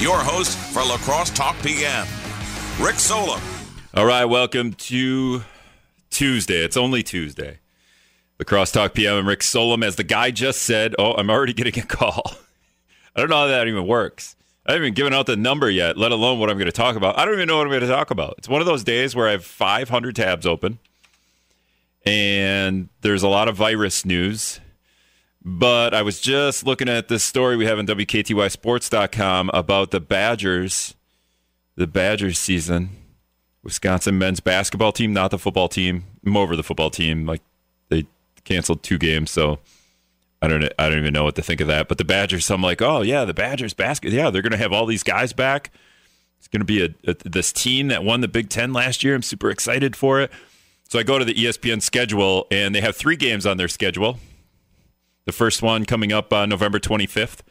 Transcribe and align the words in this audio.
your 0.00 0.18
host 0.18 0.56
for 0.56 0.82
La 0.82 0.96
Crosse 0.96 1.30
Talk 1.30 1.56
PM, 1.62 2.06
Rick 2.80 2.96
Solem. 2.96 3.40
All 3.94 4.06
right, 4.06 4.24
welcome 4.24 4.72
to 4.72 5.42
Tuesday. 6.08 6.64
It's 6.64 6.76
only 6.76 7.02
Tuesday. 7.02 7.58
La 8.38 8.44
Crosse 8.44 8.72
Talk 8.72 8.94
PM. 8.94 9.14
I'm 9.14 9.28
Rick 9.28 9.42
Solem. 9.42 9.82
As 9.82 9.96
the 9.96 10.04
guy 10.04 10.30
just 10.30 10.62
said, 10.62 10.94
oh, 10.98 11.12
I'm 11.12 11.28
already 11.28 11.52
getting 11.54 11.82
a 11.82 11.86
call. 11.86 12.32
I 13.14 13.20
don't 13.20 13.28
know 13.28 13.36
how 13.36 13.46
that 13.48 13.68
even 13.68 13.86
works. 13.86 14.36
I 14.64 14.72
haven't 14.72 14.86
even 14.86 14.94
given 14.94 15.12
out 15.12 15.26
the 15.26 15.36
number 15.36 15.70
yet, 15.70 15.98
let 15.98 16.12
alone 16.12 16.38
what 16.38 16.48
I'm 16.48 16.56
going 16.56 16.66
to 16.66 16.72
talk 16.72 16.96
about. 16.96 17.18
I 17.18 17.24
don't 17.24 17.34
even 17.34 17.48
know 17.48 17.58
what 17.58 17.66
I'm 17.66 17.70
going 17.70 17.82
to 17.82 17.88
talk 17.88 18.10
about. 18.10 18.36
It's 18.38 18.48
one 18.48 18.60
of 18.60 18.66
those 18.66 18.84
days 18.84 19.14
where 19.14 19.28
I 19.28 19.32
have 19.32 19.44
500 19.44 20.16
tabs 20.16 20.46
open 20.46 20.78
and 22.06 22.88
there's 23.02 23.22
a 23.22 23.28
lot 23.28 23.48
of 23.48 23.56
virus 23.56 24.04
news. 24.04 24.60
But 25.42 25.94
I 25.94 26.02
was 26.02 26.20
just 26.20 26.66
looking 26.66 26.88
at 26.88 27.08
this 27.08 27.24
story 27.24 27.56
we 27.56 27.64
have 27.66 27.78
on 27.78 27.86
WKTYSports.com 27.86 29.50
about 29.54 29.90
the 29.90 30.00
Badgers, 30.00 30.94
the 31.76 31.86
Badgers 31.86 32.38
season. 32.38 32.90
Wisconsin 33.62 34.18
men's 34.18 34.40
basketball 34.40 34.92
team, 34.92 35.12
not 35.12 35.30
the 35.30 35.38
football 35.38 35.68
team. 35.68 36.04
I'm 36.24 36.36
over 36.36 36.56
the 36.56 36.62
football 36.62 36.90
team. 36.90 37.26
Like 37.26 37.42
they 37.88 38.06
canceled 38.44 38.82
two 38.82 38.98
games, 38.98 39.30
so 39.30 39.58
I 40.42 40.48
don't 40.48 40.64
I 40.78 40.88
don't 40.88 40.98
even 40.98 41.12
know 41.12 41.24
what 41.24 41.36
to 41.36 41.42
think 41.42 41.60
of 41.60 41.66
that. 41.68 41.88
But 41.88 41.98
the 41.98 42.04
Badgers, 42.04 42.50
I'm 42.50 42.62
like, 42.62 42.80
oh 42.80 43.02
yeah, 43.02 43.24
the 43.24 43.34
Badgers 43.34 43.74
basket, 43.74 44.12
yeah, 44.12 44.30
they're 44.30 44.42
gonna 44.42 44.56
have 44.56 44.72
all 44.72 44.86
these 44.86 45.02
guys 45.02 45.32
back. 45.32 45.70
It's 46.38 46.48
gonna 46.48 46.64
be 46.64 46.84
a, 46.84 46.94
a 47.06 47.14
this 47.28 47.52
team 47.52 47.88
that 47.88 48.02
won 48.02 48.22
the 48.22 48.28
Big 48.28 48.48
Ten 48.48 48.72
last 48.72 49.04
year. 49.04 49.14
I'm 49.14 49.22
super 49.22 49.50
excited 49.50 49.94
for 49.94 50.20
it. 50.20 50.30
So 50.88 50.98
I 50.98 51.02
go 51.02 51.18
to 51.18 51.24
the 51.24 51.34
ESPN 51.34 51.82
schedule, 51.82 52.46
and 52.50 52.74
they 52.74 52.80
have 52.80 52.96
three 52.96 53.16
games 53.16 53.46
on 53.46 53.58
their 53.58 53.68
schedule. 53.68 54.18
The 55.30 55.36
first 55.36 55.62
one 55.62 55.84
coming 55.84 56.12
up 56.12 56.32
on 56.32 56.48
November 56.48 56.80
25th. 56.80 57.42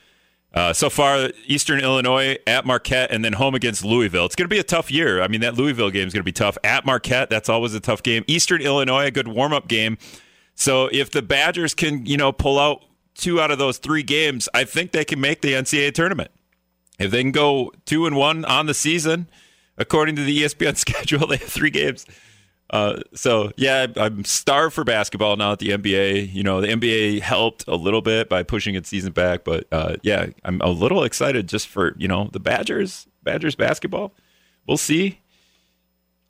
Uh, 0.53 0.73
so 0.73 0.89
far, 0.89 1.29
Eastern 1.45 1.79
Illinois 1.79 2.37
at 2.45 2.65
Marquette, 2.65 3.09
and 3.09 3.23
then 3.23 3.31
home 3.31 3.55
against 3.55 3.85
Louisville. 3.85 4.25
It's 4.25 4.35
going 4.35 4.49
to 4.49 4.53
be 4.53 4.59
a 4.59 4.63
tough 4.63 4.91
year. 4.91 5.21
I 5.21 5.29
mean, 5.29 5.39
that 5.39 5.53
Louisville 5.53 5.89
game 5.89 6.05
is 6.05 6.13
going 6.13 6.19
to 6.19 6.25
be 6.25 6.33
tough. 6.33 6.57
At 6.61 6.85
Marquette, 6.85 7.29
that's 7.29 7.47
always 7.47 7.73
a 7.73 7.79
tough 7.79 8.03
game. 8.03 8.25
Eastern 8.27 8.61
Illinois, 8.61 9.05
a 9.05 9.11
good 9.11 9.29
warm 9.29 9.53
up 9.53 9.69
game. 9.69 9.97
So 10.55 10.89
if 10.91 11.09
the 11.09 11.21
Badgers 11.21 11.73
can, 11.73 12.05
you 12.05 12.17
know, 12.17 12.33
pull 12.33 12.59
out 12.59 12.83
two 13.15 13.39
out 13.39 13.49
of 13.49 13.59
those 13.59 13.77
three 13.77 14.03
games, 14.03 14.49
I 14.53 14.65
think 14.65 14.91
they 14.91 15.05
can 15.05 15.21
make 15.21 15.39
the 15.39 15.53
NCAA 15.53 15.93
tournament. 15.93 16.31
If 16.99 17.11
they 17.11 17.21
can 17.21 17.31
go 17.31 17.71
two 17.85 18.05
and 18.07 18.17
one 18.17 18.43
on 18.43 18.65
the 18.65 18.73
season, 18.73 19.29
according 19.77 20.17
to 20.17 20.23
the 20.25 20.37
ESPN 20.41 20.75
schedule, 20.85 21.27
they 21.27 21.37
have 21.37 21.47
three 21.47 21.69
games. 21.69 22.05
Uh, 22.69 22.99
so 23.15 23.51
yeah, 23.57 23.87
I'm 23.95 24.23
starved 24.23 24.75
for 24.75 24.83
basketball 24.83 25.35
now 25.37 25.53
at 25.53 25.59
the 25.59 25.69
NBA. 25.69 26.33
You 26.33 26.43
know, 26.43 26.61
the 26.61 26.67
NBA 26.67 27.21
helped 27.21 27.65
a 27.67 27.75
little 27.75 28.01
bit 28.01 28.29
by 28.29 28.43
pushing 28.43 28.75
its 28.75 28.89
season 28.89 29.11
back, 29.11 29.43
but 29.43 29.67
uh, 29.71 29.95
yeah, 30.03 30.27
I'm 30.43 30.61
a 30.61 30.69
little 30.69 31.03
excited 31.03 31.47
just 31.47 31.67
for 31.67 31.95
you 31.97 32.07
know 32.07 32.29
the 32.31 32.39
Badgers, 32.39 33.07
Badgers 33.23 33.55
basketball. 33.55 34.13
We'll 34.67 34.77
see. 34.77 35.19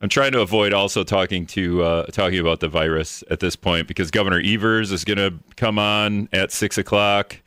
I'm 0.02 0.08
trying 0.08 0.32
to 0.32 0.40
avoid 0.40 0.73
also 0.73 1.04
talking 1.04 1.45
to 1.48 1.84
uh, 1.84 2.06
talking 2.06 2.40
about 2.40 2.62
the 2.62 2.70
virus 2.70 3.22
at 3.30 3.42
this 3.42 3.58
point 3.58 3.88
because 3.88 4.12
Governor 4.12 4.40
Evers 4.40 4.94
is 4.94 5.04
going 5.04 5.17
to 5.17 5.34
come 5.58 5.78
on 5.78 6.30
at 6.32 6.54
six 6.54 6.78
o'clock 6.78 7.38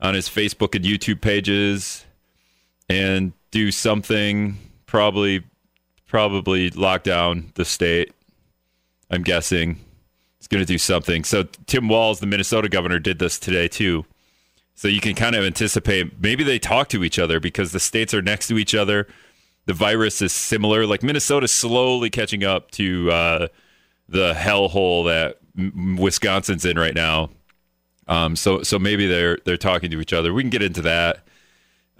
on 0.00 0.14
his 0.14 0.30
Facebook 0.30 0.74
and 0.74 0.82
YouTube 0.82 1.20
pages 1.20 2.06
and 2.88 3.34
do 3.50 3.70
something 3.70 4.56
probably 4.86 5.44
probably 6.06 6.70
lock 6.70 7.02
down 7.02 7.52
the 7.54 7.64
state 7.66 8.12
I'm 9.10 9.22
guessing. 9.22 9.80
He's 10.38 10.46
going 10.46 10.62
to 10.62 10.66
do 10.66 10.78
something. 10.78 11.24
So 11.24 11.44
Tim 11.66 11.88
Walz, 11.88 12.20
the 12.20 12.26
Minnesota 12.26 12.68
governor, 12.68 12.98
did 12.98 13.18
this 13.18 13.38
today 13.38 13.68
too. 13.68 14.06
So 14.74 14.88
you 14.88 15.00
can 15.00 15.14
kind 15.14 15.36
of 15.36 15.44
anticipate 15.44 16.20
maybe 16.22 16.42
they 16.42 16.58
talk 16.58 16.88
to 16.88 17.04
each 17.04 17.18
other 17.18 17.40
because 17.40 17.72
the 17.72 17.80
states 17.80 18.14
are 18.14 18.22
next 18.22 18.48
to 18.48 18.56
each 18.56 18.74
other. 18.74 19.06
The 19.66 19.74
virus 19.74 20.22
is 20.22 20.32
similar. 20.32 20.86
Like 20.86 21.02
Minnesota's 21.02 21.52
slowly 21.52 22.08
catching 22.08 22.44
up 22.44 22.70
to 22.72 23.10
uh, 23.10 23.48
the 24.08 24.32
hellhole 24.32 25.04
that 25.06 25.38
Wisconsin's 26.00 26.64
in 26.64 26.78
right 26.78 26.94
now. 26.94 27.28
Um, 28.08 28.34
so 28.36 28.62
so 28.62 28.78
maybe 28.78 29.06
they're 29.06 29.38
they're 29.44 29.56
talking 29.56 29.90
to 29.90 30.00
each 30.00 30.12
other. 30.12 30.32
We 30.32 30.42
can 30.42 30.50
get 30.50 30.62
into 30.62 30.82
that. 30.82 31.24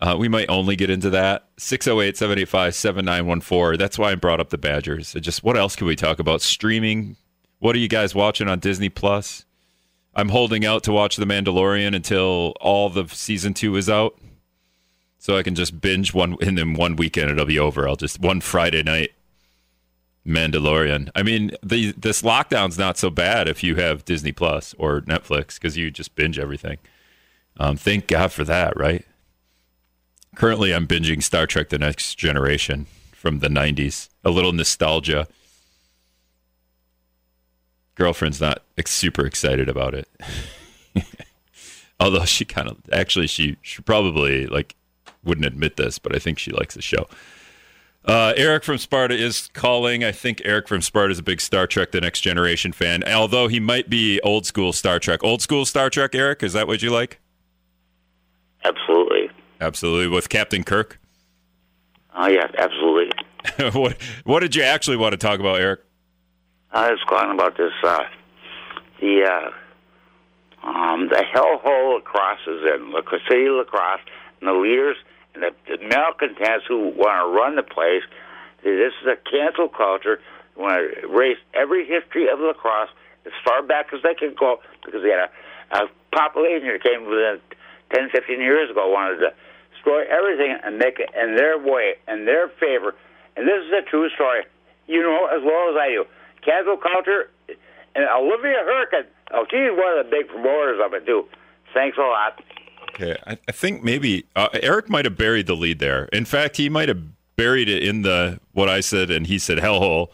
Uh, 0.00 0.16
we 0.18 0.28
might 0.28 0.48
only 0.48 0.76
get 0.76 0.88
into 0.88 1.10
that. 1.10 1.48
608 1.58 2.16
785 2.16 2.74
7914. 2.74 3.78
That's 3.78 3.98
why 3.98 4.12
I 4.12 4.14
brought 4.14 4.40
up 4.40 4.50
the 4.50 4.58
Badgers. 4.58 5.12
just 5.20 5.44
what 5.44 5.56
else 5.56 5.76
can 5.76 5.86
we 5.86 5.96
talk 5.96 6.18
about? 6.18 6.40
Streaming. 6.40 7.16
What 7.58 7.76
are 7.76 7.80
you 7.80 7.88
guys 7.88 8.14
watching 8.14 8.48
on 8.48 8.60
Disney 8.60 8.88
Plus? 8.88 9.44
I'm 10.14 10.30
holding 10.30 10.64
out 10.64 10.82
to 10.84 10.92
watch 10.92 11.16
The 11.16 11.26
Mandalorian 11.26 11.94
until 11.94 12.54
all 12.60 12.88
the 12.88 13.06
season 13.08 13.54
two 13.54 13.76
is 13.76 13.88
out. 13.88 14.18
So 15.18 15.36
I 15.36 15.42
can 15.42 15.54
just 15.54 15.82
binge 15.82 16.14
one 16.14 16.36
and 16.40 16.56
then 16.56 16.72
one 16.72 16.96
weekend 16.96 17.30
it'll 17.30 17.44
be 17.44 17.58
over. 17.58 17.86
I'll 17.86 17.96
just 17.96 18.20
one 18.20 18.40
Friday 18.40 18.82
night 18.82 19.10
Mandalorian. 20.26 21.10
I 21.14 21.22
mean, 21.22 21.52
the 21.62 21.92
this 21.92 22.22
lockdown's 22.22 22.78
not 22.78 22.96
so 22.96 23.10
bad 23.10 23.46
if 23.46 23.62
you 23.62 23.76
have 23.76 24.04
Disney 24.06 24.32
Plus 24.32 24.74
or 24.78 25.02
Netflix 25.02 25.54
because 25.54 25.76
you 25.76 25.90
just 25.90 26.14
binge 26.14 26.38
everything. 26.38 26.78
Um, 27.58 27.76
thank 27.76 28.06
God 28.06 28.32
for 28.32 28.44
that, 28.44 28.74
right? 28.78 29.04
Currently, 30.36 30.72
I'm 30.74 30.86
binging 30.86 31.22
Star 31.22 31.46
Trek 31.46 31.68
The 31.68 31.78
Next 31.78 32.14
Generation 32.14 32.86
from 33.12 33.40
the 33.40 33.48
90s. 33.48 34.08
A 34.24 34.30
little 34.30 34.52
nostalgia. 34.52 35.26
Girlfriend's 37.94 38.40
not 38.40 38.62
super 38.86 39.26
excited 39.26 39.68
about 39.68 39.94
it. 39.94 40.08
Although 42.00 42.24
she 42.24 42.44
kind 42.44 42.68
of, 42.68 42.78
actually, 42.92 43.26
she, 43.26 43.56
she 43.60 43.82
probably 43.82 44.46
like 44.46 44.74
wouldn't 45.22 45.46
admit 45.46 45.76
this, 45.76 45.98
but 45.98 46.14
I 46.14 46.18
think 46.18 46.38
she 46.38 46.50
likes 46.50 46.74
the 46.74 46.82
show. 46.82 47.06
Uh, 48.04 48.32
Eric 48.36 48.64
from 48.64 48.78
Sparta 48.78 49.14
is 49.14 49.50
calling. 49.52 50.02
I 50.02 50.12
think 50.12 50.40
Eric 50.44 50.68
from 50.68 50.80
Sparta 50.80 51.12
is 51.12 51.18
a 51.18 51.22
big 51.22 51.40
Star 51.40 51.66
Trek 51.66 51.90
The 51.92 52.00
Next 52.00 52.22
Generation 52.22 52.72
fan, 52.72 53.04
although 53.04 53.48
he 53.48 53.60
might 53.60 53.90
be 53.90 54.20
old 54.22 54.46
school 54.46 54.72
Star 54.72 54.98
Trek. 54.98 55.22
Old 55.22 55.42
school 55.42 55.66
Star 55.66 55.90
Trek, 55.90 56.14
Eric, 56.14 56.42
is 56.42 56.54
that 56.54 56.66
what 56.66 56.82
you 56.82 56.90
like? 56.90 57.20
Absolutely. 58.64 59.19
Absolutely. 59.60 60.08
With 60.08 60.28
Captain 60.28 60.64
Kirk? 60.64 60.98
Oh, 62.16 62.26
yeah, 62.26 62.46
absolutely. 62.58 63.10
what, 63.80 63.96
what 64.24 64.40
did 64.40 64.56
you 64.56 64.62
actually 64.62 64.96
want 64.96 65.12
to 65.12 65.16
talk 65.16 65.38
about, 65.40 65.60
Eric? 65.60 65.80
I 66.72 66.90
was 66.90 67.00
calling 67.08 67.32
about 67.32 67.56
this, 67.56 67.72
uh, 67.82 68.04
the, 69.00 69.24
uh, 69.24 70.66
um, 70.66 71.08
the 71.08 71.24
hellhole 71.34 71.96
lacrosse 71.96 72.46
is 72.46 72.62
in, 72.74 72.92
La 72.92 73.00
City 73.28 73.48
lacrosse, 73.48 74.00
and 74.40 74.48
the 74.48 74.52
leaders 74.52 74.96
and 75.34 75.42
the, 75.42 75.50
the 75.66 75.82
malcontents 75.88 76.66
who 76.68 76.88
want 76.96 77.18
to 77.20 77.36
run 77.36 77.56
the 77.56 77.62
place. 77.62 78.02
This 78.62 78.92
is 79.02 79.08
a 79.08 79.16
cancel 79.30 79.68
culture. 79.68 80.20
They 80.54 80.62
want 80.62 80.74
to 80.74 81.08
erase 81.08 81.38
every 81.54 81.86
history 81.86 82.28
of 82.28 82.38
lacrosse 82.40 82.90
as 83.26 83.32
far 83.44 83.62
back 83.62 83.92
as 83.92 84.02
they 84.02 84.14
can 84.14 84.34
go 84.38 84.60
because 84.84 85.02
they 85.02 85.10
had 85.10 85.28
a, 85.28 85.84
a 85.84 85.88
population 86.12 86.68
that 86.68 86.82
came 86.82 87.08
within 87.08 87.40
10, 87.94 88.10
15 88.10 88.40
years 88.40 88.70
ago 88.70 88.88
wanted 88.90 89.18
to 89.18 89.34
destroy 89.80 90.04
everything 90.06 90.56
and 90.62 90.78
make 90.78 90.98
it 90.98 91.10
in 91.16 91.36
their 91.36 91.58
way, 91.58 91.94
in 92.08 92.24
their 92.24 92.48
favor. 92.48 92.94
And 93.36 93.46
this 93.46 93.64
is 93.64 93.72
a 93.72 93.88
true 93.88 94.08
story. 94.10 94.42
You 94.86 95.02
know 95.02 95.26
as 95.26 95.42
well 95.42 95.70
as 95.70 95.76
I 95.80 95.88
do. 95.88 96.04
Casual 96.44 96.76
culture, 96.76 97.30
and 97.94 98.04
Olivia 98.08 98.64
Hurkin, 98.64 99.04
oh, 99.32 99.44
she's 99.50 99.70
one 99.72 99.98
of 99.98 100.04
the 100.04 100.10
big 100.10 100.28
promoters 100.28 100.80
of 100.84 100.94
it, 100.94 101.06
too. 101.06 101.26
Thanks 101.74 101.98
a 101.98 102.02
lot. 102.02 102.42
Okay, 102.94 103.16
I, 103.26 103.38
I 103.48 103.52
think 103.52 103.84
maybe 103.84 104.26
uh, 104.34 104.48
Eric 104.54 104.88
might 104.88 105.04
have 105.04 105.16
buried 105.16 105.46
the 105.46 105.54
lead 105.54 105.78
there. 105.78 106.06
In 106.06 106.24
fact, 106.24 106.56
he 106.56 106.68
might 106.68 106.88
have 106.88 107.02
buried 107.36 107.68
it 107.68 107.82
in 107.82 108.02
the 108.02 108.40
what 108.52 108.68
I 108.68 108.80
said 108.80 109.10
and 109.10 109.26
he 109.26 109.38
said 109.38 109.58
hellhole. 109.58 110.08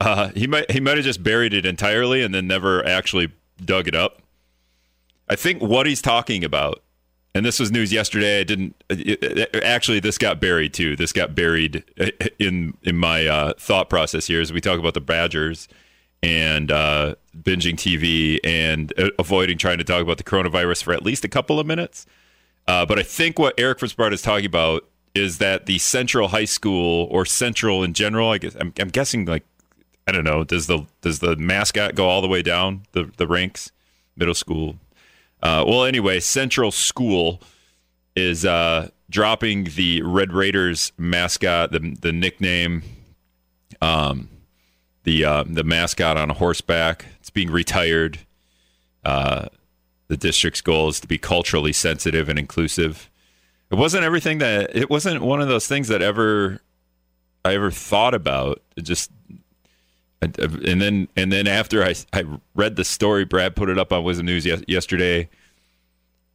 Uh, 0.00 0.30
he 0.30 0.46
might 0.46 0.70
he 0.70 0.80
might 0.80 0.96
have 0.96 1.04
just 1.04 1.22
buried 1.22 1.52
it 1.52 1.64
entirely 1.64 2.22
and 2.22 2.34
then 2.34 2.46
never 2.46 2.84
actually 2.84 3.32
dug 3.64 3.86
it 3.86 3.94
up. 3.94 4.22
I 5.28 5.36
think 5.36 5.62
what 5.62 5.86
he's 5.86 6.02
talking 6.02 6.42
about 6.42 6.82
and 7.38 7.46
this 7.46 7.60
was 7.60 7.70
news 7.70 7.92
yesterday. 7.92 8.40
I 8.40 8.44
didn't 8.44 8.74
it, 8.90 9.22
it, 9.22 9.62
actually. 9.62 10.00
This 10.00 10.18
got 10.18 10.40
buried 10.40 10.74
too. 10.74 10.96
This 10.96 11.12
got 11.12 11.34
buried 11.34 11.84
in 12.38 12.76
in 12.82 12.96
my 12.96 13.26
uh, 13.26 13.52
thought 13.58 13.88
process 13.88 14.26
here 14.26 14.40
as 14.40 14.52
we 14.52 14.60
talk 14.60 14.78
about 14.78 14.94
the 14.94 15.00
Badgers 15.00 15.68
and 16.20 16.72
uh, 16.72 17.14
binging 17.40 17.76
TV 17.76 18.40
and 18.42 18.92
uh, 18.98 19.10
avoiding 19.18 19.56
trying 19.56 19.78
to 19.78 19.84
talk 19.84 20.02
about 20.02 20.18
the 20.18 20.24
coronavirus 20.24 20.82
for 20.82 20.92
at 20.92 21.04
least 21.04 21.24
a 21.24 21.28
couple 21.28 21.60
of 21.60 21.66
minutes. 21.66 22.06
Uh, 22.66 22.84
but 22.84 22.98
I 22.98 23.02
think 23.04 23.38
what 23.38 23.54
Eric 23.56 23.78
Sparta 23.86 24.14
is 24.14 24.20
talking 24.20 24.46
about 24.46 24.84
is 25.14 25.38
that 25.38 25.66
the 25.66 25.78
Central 25.78 26.28
High 26.28 26.44
School 26.44 27.06
or 27.10 27.24
Central 27.24 27.84
in 27.84 27.94
general. 27.94 28.30
I 28.30 28.38
guess 28.38 28.56
I'm, 28.56 28.74
I'm 28.80 28.88
guessing 28.88 29.26
like 29.26 29.44
I 30.08 30.12
don't 30.12 30.24
know. 30.24 30.42
Does 30.42 30.66
the 30.66 30.86
does 31.02 31.20
the 31.20 31.36
mascot 31.36 31.94
go 31.94 32.08
all 32.08 32.20
the 32.20 32.28
way 32.28 32.42
down 32.42 32.82
the 32.92 33.12
the 33.16 33.26
ranks? 33.26 33.70
Middle 34.16 34.34
school, 34.34 34.74
uh, 35.42 35.64
well, 35.66 35.84
anyway, 35.84 36.20
Central 36.20 36.70
School 36.70 37.40
is 38.16 38.44
uh, 38.44 38.88
dropping 39.08 39.64
the 39.76 40.02
Red 40.02 40.32
Raiders 40.32 40.92
mascot, 40.98 41.72
the 41.72 41.96
the 42.00 42.12
nickname, 42.12 42.82
um, 43.80 44.28
the 45.04 45.24
uh, 45.24 45.44
the 45.46 45.64
mascot 45.64 46.16
on 46.16 46.30
a 46.30 46.34
horseback. 46.34 47.06
It's 47.20 47.30
being 47.30 47.50
retired. 47.50 48.18
Uh, 49.04 49.46
the 50.08 50.16
district's 50.16 50.60
goal 50.60 50.88
is 50.88 51.00
to 51.00 51.06
be 51.06 51.18
culturally 51.18 51.72
sensitive 51.72 52.28
and 52.28 52.38
inclusive. 52.38 53.10
It 53.70 53.76
wasn't 53.76 54.04
everything 54.04 54.38
that 54.38 54.74
it 54.74 54.90
wasn't 54.90 55.22
one 55.22 55.40
of 55.40 55.48
those 55.48 55.66
things 55.66 55.88
that 55.88 56.02
ever 56.02 56.60
I 57.44 57.54
ever 57.54 57.70
thought 57.70 58.14
about. 58.14 58.62
It 58.76 58.82
just 58.82 59.10
and 60.20 60.80
then 60.80 61.08
and 61.16 61.32
then 61.32 61.46
after 61.46 61.84
I 61.84 61.94
I 62.12 62.24
read 62.54 62.76
the 62.76 62.84
story, 62.84 63.24
Brad 63.24 63.54
put 63.56 63.68
it 63.68 63.78
up 63.78 63.92
on 63.92 64.02
WIZM 64.04 64.24
News 64.24 64.46
yesterday. 64.66 65.28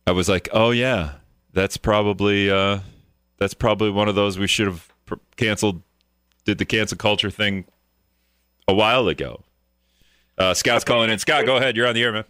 I 0.06 0.12
was 0.12 0.28
like, 0.30 0.50
oh 0.52 0.72
yeah, 0.72 1.14
that's 1.54 1.78
probably 1.78 2.50
uh, 2.50 2.80
that's 3.38 3.54
probably 3.54 3.90
one 3.90 4.08
of 4.08 4.16
those 4.16 4.38
we 4.40 4.48
should 4.48 4.68
have 4.68 4.88
canceled. 5.36 5.82
Did 6.46 6.58
the 6.58 6.66
cancel 6.66 6.98
culture 6.98 7.30
thing 7.30 7.66
a 8.68 8.74
while 8.74 9.08
ago. 9.08 9.44
Uh, 10.38 10.54
Scott's 10.54 10.84
calling 10.84 11.10
in. 11.10 11.20
Scott, 11.20 11.46
go 11.46 11.58
ahead. 11.58 11.78
You're 11.78 11.88
on 11.88 11.94
the 11.96 12.04
air, 12.04 12.12
man. 12.12 12.26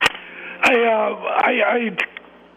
I 0.00 0.74
uh, 0.74 1.14
I, 1.44 1.62
I 1.66 1.96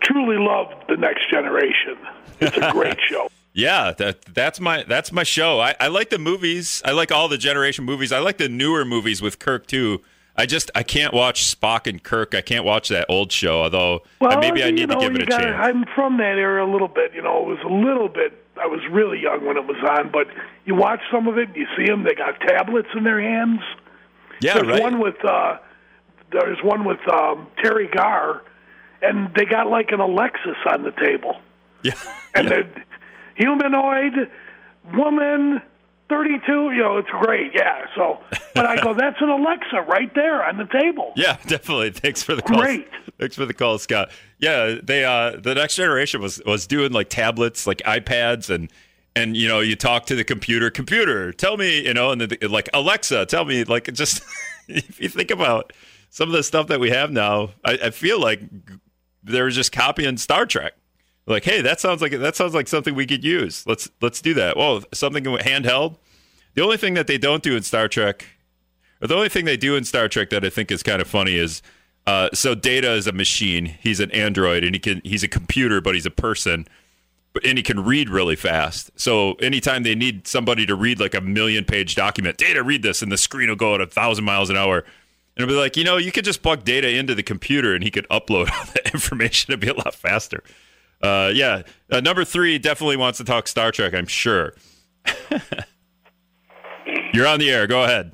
truly 0.01 0.38
love 0.38 0.68
the 0.88 0.98
Next 0.98 1.30
Generation. 1.30 1.98
It's 2.39 2.57
a 2.57 2.72
great 2.72 3.00
show. 3.10 3.30
Yeah, 3.56 3.94
that 3.94 4.22
that's 4.25 4.60
my 4.60 4.84
that's 4.84 5.13
my 5.13 5.24
show. 5.24 5.62
I, 5.62 5.75
I 5.80 5.88
like 5.88 6.10
the 6.10 6.19
movies. 6.19 6.81
I 6.84 6.92
like 6.92 7.10
all 7.10 7.30
the 7.30 7.38
generation 7.38 7.86
movies. 7.86 8.12
I 8.12 8.19
like 8.19 8.38
the 8.38 8.50
newer 8.50 8.84
movies 8.84 9.22
with 9.22 9.40
Kirk 9.40 9.66
too. 9.66 10.02
I 10.36 10.46
just 10.46 10.69
I 10.75 10.84
can't 10.84 11.13
watch 11.13 11.46
Spock 11.46 11.88
and 11.88 12.04
Kirk. 12.04 12.36
I 12.36 12.42
can't 12.42 12.66
watch 12.66 12.90
that 12.90 13.06
old 13.07 13.31
show. 13.31 13.63
Although 13.63 14.04
well, 14.19 14.40
maybe 14.40 14.62
I 14.62 14.72
need 14.72 14.90
know, 14.90 14.96
to 14.96 15.02
give 15.02 15.16
it 15.16 15.22
a 15.22 15.25
gotta, 15.25 15.44
chance. 15.46 15.56
I'm 15.57 15.86
from 15.96 16.18
that 16.18 16.38
era 16.38 16.69
a 16.69 16.69
little 16.69 16.90
bit. 16.90 17.13
You 17.16 17.22
know, 17.22 17.40
it 17.44 17.48
was 17.48 17.60
a 17.63 17.74
little 17.74 18.10
bit. 18.10 18.34
I 18.62 18.68
was 18.68 18.81
really 18.92 19.22
young 19.22 19.46
when 19.46 19.56
it 19.56 19.66
was 19.66 19.78
on, 19.90 20.12
but 20.12 20.28
you 20.66 20.75
watch 20.75 21.00
some 21.10 21.30
of 21.30 21.38
it. 21.38 21.48
You 21.56 21.66
see 21.78 21.86
them. 21.86 22.04
They 22.04 22.13
got 22.13 22.38
tablets 22.42 22.90
in 22.94 23.06
their 23.06 23.22
hands. 23.22 23.62
Yeah, 24.42 24.56
there's 24.56 24.68
right. 24.68 24.81
one 24.81 25.00
with 25.00 25.24
uh, 25.24 25.60
there's 26.34 26.62
one 26.62 26.84
with 26.84 27.00
um, 27.08 27.48
Teri 27.63 27.90
Garr, 27.90 28.42
and 29.01 29.34
they 29.34 29.46
got 29.46 29.68
like 29.68 29.92
an 29.92 30.01
Alexis 30.01 30.58
on 30.69 30.84
the 30.84 30.92
table. 30.92 31.38
Yeah, 31.84 31.94
and 32.36 32.50
yeah. 32.50 32.63
The 33.38 33.44
humanoid 33.44 34.30
woman. 34.94 35.62
32, 36.08 36.72
you 36.72 36.78
know, 36.78 36.98
it's 36.98 37.10
great, 37.10 37.52
yeah. 37.56 37.88
So, 37.96 38.20
but 38.54 38.66
I 38.68 38.80
go, 38.80 38.94
that's 38.98 39.20
an 39.22 39.30
Alexa 39.30 39.82
right 39.88 40.14
there 40.14 40.46
on 40.46 40.58
the 40.58 40.66
table. 40.66 41.14
Yeah, 41.16 41.38
definitely. 41.48 41.92
Thanks 41.92 42.22
for 42.22 42.36
the 42.36 42.44
call. 42.44 42.62
Great. 42.62 42.88
Thanks 43.20 43.36
for 43.36 43.46
the 43.46 43.54
call, 43.54 43.80
Scott. 43.80 44.12
Yeah, 44.38 44.76
they 44.84 45.04
uh 45.04 45.38
the 45.42 45.56
next 45.56 45.76
generation 45.76 46.22
was 46.22 46.42
was 46.46 46.68
doing 46.68 46.92
like 46.92 47.10
tablets, 47.10 47.66
like 47.66 47.80
iPads 47.80 48.54
and 48.54 48.70
and 49.16 49.36
you 49.38 49.48
know, 49.48 49.62
you 49.62 49.76
talk 49.76 50.06
to 50.08 50.16
the 50.16 50.24
computer, 50.24 50.70
computer, 50.70 51.32
tell 51.32 51.58
me, 51.58 51.86
you 51.86 51.94
know, 51.94 52.12
and 52.12 52.22
then 52.22 52.52
like 52.52 52.70
Alexa, 52.74 53.26
tell 53.28 53.46
me 53.46 53.64
like 53.64 53.86
just 53.94 54.22
if 54.68 55.00
you 55.02 55.10
think 55.10 55.32
about 55.32 55.74
some 56.10 56.30
of 56.30 56.34
the 56.34 56.44
stuff 56.44 56.68
that 56.68 56.80
we 56.80 56.92
have 56.92 57.12
now, 57.12 57.52
I, 57.64 57.80
I 57.86 57.90
feel 57.90 58.20
like 58.20 58.42
they're 59.24 59.50
just 59.50 59.72
copying 59.72 60.18
Star 60.18 60.46
Trek. 60.46 60.74
Like, 61.27 61.44
hey, 61.44 61.62
that 61.62 61.80
sounds 61.80 62.01
like 62.01 62.12
that 62.12 62.36
sounds 62.36 62.54
like 62.54 62.68
something 62.68 62.94
we 62.94 63.07
could 63.07 63.24
use. 63.24 63.66
Let's 63.66 63.89
let's 64.01 64.22
do 64.22 64.33
that. 64.36 64.57
Well, 64.57 64.83
something 64.94 65.24
handheld. 65.24 65.98
The 66.54 66.62
only 66.62 66.77
thing 66.77 66.94
that 66.94 67.07
they 67.07 67.18
don't 67.18 67.44
do 67.44 67.56
in 67.56 67.63
Star 67.63 67.88
Trek, 67.88 68.25
or 69.01 69.07
the 69.07 69.16
only 69.16 69.30
thing 69.30 69.45
they 69.45 69.57
do 69.57 69.75
in 69.75 69.83
Star 69.83 70.07
Trek 70.07 70.30
that 70.30 70.45
I 70.45 70.50
think 70.50 70.72
is 70.72 70.83
kind 70.83 71.01
of 71.01 71.07
funny 71.07 71.36
is, 71.36 71.62
uh, 72.06 72.30
so 72.33 72.54
Data 72.54 72.94
is 72.94 73.07
a 73.07 73.12
machine. 73.12 73.66
He's 73.66 74.00
an 74.00 74.12
android, 74.12 74.63
and 74.63 74.75
he 74.75 74.80
can 74.80 75.01
he's 75.04 75.24
a 75.24 75.27
computer, 75.27 75.81
but 75.81 75.95
he's 75.95 76.06
a 76.06 76.12
person, 76.12 76.68
and 77.44 77.57
he 77.57 77.63
can 77.63 77.83
read 77.83 78.07
really 78.07 78.36
fast. 78.36 78.92
So 78.95 79.33
anytime 79.36 79.81
they 79.81 79.95
need 79.95 80.27
somebody 80.27 80.68
to 80.68 80.75
read 80.75 81.00
like 81.00 81.16
a 81.16 81.22
million 81.22 81.66
page 81.66 81.95
document, 81.95 82.38
Data 82.38 82.62
read 82.62 82.83
this, 82.83 83.01
and 83.01 83.12
the 83.12 83.18
screen 83.18 83.50
will 83.50 83.56
go 83.56 83.74
at 83.74 83.81
a 83.81 83.88
thousand 83.88 84.25
miles 84.25 84.51
an 84.51 84.57
hour. 84.57 84.86
And 85.38 85.44
it'll 85.44 85.54
be 85.54 85.60
like, 85.60 85.75
you 85.75 85.83
know, 85.83 85.98
you 85.98 86.12
could 86.13 86.24
just 86.24 86.42
plug 86.44 86.63
data 86.63 86.89
into 86.89 87.13
the 87.13 87.24
computer 87.24 87.75
and 87.75 87.83
he 87.83 87.92
could 87.92 88.07
upload 88.07 88.50
all 88.54 88.66
that 88.74 88.94
information. 88.94 89.51
It'd 89.51 89.60
be 89.60 89.68
a 89.68 89.74
lot 89.74 89.94
faster. 89.94 90.44
Uh, 91.06 91.30
yeah, 91.30 91.62
uh, 91.92 92.02
number 92.02 92.25
three 92.25 92.57
definitely 92.57 92.98
wants 92.98 93.19
to 93.19 93.24
talk 93.24 93.48
Star 93.48 93.72
Trek. 93.72 93.94
I'm 93.94 94.07
sure. 94.07 94.56
You're 97.13 97.28
on 97.28 97.40
the 97.40 97.52
air. 97.52 97.68
Go 97.68 97.84
ahead. 97.84 98.13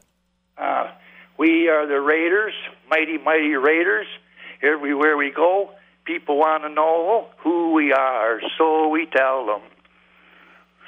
Uh, 0.58 0.92
we 1.38 1.70
are 1.70 1.88
the 1.88 2.02
Raiders, 2.02 2.54
mighty, 2.90 3.18
mighty 3.18 3.56
Raiders. 3.56 4.08
Everywhere 4.62 5.16
we 5.16 5.32
go, 5.32 5.72
people 6.04 6.38
want 6.38 6.64
to 6.64 6.70
know 6.70 7.28
who 7.38 7.72
we 7.72 7.94
are, 7.94 8.42
so 8.58 8.90
we 8.90 9.06
tell 9.06 9.46
them. 9.46 9.62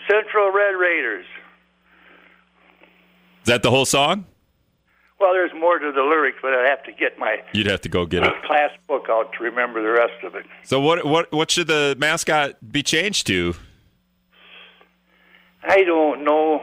Central 0.09 0.51
Red 0.51 0.75
Raiders. 0.75 1.25
Is 3.43 3.47
that 3.47 3.63
the 3.63 3.69
whole 3.69 3.85
song? 3.85 4.25
Well, 5.23 5.31
there's 5.31 5.53
more 5.57 5.79
to 5.79 5.91
the 5.93 6.01
lyrics, 6.01 6.39
but 6.41 6.53
I'd 6.53 6.67
have 6.67 6.83
to 6.83 6.91
get 6.91 7.17
my 7.17 7.37
You'd 7.53 7.67
have 7.67 7.79
to 7.81 7.89
go 7.89 8.05
get 8.05 8.23
it. 8.23 8.33
class 8.45 8.71
book 8.89 9.05
out 9.09 9.31
to 9.37 9.43
remember 9.45 9.81
the 9.81 9.91
rest 9.91 10.21
of 10.21 10.35
it. 10.35 10.45
So 10.63 10.81
what 10.81 11.05
what 11.05 11.31
what 11.31 11.49
should 11.49 11.67
the 11.67 11.95
mascot 11.97 12.55
be 12.73 12.83
changed 12.83 13.27
to? 13.27 13.53
I 15.63 15.83
don't 15.83 16.25
know. 16.25 16.61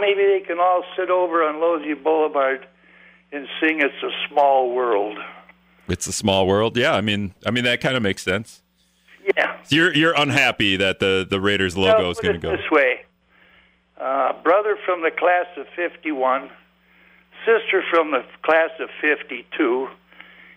Maybe 0.00 0.22
they 0.24 0.42
can 0.44 0.58
all 0.58 0.82
sit 0.96 1.10
over 1.10 1.44
on 1.44 1.56
Losey 1.60 1.94
Boulevard 1.94 2.66
and 3.30 3.46
sing 3.60 3.80
"It's 3.80 4.02
a 4.02 4.10
Small 4.28 4.72
World." 4.74 5.16
It's 5.88 6.06
a 6.08 6.12
small 6.12 6.46
world. 6.46 6.76
Yeah, 6.76 6.94
I 6.94 7.02
mean, 7.02 7.34
I 7.46 7.50
mean 7.50 7.62
that 7.64 7.80
kind 7.80 7.96
of 7.96 8.02
makes 8.02 8.22
sense. 8.22 8.62
Yeah. 9.36 9.56
So 9.64 9.76
you're 9.76 9.94
you're 9.94 10.14
unhappy 10.16 10.76
that 10.76 10.98
the 10.98 11.26
the 11.28 11.40
Raiders 11.40 11.76
logo 11.76 11.98
Well, 12.02 12.10
is 12.10 12.18
going 12.18 12.34
to 12.34 12.40
go. 12.40 12.50
this 12.56 12.70
way: 12.70 13.04
uh, 14.00 14.32
brother 14.42 14.76
from 14.84 15.02
the 15.02 15.10
class 15.10 15.46
of 15.56 15.66
'51, 15.76 16.50
sister 17.44 17.82
from 17.90 18.10
the 18.10 18.24
class 18.42 18.70
of 18.80 18.88
'52, 19.00 19.88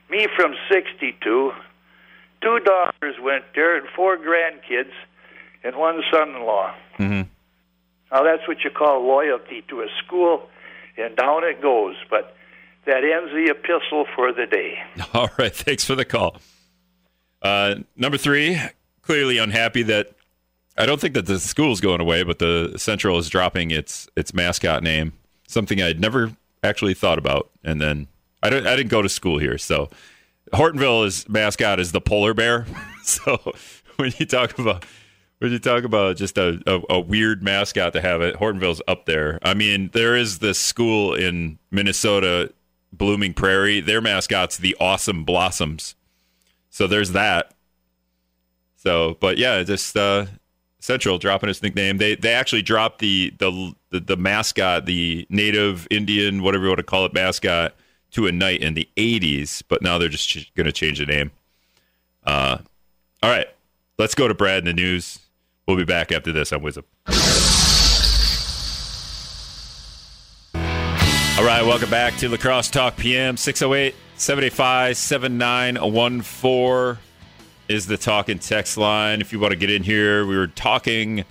me 0.09 0.27
from 0.35 0.53
'62. 0.69 1.51
Two 2.41 2.59
daughters 2.59 3.15
went 3.21 3.45
there, 3.55 3.77
and 3.77 3.87
four 3.95 4.17
grandkids, 4.17 4.91
and 5.63 5.75
one 5.75 6.01
son-in-law. 6.11 6.73
hmm 6.97 7.21
Now 8.11 8.23
that's 8.23 8.47
what 8.47 8.63
you 8.63 8.69
call 8.69 9.05
loyalty 9.05 9.63
to 9.69 9.81
a 9.81 9.87
school, 10.05 10.47
and 10.97 11.15
down 11.15 11.43
it 11.43 11.61
goes. 11.61 11.95
But 12.09 12.35
that 12.85 13.03
ends 13.03 13.31
the 13.33 13.51
epistle 13.51 14.05
for 14.15 14.31
the 14.31 14.45
day. 14.45 14.79
All 15.13 15.29
right. 15.37 15.53
Thanks 15.53 15.83
for 15.85 15.95
the 15.95 16.05
call. 16.05 16.37
Uh, 17.41 17.75
number 17.95 18.17
three, 18.17 18.59
clearly 19.01 19.37
unhappy 19.37 19.83
that 19.83 20.11
I 20.77 20.85
don't 20.85 20.99
think 21.01 21.13
that 21.15 21.25
the 21.25 21.39
school's 21.39 21.81
going 21.81 22.01
away, 22.01 22.23
but 22.23 22.39
the 22.39 22.73
Central 22.77 23.17
is 23.17 23.29
dropping 23.29 23.71
its 23.71 24.07
its 24.15 24.33
mascot 24.33 24.83
name. 24.83 25.13
Something 25.47 25.81
I'd 25.81 25.99
never 25.99 26.31
actually 26.63 26.93
thought 26.93 27.17
about, 27.17 27.49
and 27.63 27.81
then 27.81 28.07
I 28.41 28.49
don't 28.49 28.67
I 28.67 28.75
didn't 28.75 28.91
go 28.91 29.01
to 29.01 29.09
school 29.09 29.37
here, 29.37 29.57
so 29.57 29.89
Hortonville's 30.53 31.27
mascot 31.27 31.79
is 31.79 31.91
the 31.91 32.01
polar 32.01 32.33
bear. 32.33 32.65
so 33.03 33.53
when 33.97 34.13
you 34.17 34.25
talk 34.25 34.57
about 34.57 34.85
when 35.39 35.51
you 35.51 35.59
talk 35.59 35.83
about 35.83 36.17
just 36.17 36.37
a, 36.37 36.61
a, 36.65 36.95
a 36.95 36.99
weird 36.99 37.43
mascot 37.43 37.93
to 37.93 38.01
have 38.01 38.21
it, 38.21 38.35
Hortonville's 38.35 38.81
up 38.87 39.05
there. 39.05 39.39
I 39.43 39.53
mean, 39.53 39.91
there 39.93 40.15
is 40.15 40.39
this 40.39 40.57
school 40.57 41.13
in 41.13 41.59
Minnesota, 41.69 42.53
Blooming 42.91 43.33
Prairie. 43.33 43.79
Their 43.79 44.01
mascot's 44.01 44.57
the 44.57 44.75
Awesome 44.79 45.23
Blossoms. 45.23 45.95
So 46.69 46.87
there's 46.87 47.11
that. 47.11 47.53
So, 48.77 49.17
but 49.19 49.37
yeah, 49.37 49.61
just 49.63 49.95
uh, 49.95 50.25
Central 50.79 51.17
dropping 51.17 51.49
its 51.49 51.63
nickname. 51.63 51.97
They 51.97 52.15
they 52.15 52.33
actually 52.33 52.61
dropped 52.61 52.99
the 52.99 53.33
the 53.39 53.73
the, 53.89 53.99
the 53.99 54.17
mascot, 54.17 54.85
the 54.85 55.25
Native 55.29 55.87
Indian, 55.89 56.43
whatever 56.43 56.65
you 56.65 56.69
want 56.69 56.79
to 56.79 56.83
call 56.83 57.05
it, 57.05 57.13
mascot 57.13 57.73
to 58.11 58.27
a 58.27 58.31
knight 58.31 58.61
in 58.61 58.73
the 58.73 58.87
'80s, 58.95 59.63
but 59.67 59.81
now 59.81 59.97
they're 59.97 60.09
just 60.09 60.29
ch- 60.29 60.51
going 60.55 60.65
to 60.65 60.71
change 60.71 60.99
the 60.99 61.05
name. 61.05 61.31
Uh, 62.25 62.59
all 63.23 63.29
right, 63.29 63.47
let's 63.97 64.15
go 64.15 64.27
to 64.27 64.33
Brad 64.33 64.59
in 64.59 64.65
the 64.65 64.73
news. 64.73 65.19
We'll 65.67 65.77
be 65.77 65.85
back 65.85 66.11
after 66.11 66.31
this 66.31 66.53
on 66.53 66.61
WIZM. 66.61 66.83
All 71.37 71.43
right, 71.43 71.63
welcome 71.63 71.89
back 71.89 72.15
to 72.17 72.29
La 72.29 72.37
Crosse 72.37 72.69
Talk 72.69 72.97
PM 72.97 73.37
608 73.37 73.95
785 74.15 74.97
7914 74.97 76.97
is 77.67 77.87
the 77.87 77.97
talk 77.97 78.29
and 78.29 78.41
text 78.41 78.77
line. 78.77 79.21
If 79.21 79.33
you 79.33 79.39
want 79.39 79.51
to 79.51 79.57
get 79.57 79.69
in 79.69 79.83
here, 79.83 80.25
we 80.25 80.37
were 80.37 80.47
talking 80.47 81.25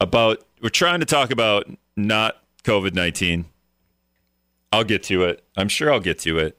about, 0.00 0.44
we're 0.60 0.68
trying 0.68 1.00
to 1.00 1.06
talk 1.06 1.30
about 1.30 1.66
not 1.96 2.42
COVID 2.64 2.94
19. 2.94 3.46
I'll 4.72 4.84
get 4.84 5.02
to 5.04 5.24
it. 5.24 5.44
I'm 5.56 5.68
sure 5.68 5.92
I'll 5.92 6.00
get 6.00 6.18
to 6.20 6.38
it. 6.38 6.58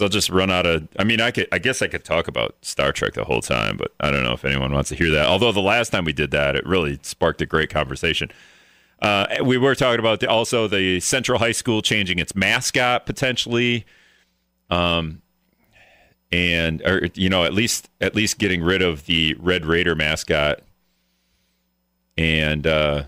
I'll 0.00 0.08
just 0.08 0.30
run 0.30 0.50
out 0.50 0.64
of. 0.64 0.88
I 0.98 1.04
mean, 1.04 1.20
I 1.20 1.30
could. 1.30 1.48
I 1.52 1.58
guess 1.58 1.82
I 1.82 1.86
could 1.86 2.04
talk 2.04 2.28
about 2.28 2.56
Star 2.62 2.92
Trek 2.92 3.12
the 3.12 3.24
whole 3.24 3.42
time, 3.42 3.76
but 3.76 3.92
I 4.00 4.10
don't 4.10 4.22
know 4.22 4.32
if 4.32 4.44
anyone 4.44 4.72
wants 4.72 4.88
to 4.88 4.94
hear 4.94 5.10
that. 5.10 5.26
Although 5.26 5.52
the 5.52 5.60
last 5.60 5.90
time 5.90 6.04
we 6.04 6.14
did 6.14 6.30
that, 6.30 6.56
it 6.56 6.64
really 6.64 6.98
sparked 7.02 7.42
a 7.42 7.46
great 7.46 7.68
conversation. 7.68 8.30
Uh, 9.02 9.26
we 9.44 9.58
were 9.58 9.74
talking 9.74 9.98
about 9.98 10.20
the, 10.20 10.30
also 10.30 10.68
the 10.68 11.00
Central 11.00 11.38
High 11.38 11.52
School 11.52 11.82
changing 11.82 12.20
its 12.20 12.36
mascot 12.36 13.04
potentially, 13.04 13.84
um, 14.70 15.20
and 16.32 16.82
or 16.82 17.08
you 17.14 17.28
know 17.28 17.44
at 17.44 17.52
least 17.52 17.88
at 18.00 18.14
least 18.14 18.38
getting 18.38 18.62
rid 18.62 18.82
of 18.82 19.06
the 19.06 19.36
Red 19.38 19.66
Raider 19.66 19.94
mascot. 19.94 20.60
And 22.18 22.66
uh, 22.66 23.04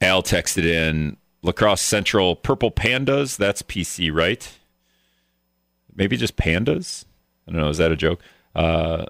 Al 0.00 0.22
texted 0.22 0.64
in 0.64 1.16
La 1.42 1.52
Crosse 1.52 1.80
Central 1.80 2.36
Purple 2.36 2.70
Pandas. 2.70 3.36
That's 3.36 3.62
PC, 3.62 4.12
right? 4.12 4.56
Maybe 5.94 6.16
just 6.16 6.36
pandas. 6.36 7.04
I 7.46 7.52
don't 7.52 7.60
know. 7.60 7.68
Is 7.68 7.78
that 7.78 7.92
a 7.92 7.96
joke? 7.96 8.20
Uh, 8.54 9.06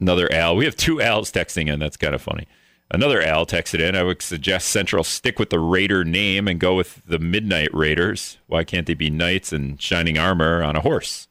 Another 0.00 0.30
Al. 0.32 0.56
We 0.56 0.64
have 0.64 0.76
two 0.76 1.00
Al's 1.00 1.32
texting 1.32 1.72
in. 1.72 1.78
That's 1.78 1.96
kind 1.96 2.14
of 2.14 2.20
funny. 2.20 2.46
Another 2.94 3.20
Al 3.20 3.44
texted 3.44 3.80
in. 3.80 3.96
I 3.96 4.04
would 4.04 4.22
suggest 4.22 4.68
Central 4.68 5.02
stick 5.02 5.40
with 5.40 5.50
the 5.50 5.58
Raider 5.58 6.04
name 6.04 6.46
and 6.46 6.60
go 6.60 6.76
with 6.76 7.02
the 7.04 7.18
Midnight 7.18 7.74
Raiders. 7.74 8.38
Why 8.46 8.62
can't 8.62 8.86
they 8.86 8.94
be 8.94 9.10
knights 9.10 9.52
in 9.52 9.78
shining 9.78 10.16
armor 10.16 10.62
on 10.62 10.76
a 10.76 10.80
horse? 10.80 11.26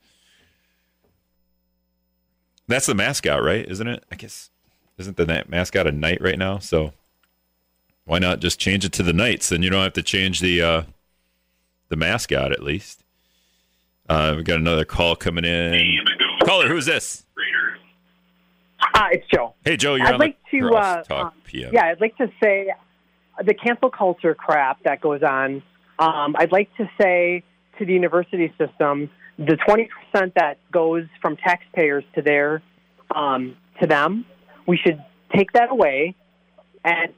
That's 2.68 2.86
the 2.86 2.96
mascot, 2.96 3.42
right? 3.42 3.66
Isn't 3.66 3.88
it? 3.88 4.04
I 4.12 4.16
guess 4.16 4.50
isn't 4.98 5.16
the 5.16 5.46
mascot 5.48 5.88
a 5.88 5.94
knight 5.94 6.20
right 6.20 6.38
now? 6.38 6.60
So 6.60 6.92
why 8.04 8.20
not 8.20 8.42
just 8.42 8.60
change 8.60 8.84
it 8.84 8.92
to 8.94 9.04
the 9.04 9.14
Knights? 9.14 9.48
Then 9.48 9.64
you 9.64 9.70
don't 9.70 9.84
have 9.84 9.94
to 9.94 10.04
change 10.04 10.42
the 10.42 10.62
uh, 10.62 10.84
the 11.88 11.96
mascot 11.96 12.52
at 12.52 12.62
least. 12.62 13.04
Uh, 14.10 14.34
we 14.36 14.44
got 14.44 14.60
another 14.60 14.84
call 14.84 15.16
coming 15.16 15.46
in. 15.46 16.06
Caller, 16.44 16.68
who's 16.68 16.88
this? 16.88 17.23
Hi, 18.96 19.10
it's 19.14 19.28
Joe. 19.34 19.56
Hey, 19.66 19.76
Joe, 19.76 19.96
you're 19.96 20.08
I'd 20.08 20.14
on 20.14 20.20
like 20.20 20.38
the 20.52 20.60
to, 20.60 20.76
uh, 20.76 21.04
Talk 21.04 21.26
um, 21.26 21.34
PM. 21.46 21.72
Yeah, 21.74 21.86
I'd 21.86 22.02
like 22.02 22.16
to 22.18 22.28
say 22.42 22.68
the 23.44 23.54
cancel 23.54 23.90
culture 23.90 24.36
crap 24.36 24.84
that 24.84 25.02
goes 25.02 25.24
on. 25.24 25.64
Um, 25.98 26.36
I'd 26.38 26.52
like 26.52 26.70
to 26.78 26.90
say 27.02 27.44
to 27.80 27.86
the 27.86 27.94
university 27.94 28.54
system, 28.58 29.10
the 29.38 29.58
20% 29.68 30.34
that 30.36 30.58
goes 30.72 31.06
from 31.22 31.38
taxpayers 31.38 32.04
to 32.16 32.22
their 32.22 32.62
um, 33.16 33.58
to 33.82 33.88
them, 33.88 34.26
we 34.68 34.78
should 34.78 35.04
take 35.36 35.52
that 35.54 35.72
away 35.72 36.16
and 36.86 37.14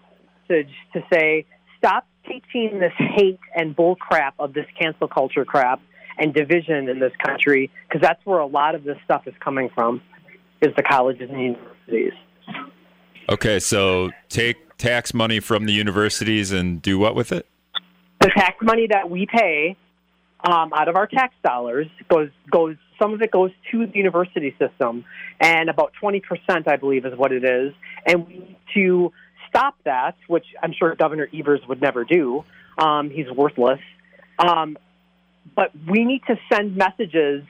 message 0.50 0.72
to 0.94 1.02
say 1.12 1.46
stop 1.78 2.08
teaching 2.26 2.80
this 2.80 2.94
hate 2.98 3.40
and 3.56 3.76
bull 3.76 3.96
crap 3.96 4.34
of 4.40 4.54
this 4.54 4.66
cancel 4.80 5.08
culture 5.08 5.46
crap 5.46 5.82
and 6.18 6.34
division 6.34 6.88
in 6.88 7.00
this 7.00 7.12
country 7.24 7.70
because 7.88 8.02
that's 8.02 8.26
where 8.26 8.40
a 8.40 8.46
lot 8.46 8.76
of 8.76 8.84
this 8.84 8.98
stuff 9.04 9.24
is 9.28 9.34
coming 9.44 9.70
from 9.76 10.02
is 10.62 10.74
the 10.76 10.84
colleges 10.84 11.30
and 11.30 11.42
universities. 11.42 12.14
Okay, 13.30 13.60
so 13.60 14.12
take 14.30 14.78
tax 14.78 15.14
money 15.14 15.40
from 15.40 15.66
the 15.66 15.74
universities 15.74 16.52
and 16.52 16.82
do 16.82 17.00
what 17.00 17.16
with 17.16 17.32
it? 17.32 17.48
the 18.26 18.32
tax 18.36 18.58
money 18.62 18.88
that 18.90 19.10
we 19.10 19.28
pay 19.28 19.76
um, 20.44 20.72
out 20.74 20.88
of 20.88 20.96
our 20.96 21.08
tax 21.08 21.34
dollars 21.44 21.88
goes 22.10 22.30
goes 22.52 22.76
some 23.00 23.14
of 23.14 23.22
it 23.22 23.30
goes 23.32 23.52
to 23.72 23.86
the 23.86 23.98
university 23.98 24.56
system, 24.58 25.06
and 25.40 25.70
about 25.70 25.94
twenty 26.00 26.22
percent, 26.22 26.68
I 26.68 26.78
believe, 26.78 27.06
is 27.06 27.14
what 27.16 27.32
it 27.32 27.44
is. 27.44 27.74
And 28.06 28.28
we 28.28 28.34
need 28.34 28.58
to 28.74 29.12
stop 29.50 29.76
that, 29.84 30.16
which 30.28 30.46
I'm 30.62 30.74
sure 30.74 30.96
Governor 30.96 31.28
Evers 31.34 31.62
would 31.68 31.82
never 31.82 32.04
do. 32.04 32.44
Um, 32.78 33.10
he's 33.10 33.30
worthless. 33.30 33.80
Um, 34.40 34.78
but 35.56 35.72
we 35.88 36.04
need 36.04 36.22
to 36.28 36.36
send 36.52 36.76
messages 36.76 37.44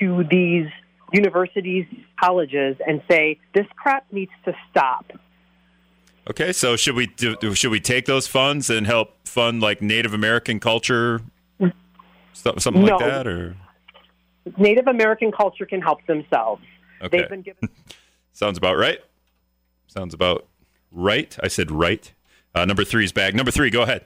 to 0.00 0.24
these 0.30 0.66
universities, 1.14 1.86
colleges, 2.20 2.76
and 2.86 3.00
say 3.10 3.38
this 3.54 3.66
crap 3.76 4.04
needs 4.12 4.32
to 4.44 4.52
stop. 4.70 5.10
Okay, 6.30 6.52
so 6.52 6.74
should 6.76 6.94
we 6.96 7.06
do, 7.06 7.54
should 7.54 7.70
we 7.70 7.80
take 7.80 8.06
those 8.06 8.26
funds 8.26 8.70
and 8.70 8.86
help 8.86 9.26
fund 9.26 9.60
like 9.60 9.80
Native 9.82 10.14
American 10.14 10.58
culture, 10.58 11.20
stuff, 12.32 12.60
something 12.60 12.84
No. 12.84 12.96
like 12.96 13.06
that, 13.06 13.26
or 13.26 13.56
Native 14.58 14.86
American 14.86 15.30
culture 15.32 15.66
can 15.66 15.80
help 15.80 16.04
themselves. 16.06 16.62
okay, 17.02 17.18
They've 17.20 17.28
been 17.28 17.42
given. 17.42 17.68
sounds 18.32 18.58
about 18.58 18.76
right. 18.76 18.98
Sounds 19.86 20.14
about 20.14 20.46
right. 20.90 21.36
I 21.42 21.48
said 21.48 21.70
right. 21.70 22.10
Uh, 22.54 22.64
number 22.64 22.82
is 22.82 23.12
back. 23.12 23.34
Number 23.34 23.50
three, 23.50 23.70
go 23.70 23.82
ahead. 23.82 24.04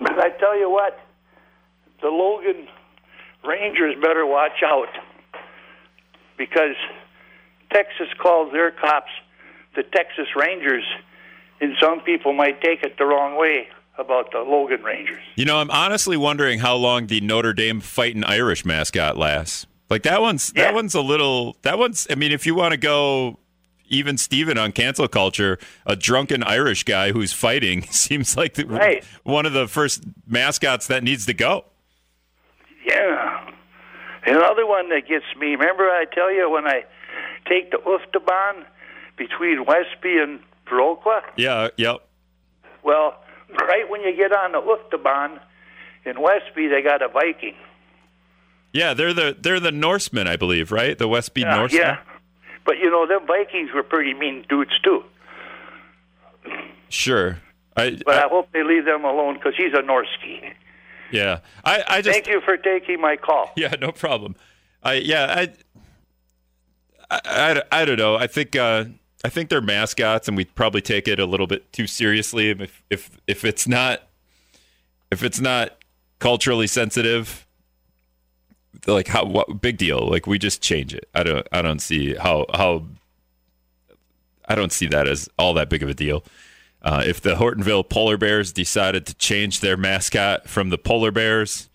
I 0.00 0.30
tell 0.38 0.58
you 0.58 0.68
what, 0.70 0.98
the 2.02 2.08
Logan 2.08 2.66
Rangers 3.44 3.94
better 4.02 4.26
watch 4.26 4.62
out 4.64 4.88
because 6.40 6.74
Texas 7.70 8.08
calls 8.18 8.50
their 8.52 8.70
cops 8.70 9.10
the 9.76 9.82
Texas 9.84 10.26
Rangers, 10.34 10.82
and 11.60 11.76
some 11.78 12.00
people 12.00 12.32
might 12.32 12.60
take 12.62 12.82
it 12.82 12.96
the 12.98 13.04
wrong 13.04 13.36
way 13.38 13.68
about 13.98 14.32
the 14.32 14.38
Logan 14.40 14.82
Rangers. 14.82 15.22
You 15.36 15.44
know, 15.44 15.58
I'm 15.58 15.70
honestly 15.70 16.16
wondering 16.16 16.60
how 16.60 16.74
long 16.76 17.06
the 17.06 17.20
Notre 17.20 17.52
Dame 17.52 17.80
fighting 17.80 18.24
Irish 18.24 18.64
mascot 18.64 19.16
lasts. 19.18 19.66
Like 19.90 20.02
that 20.04 20.20
one's 20.22 20.52
that 20.54 20.72
one's 20.74 20.94
a 20.94 21.00
little 21.02 21.56
that 21.62 21.78
one's 21.78 22.06
I 22.10 22.14
mean, 22.14 22.32
if 22.32 22.46
you 22.46 22.54
want 22.54 22.72
to 22.72 22.78
go 22.78 23.38
even 23.88 24.16
Steven 24.16 24.56
on 24.56 24.72
cancel 24.72 25.06
culture, 25.08 25.58
a 25.84 25.94
drunken 25.96 26.42
Irish 26.44 26.84
guy 26.84 27.12
who's 27.12 27.32
fighting 27.32 27.82
seems 27.90 28.36
like 28.36 28.54
the, 28.54 28.64
Right. 28.66 29.04
one 29.24 29.46
of 29.46 29.52
the 29.52 29.68
first 29.68 30.04
mascots 30.26 30.86
that 30.86 31.02
needs 31.04 31.26
to 31.26 31.34
go. 31.34 31.64
Yeah. 32.86 33.50
Another 34.26 34.66
one 34.66 34.88
that 34.90 35.08
gets 35.08 35.24
me. 35.38 35.52
Remember, 35.52 35.84
I 35.84 36.04
tell 36.12 36.32
you 36.32 36.50
when 36.50 36.66
I 36.66 36.84
take 37.48 37.70
the 37.70 37.78
Uftaban 37.78 38.64
between 39.16 39.64
Westby 39.64 40.18
and 40.18 40.40
Viroqua? 40.66 41.22
Yeah, 41.36 41.68
yep. 41.76 42.06
Well, 42.82 43.22
right 43.50 43.88
when 43.88 44.02
you 44.02 44.14
get 44.16 44.32
on 44.32 44.52
the 44.52 44.60
Uftaban 44.60 45.40
in 46.04 46.20
Westby, 46.20 46.68
they 46.68 46.82
got 46.82 47.02
a 47.02 47.08
Viking. 47.08 47.54
Yeah, 48.72 48.94
they're 48.94 49.12
the 49.14 49.36
they're 49.38 49.58
the 49.60 49.72
Norsemen, 49.72 50.28
I 50.28 50.36
believe, 50.36 50.70
right? 50.70 50.96
The 50.96 51.08
Westby 51.08 51.40
Yeah, 51.40 51.56
Norsemen. 51.56 51.80
yeah. 51.82 51.98
But 52.64 52.78
you 52.78 52.88
know, 52.90 53.06
them 53.06 53.26
Vikings 53.26 53.70
were 53.74 53.82
pretty 53.82 54.14
mean 54.14 54.44
dudes 54.48 54.78
too. 54.84 55.02
Sure. 56.88 57.38
I, 57.76 57.96
But 58.04 58.14
I- 58.18 58.24
I, 58.26 58.28
hope 58.28 58.50
they 58.52 58.62
leave 58.62 58.84
them 58.84 59.04
alone 59.04 59.34
because 59.34 59.54
he's 59.56 59.72
a 59.72 59.82
Norski. 59.82 60.52
Yeah. 61.10 61.40
I, 61.64 61.82
I 61.86 62.02
just 62.02 62.14
Thank 62.14 62.28
you 62.28 62.40
for 62.40 62.56
taking 62.56 63.00
my 63.00 63.16
call. 63.16 63.50
Yeah, 63.56 63.74
no 63.80 63.92
problem. 63.92 64.36
I 64.82 64.94
yeah, 64.94 65.26
I 65.36 65.52
I, 67.10 67.20
I, 67.24 67.62
I 67.82 67.84
don't 67.84 67.98
know. 67.98 68.16
I 68.16 68.26
think 68.26 68.56
uh, 68.56 68.84
I 69.24 69.28
think 69.28 69.50
they're 69.50 69.60
mascots, 69.60 70.28
and 70.28 70.36
we 70.36 70.44
probably 70.44 70.80
take 70.80 71.08
it 71.08 71.18
a 71.18 71.26
little 71.26 71.46
bit 71.46 71.72
too 71.72 71.86
seriously. 71.86 72.50
If 72.50 72.82
if 72.90 73.10
if 73.26 73.44
it's 73.44 73.66
not 73.68 74.02
if 75.10 75.22
it's 75.22 75.40
not 75.40 75.76
culturally 76.18 76.66
sensitive, 76.66 77.46
like 78.86 79.08
how 79.08 79.24
what 79.24 79.60
big 79.60 79.76
deal? 79.76 80.08
Like 80.08 80.26
we 80.26 80.38
just 80.38 80.62
change 80.62 80.94
it. 80.94 81.08
I 81.14 81.22
don't 81.22 81.46
I 81.52 81.62
don't 81.62 81.80
see 81.80 82.14
how 82.14 82.46
how 82.54 82.86
I 84.48 84.54
don't 84.54 84.72
see 84.72 84.86
that 84.88 85.06
as 85.06 85.28
all 85.38 85.54
that 85.54 85.68
big 85.68 85.82
of 85.82 85.88
a 85.88 85.94
deal. 85.94 86.24
Uh, 86.82 87.02
if 87.06 87.20
the 87.20 87.34
Hortonville 87.34 87.88
Polar 87.88 88.16
Bears 88.16 88.52
decided 88.52 89.06
to 89.06 89.14
change 89.14 89.60
their 89.60 89.76
mascot 89.76 90.48
from 90.48 90.70
the 90.70 90.78
Polar 90.78 91.10
Bears 91.10 91.68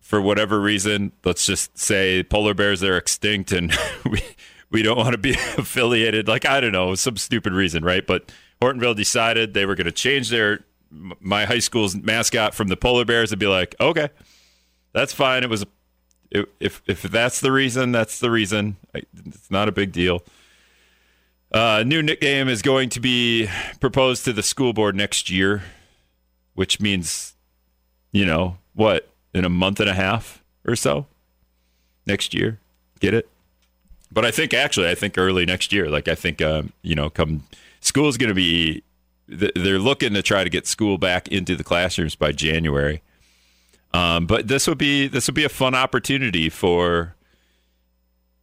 for 0.00 0.20
whatever 0.20 0.60
reason, 0.60 1.12
let's 1.24 1.46
just 1.46 1.78
say 1.78 2.22
polar 2.22 2.52
bears 2.52 2.82
are 2.82 2.98
extinct 2.98 3.50
and 3.50 3.72
we 4.10 4.22
we 4.70 4.82
don't 4.82 4.98
want 4.98 5.12
to 5.12 5.18
be 5.18 5.30
affiliated. 5.56 6.28
Like 6.28 6.44
I 6.44 6.60
don't 6.60 6.72
know, 6.72 6.94
some 6.94 7.16
stupid 7.16 7.54
reason, 7.54 7.82
right? 7.82 8.06
But 8.06 8.30
Hortonville 8.60 8.94
decided 8.94 9.54
they 9.54 9.64
were 9.64 9.74
going 9.74 9.86
to 9.86 9.90
change 9.92 10.28
their 10.28 10.64
my 10.90 11.46
high 11.46 11.60
school's 11.60 11.96
mascot 11.96 12.52
from 12.52 12.68
the 12.68 12.76
polar 12.76 13.06
bears 13.06 13.32
and 13.32 13.40
be 13.40 13.46
like, 13.46 13.74
okay, 13.80 14.10
that's 14.92 15.14
fine. 15.14 15.44
It 15.44 15.48
was 15.48 15.64
if 16.60 16.82
if, 16.86 17.00
that's 17.00 17.40
the 17.40 17.50
reason, 17.50 17.92
that's 17.92 18.20
the 18.20 18.30
reason. 18.30 18.76
It's 18.92 19.50
not 19.50 19.68
a 19.68 19.72
big 19.72 19.92
deal. 19.92 20.22
Uh, 21.52 21.84
new 21.86 22.02
nickname 22.02 22.48
is 22.48 22.62
going 22.62 22.88
to 22.88 22.98
be 22.98 23.46
proposed 23.78 24.24
to 24.24 24.32
the 24.32 24.42
school 24.42 24.72
board 24.72 24.96
next 24.96 25.28
year, 25.28 25.62
which 26.54 26.80
means, 26.80 27.34
you 28.10 28.24
know, 28.24 28.56
what 28.74 29.08
in 29.34 29.44
a 29.44 29.50
month 29.50 29.78
and 29.78 29.88
a 29.88 29.92
half 29.92 30.42
or 30.66 30.74
so 30.74 31.06
next 32.06 32.32
year. 32.32 32.58
Get 33.00 33.12
it? 33.12 33.28
But 34.10 34.24
I 34.24 34.30
think 34.30 34.54
actually, 34.54 34.88
I 34.88 34.94
think 34.94 35.18
early 35.18 35.44
next 35.44 35.72
year. 35.72 35.90
Like 35.90 36.08
I 36.08 36.14
think, 36.14 36.40
um, 36.40 36.72
you 36.80 36.94
know, 36.94 37.10
come 37.10 37.44
school's 37.80 38.16
going 38.16 38.28
to 38.28 38.34
be. 38.34 38.82
They're 39.28 39.78
looking 39.78 40.14
to 40.14 40.22
try 40.22 40.44
to 40.44 40.50
get 40.50 40.66
school 40.66 40.98
back 40.98 41.28
into 41.28 41.56
the 41.56 41.64
classrooms 41.64 42.14
by 42.14 42.32
January. 42.32 43.02
Um, 43.94 44.26
but 44.26 44.48
this 44.48 44.66
would 44.66 44.78
be 44.78 45.06
this 45.06 45.28
would 45.28 45.34
be 45.34 45.44
a 45.44 45.50
fun 45.50 45.74
opportunity 45.74 46.48
for. 46.48 47.14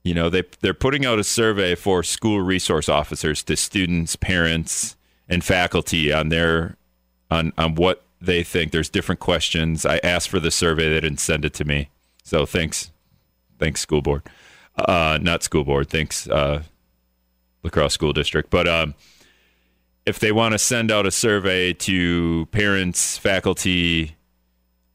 You 0.04 0.14
know, 0.14 0.30
they 0.30 0.44
they're 0.62 0.74
putting 0.74 1.06
out 1.06 1.20
a 1.20 1.24
survey 1.24 1.76
for 1.76 2.04
school 2.04 2.42
resource 2.42 2.88
officers 2.88 3.44
to 3.44 3.58
students, 3.58 4.16
parents, 4.16 4.96
and 5.28 5.44
faculty 5.44 6.12
on 6.14 6.30
their 6.30 6.78
on 7.30 7.54
on 7.58 7.76
what 7.76 8.04
they 8.22 8.44
think. 8.44 8.72
There's 8.72 8.90
different 8.90 9.20
questions. 9.20 9.86
I 9.86 9.98
asked 10.04 10.30
for 10.30 10.40
the 10.40 10.52
survey; 10.52 10.90
they 10.90 11.02
didn't 11.02 11.20
send 11.20 11.46
it 11.46 11.54
to 11.56 11.66
me. 11.66 11.90
So 12.24 12.46
thanks, 12.46 12.92
thanks 13.58 13.82
school 13.82 14.02
board, 14.02 14.24
uh, 14.78 15.20
not 15.22 15.44
school 15.44 15.66
board. 15.66 15.90
Thanks 15.90 16.28
uh, 16.30 16.64
La 17.64 17.70
Crosse 17.70 17.94
School 17.94 18.14
District. 18.14 18.50
But 18.50 18.68
um, 18.68 18.96
if 20.06 20.20
they 20.20 20.32
want 20.32 20.54
to 20.54 20.60
send 20.60 20.92
out 20.92 21.06
a 21.06 21.12
survey 21.12 21.74
to 21.74 22.48
parents, 22.52 23.18
faculty, 23.18 24.16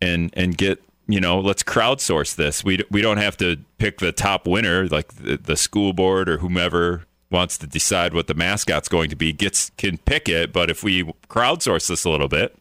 and 0.00 0.30
and 0.34 0.56
get 0.56 0.82
you 1.06 1.20
know, 1.20 1.38
let's 1.38 1.62
crowdsource 1.62 2.34
this. 2.34 2.64
We 2.64 2.82
we 2.90 3.02
don't 3.02 3.18
have 3.18 3.36
to 3.38 3.58
pick 3.78 3.98
the 3.98 4.12
top 4.12 4.46
winner, 4.46 4.86
like 4.88 5.08
the, 5.14 5.36
the 5.36 5.56
school 5.56 5.92
board 5.92 6.28
or 6.28 6.38
whomever 6.38 7.04
wants 7.30 7.58
to 7.58 7.66
decide 7.66 8.14
what 8.14 8.26
the 8.26 8.34
mascot's 8.34 8.88
going 8.88 9.10
to 9.10 9.16
be 9.16 9.32
gets 9.32 9.70
can 9.76 9.98
pick 9.98 10.28
it. 10.28 10.52
But 10.52 10.70
if 10.70 10.82
we 10.82 11.04
crowdsource 11.28 11.88
this 11.88 12.04
a 12.04 12.10
little 12.10 12.28
bit 12.28 12.56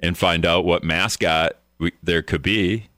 and 0.00 0.16
find 0.16 0.46
out 0.46 0.64
what 0.64 0.82
mascot 0.82 1.52
we, 1.78 1.92
there 2.02 2.22
could 2.22 2.42
be, 2.42 2.88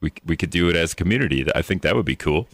we 0.00 0.12
we 0.24 0.36
could 0.36 0.50
do 0.50 0.68
it 0.68 0.76
as 0.76 0.92
a 0.92 0.96
community. 0.96 1.44
I 1.54 1.62
think 1.62 1.82
that 1.82 1.96
would 1.96 2.06
be 2.06 2.16
cool. 2.16 2.48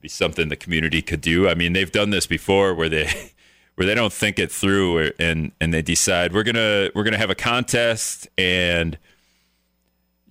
be 0.00 0.08
something 0.08 0.48
the 0.48 0.56
community 0.56 1.02
could 1.02 1.20
do. 1.20 1.48
I 1.48 1.54
mean, 1.54 1.74
they've 1.74 1.92
done 1.92 2.10
this 2.10 2.26
before 2.26 2.74
where 2.74 2.88
they 2.88 3.32
where 3.74 3.86
they 3.86 3.94
don't 3.94 4.12
think 4.12 4.38
it 4.38 4.50
through 4.50 5.12
and 5.18 5.52
and 5.60 5.74
they 5.74 5.82
decide 5.82 6.32
we're 6.32 6.44
gonna 6.44 6.90
we're 6.94 7.04
gonna 7.04 7.18
have 7.18 7.30
a 7.30 7.34
contest 7.34 8.28
and 8.38 8.96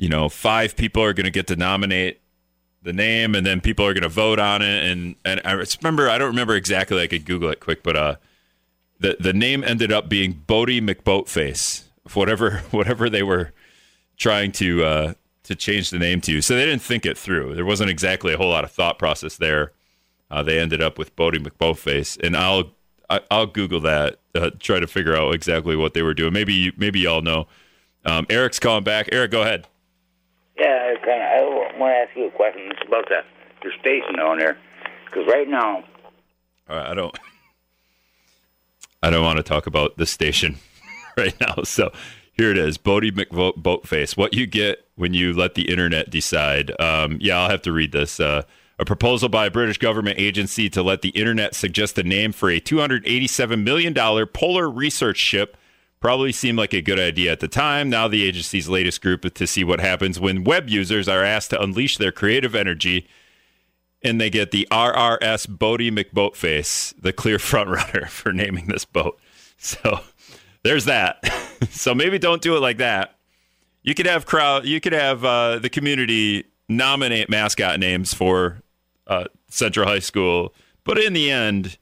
you 0.02 0.10
know 0.10 0.28
five 0.28 0.76
people 0.76 1.02
are 1.02 1.14
gonna 1.14 1.30
get 1.30 1.48
to 1.48 1.56
nominate 1.56 2.20
the 2.84 2.92
name 2.92 3.36
and 3.36 3.46
then 3.46 3.62
people 3.62 3.86
are 3.86 3.94
gonna 3.94 4.10
vote 4.10 4.40
on 4.40 4.62
it 4.62 4.92
and 4.92 5.16
and 5.24 5.42
I 5.46 5.54
remember 5.54 6.10
I 6.10 6.18
don't 6.18 6.30
remember 6.30 6.56
exactly 6.56 7.02
I 7.02 7.08
could 7.08 7.26
Google 7.26 7.50
it 7.50 7.62
quick 7.62 7.84
but 7.84 7.96
uh 7.96 8.16
the 9.00 9.16
the 9.20 9.34
name 9.34 9.64
ended 9.64 9.92
up 9.94 10.10
being 10.10 10.44
Boaty 10.48 10.82
McBoatface 10.82 11.84
whatever 12.14 12.58
whatever 12.72 13.10
they 13.10 13.24
were 13.24 13.54
trying 14.18 14.52
to 14.54 14.84
uh, 14.84 15.14
to 15.44 15.56
change 15.56 15.90
the 15.90 16.00
name 16.00 16.22
to. 16.22 16.42
So 16.42 16.56
they 16.56 16.66
didn't 16.66 16.82
think 16.82 17.06
it 17.06 17.18
through. 17.18 17.56
There 17.56 17.66
wasn't 17.66 17.90
exactly 17.90 18.34
a 18.34 18.38
whole 18.38 18.50
lot 18.50 18.64
of 18.64 18.72
thought 18.72 19.00
process 19.00 19.38
there. 19.38 19.72
Uh, 20.30 20.44
they 20.44 20.60
ended 20.60 20.82
up 20.82 20.98
with 20.98 21.16
Boaty 21.16 21.38
McBoatface, 21.46 22.22
and 22.24 22.38
I'll 22.38 22.72
i 23.10 23.20
will 23.30 23.46
Google 23.46 23.82
that, 23.82 24.20
uh, 24.36 24.52
try 24.60 24.80
to 24.80 24.88
figure 24.88 25.14
out 25.14 25.36
exactly 25.36 25.76
what 25.76 25.94
they 25.94 26.02
were 26.02 26.14
doing. 26.14 26.32
Maybe 26.32 26.72
maybe 26.78 27.02
y'all 27.02 27.22
know. 27.22 27.48
Um, 28.06 28.26
Eric's 28.30 28.60
calling 28.60 28.84
back. 28.84 29.10
Eric, 29.12 29.32
go 29.32 29.42
ahead. 29.42 29.68
Yeah, 30.58 30.94
I, 30.94 31.06
kinda, 31.06 31.26
I 31.26 31.42
want 31.78 31.78
to 31.78 31.86
ask 31.86 32.16
you 32.16 32.28
a 32.28 32.32
question. 32.32 32.62
It's 32.72 32.88
about 32.88 33.08
the 33.10 33.24
your 33.64 33.74
station 33.80 34.20
on 34.20 34.40
there, 34.40 34.58
because 35.06 35.28
right 35.28 35.48
now. 35.48 35.84
I 36.68 36.94
don't. 36.94 37.18
I 39.04 39.10
don't 39.10 39.24
want 39.24 39.38
to 39.38 39.44
talk 39.44 39.66
about 39.68 39.98
the 39.98 40.06
station 40.06 40.58
right 41.18 41.34
now. 41.42 41.64
So 41.64 41.92
here 42.34 42.52
it 42.52 42.58
is, 42.58 42.78
Boaty 42.78 43.12
McBoatface. 43.12 44.16
What 44.16 44.34
you 44.34 44.46
get 44.46 44.86
when 44.96 45.14
you 45.14 45.34
let 45.34 45.56
the 45.56 45.70
internet 45.70 46.10
decide. 46.10 46.72
Um, 46.80 47.18
yeah, 47.20 47.40
I'll 47.40 47.50
have 47.50 47.64
to 47.64 47.72
read 47.72 47.92
this. 47.92 48.20
Uh, 48.20 48.44
a 48.78 48.86
proposal 48.86 49.30
by 49.30 49.46
a 49.46 49.52
British 49.52 49.78
government 49.78 50.20
agency 50.20 50.70
to 50.72 50.82
let 50.82 51.02
the 51.02 51.10
internet 51.10 51.54
suggest 51.54 51.98
a 52.00 52.04
name 52.04 52.32
for 52.32 52.50
a 52.50 52.60
$287 52.60 53.64
million 53.64 53.94
polar 54.28 54.70
research 54.70 55.18
ship 55.18 55.56
probably 56.02 56.32
seemed 56.32 56.58
like 56.58 56.74
a 56.74 56.82
good 56.82 57.00
idea 57.00 57.32
at 57.32 57.40
the 57.40 57.48
time. 57.48 57.90
Now, 57.90 58.08
the 58.08 58.24
agency's 58.24 58.68
latest 58.68 59.02
group 59.02 59.24
is 59.24 59.32
to 59.34 59.48
see 59.48 59.64
what 59.64 59.80
happens 59.80 60.20
when 60.20 60.44
web 60.44 60.68
users 60.68 61.08
are 61.08 61.24
asked 61.24 61.52
to 61.52 61.62
unleash 61.62 61.98
their 61.98 62.12
creative 62.12 62.56
energy 62.56 63.08
and 64.04 64.20
they 64.20 64.32
get 64.32 64.50
the 64.50 64.68
RRS 64.72 65.48
Boaty 65.48 65.92
McBoatface, 65.92 66.94
the 67.00 67.14
clear 67.14 67.38
frontrunner 67.38 68.10
for 68.10 68.34
naming 68.34 68.68
this 68.68 68.84
boat. 68.84 69.20
So 69.58 70.00
there's 70.64 70.86
that. 70.86 71.24
so 71.70 71.94
maybe 71.94 72.18
don't 72.20 72.42
do 72.42 72.58
it 72.58 72.62
like 72.62 72.78
that. 72.78 73.16
You 73.84 73.94
could 73.94 74.08
have 74.08 74.26
crowd. 74.26 74.66
You 74.66 74.82
could 74.82 74.94
have 74.94 75.24
uh, 75.24 75.60
the 75.60 75.70
community 75.70 76.46
nominate 76.68 77.30
mascot 77.30 77.80
names 77.80 78.14
for 78.14 78.62
uh, 79.08 79.26
Central 79.50 79.88
High 79.88 80.00
School, 80.00 80.54
but 80.84 80.98
in 80.98 81.14
the 81.14 81.30
end, 81.30 81.78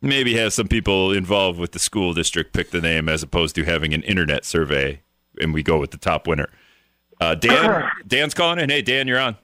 maybe 0.00 0.36
have 0.36 0.52
some 0.52 0.68
people 0.68 1.12
involved 1.12 1.58
with 1.58 1.72
the 1.72 1.78
school 1.78 2.14
district 2.14 2.52
pick 2.52 2.70
the 2.70 2.80
name 2.80 3.08
as 3.08 3.22
opposed 3.22 3.54
to 3.56 3.64
having 3.64 3.94
an 3.94 4.02
internet 4.02 4.44
survey 4.44 5.00
and 5.40 5.54
we 5.54 5.62
go 5.62 5.78
with 5.78 5.90
the 5.90 5.98
top 5.98 6.26
winner. 6.26 6.48
Uh, 7.20 7.34
Dan, 7.34 7.90
Dan's 8.06 8.34
calling 8.34 8.58
in. 8.58 8.70
Hey, 8.70 8.82
Dan, 8.82 9.08
you're 9.08 9.18
on. 9.18 9.36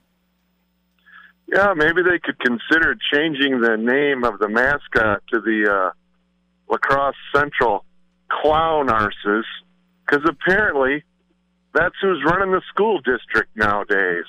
Yeah, 1.53 1.75
maybe 1.75 2.03
they 2.03 2.19
could 2.19 2.39
consider 2.39 2.97
changing 3.13 3.61
the 3.61 3.77
name 3.77 4.25
of 4.25 4.39
the 4.39 4.49
mascot 4.49 5.23
to 5.33 5.41
the 5.41 5.71
uh, 5.71 5.91
La 6.71 6.79
Crosse 6.79 7.15
Central 7.35 7.85
clown 8.31 8.89
arses 8.89 9.45
because 10.05 10.23
apparently 10.29 11.05
that's 11.75 11.95
who's 12.01 12.23
running 12.25 12.53
the 12.53 12.63
school 12.69 13.01
district 13.01 13.51
nowadays. 13.57 14.25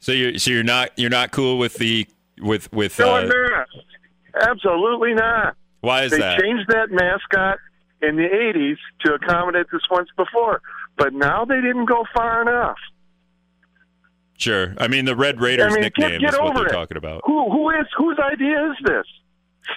So 0.00 0.10
you're 0.10 0.36
so 0.36 0.50
you're 0.50 0.64
not 0.64 0.90
you're 0.96 1.10
not 1.10 1.30
cool 1.30 1.58
with 1.58 1.74
the 1.74 2.08
with 2.40 2.72
with 2.72 2.98
no, 2.98 3.14
uh. 3.14 3.64
Absolutely 4.40 5.14
not. 5.14 5.56
Why 5.80 6.02
is 6.04 6.12
they 6.12 6.18
that? 6.18 6.38
They 6.38 6.46
changed 6.46 6.68
that 6.68 6.90
mascot 6.90 7.58
in 8.00 8.16
the 8.16 8.22
'80s 8.22 8.78
to 9.04 9.14
accommodate 9.14 9.66
this 9.72 9.82
once 9.90 10.08
before, 10.16 10.60
but 10.96 11.12
now 11.12 11.44
they 11.44 11.60
didn't 11.60 11.86
go 11.86 12.04
far 12.14 12.42
enough. 12.42 12.78
Sure. 14.38 14.74
I 14.78 14.88
mean, 14.88 15.04
the 15.04 15.14
Red 15.14 15.40
Raiders 15.40 15.72
I 15.72 15.74
mean, 15.74 15.82
nickname 15.82 16.10
get, 16.12 16.20
get 16.20 16.34
is 16.34 16.40
what 16.40 16.54
they're 16.56 16.66
it. 16.66 16.72
talking 16.72 16.96
about. 16.96 17.22
Who 17.26 17.50
who 17.50 17.70
is 17.70 17.86
whose 17.96 18.18
idea 18.18 18.70
is 18.70 18.76
this? 18.84 19.06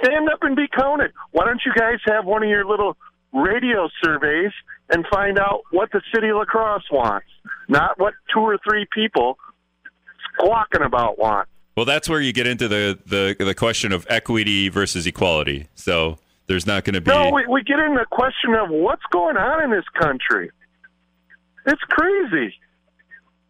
Stand 0.04 0.30
up 0.30 0.40
and 0.42 0.56
be 0.56 0.68
counted. 0.68 1.12
Why 1.32 1.46
don't 1.46 1.62
you 1.66 1.74
guys 1.74 2.00
have 2.08 2.26
one 2.26 2.42
of 2.42 2.50
your 2.50 2.66
little 2.66 2.98
radio 3.32 3.90
surveys 4.04 4.52
and 4.90 5.06
find 5.12 5.38
out 5.38 5.62
what 5.72 5.92
the 5.92 6.02
city 6.14 6.30
of 6.30 6.38
La 6.38 6.46
Crosse 6.46 6.86
wants, 6.92 7.28
not 7.68 8.00
what 8.00 8.14
two 8.34 8.40
or 8.40 8.58
three 8.68 8.88
people 8.92 9.38
squawking 10.34 10.82
about 10.82 11.20
want. 11.20 11.48
Well, 11.76 11.86
that's 11.86 12.08
where 12.08 12.22
you 12.22 12.32
get 12.32 12.48
into 12.48 12.68
the, 12.68 12.98
the, 13.06 13.36
the 13.44 13.54
question 13.54 13.92
of 13.92 14.08
equity 14.10 14.70
versus 14.70 15.06
equality. 15.06 15.68
So 15.76 16.18
there's 16.48 16.66
not 16.66 16.86
going 16.86 16.94
to 16.94 17.02
be. 17.02 17.12
No, 17.12 17.32
we, 17.32 17.46
we 17.48 17.64
get 17.64 17.80
into 17.80 18.00
the 18.00 18.06
question 18.10 18.54
of 18.54 18.70
what's 18.70 19.04
going 19.12 19.38
on 19.38 19.64
in 19.64 19.72
this 19.72 19.86
country. 20.00 20.52
It's 21.66 21.82
crazy. 21.90 22.54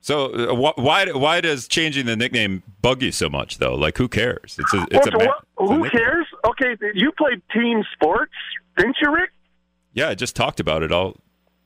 So 0.05 0.51
uh, 0.51 0.71
why 0.77 1.11
why 1.11 1.41
does 1.41 1.67
changing 1.67 2.05
the 2.05 2.15
nickname 2.15 2.61
bug 2.79 3.01
you 3.01 3.11
so 3.11 3.27
much 3.27 3.57
though? 3.57 3.73
Like 3.73 3.97
who 3.97 4.07
cares? 4.07 4.55
It's 4.59 4.71
a 4.71 4.85
it's 4.91 5.11
well, 5.11 5.19
a, 5.19 5.23
it's 5.23 5.71
who 5.71 5.83
a 5.83 5.89
cares? 5.89 6.27
Okay, 6.45 6.77
you 6.93 7.11
played 7.17 7.41
team 7.51 7.83
sports, 7.91 8.31
didn't 8.77 8.97
you, 9.01 9.11
Rick? 9.11 9.31
Yeah, 9.93 10.09
I 10.09 10.13
just 10.13 10.35
talked 10.35 10.59
about 10.59 10.83
it 10.83 10.91
all. 10.91 11.17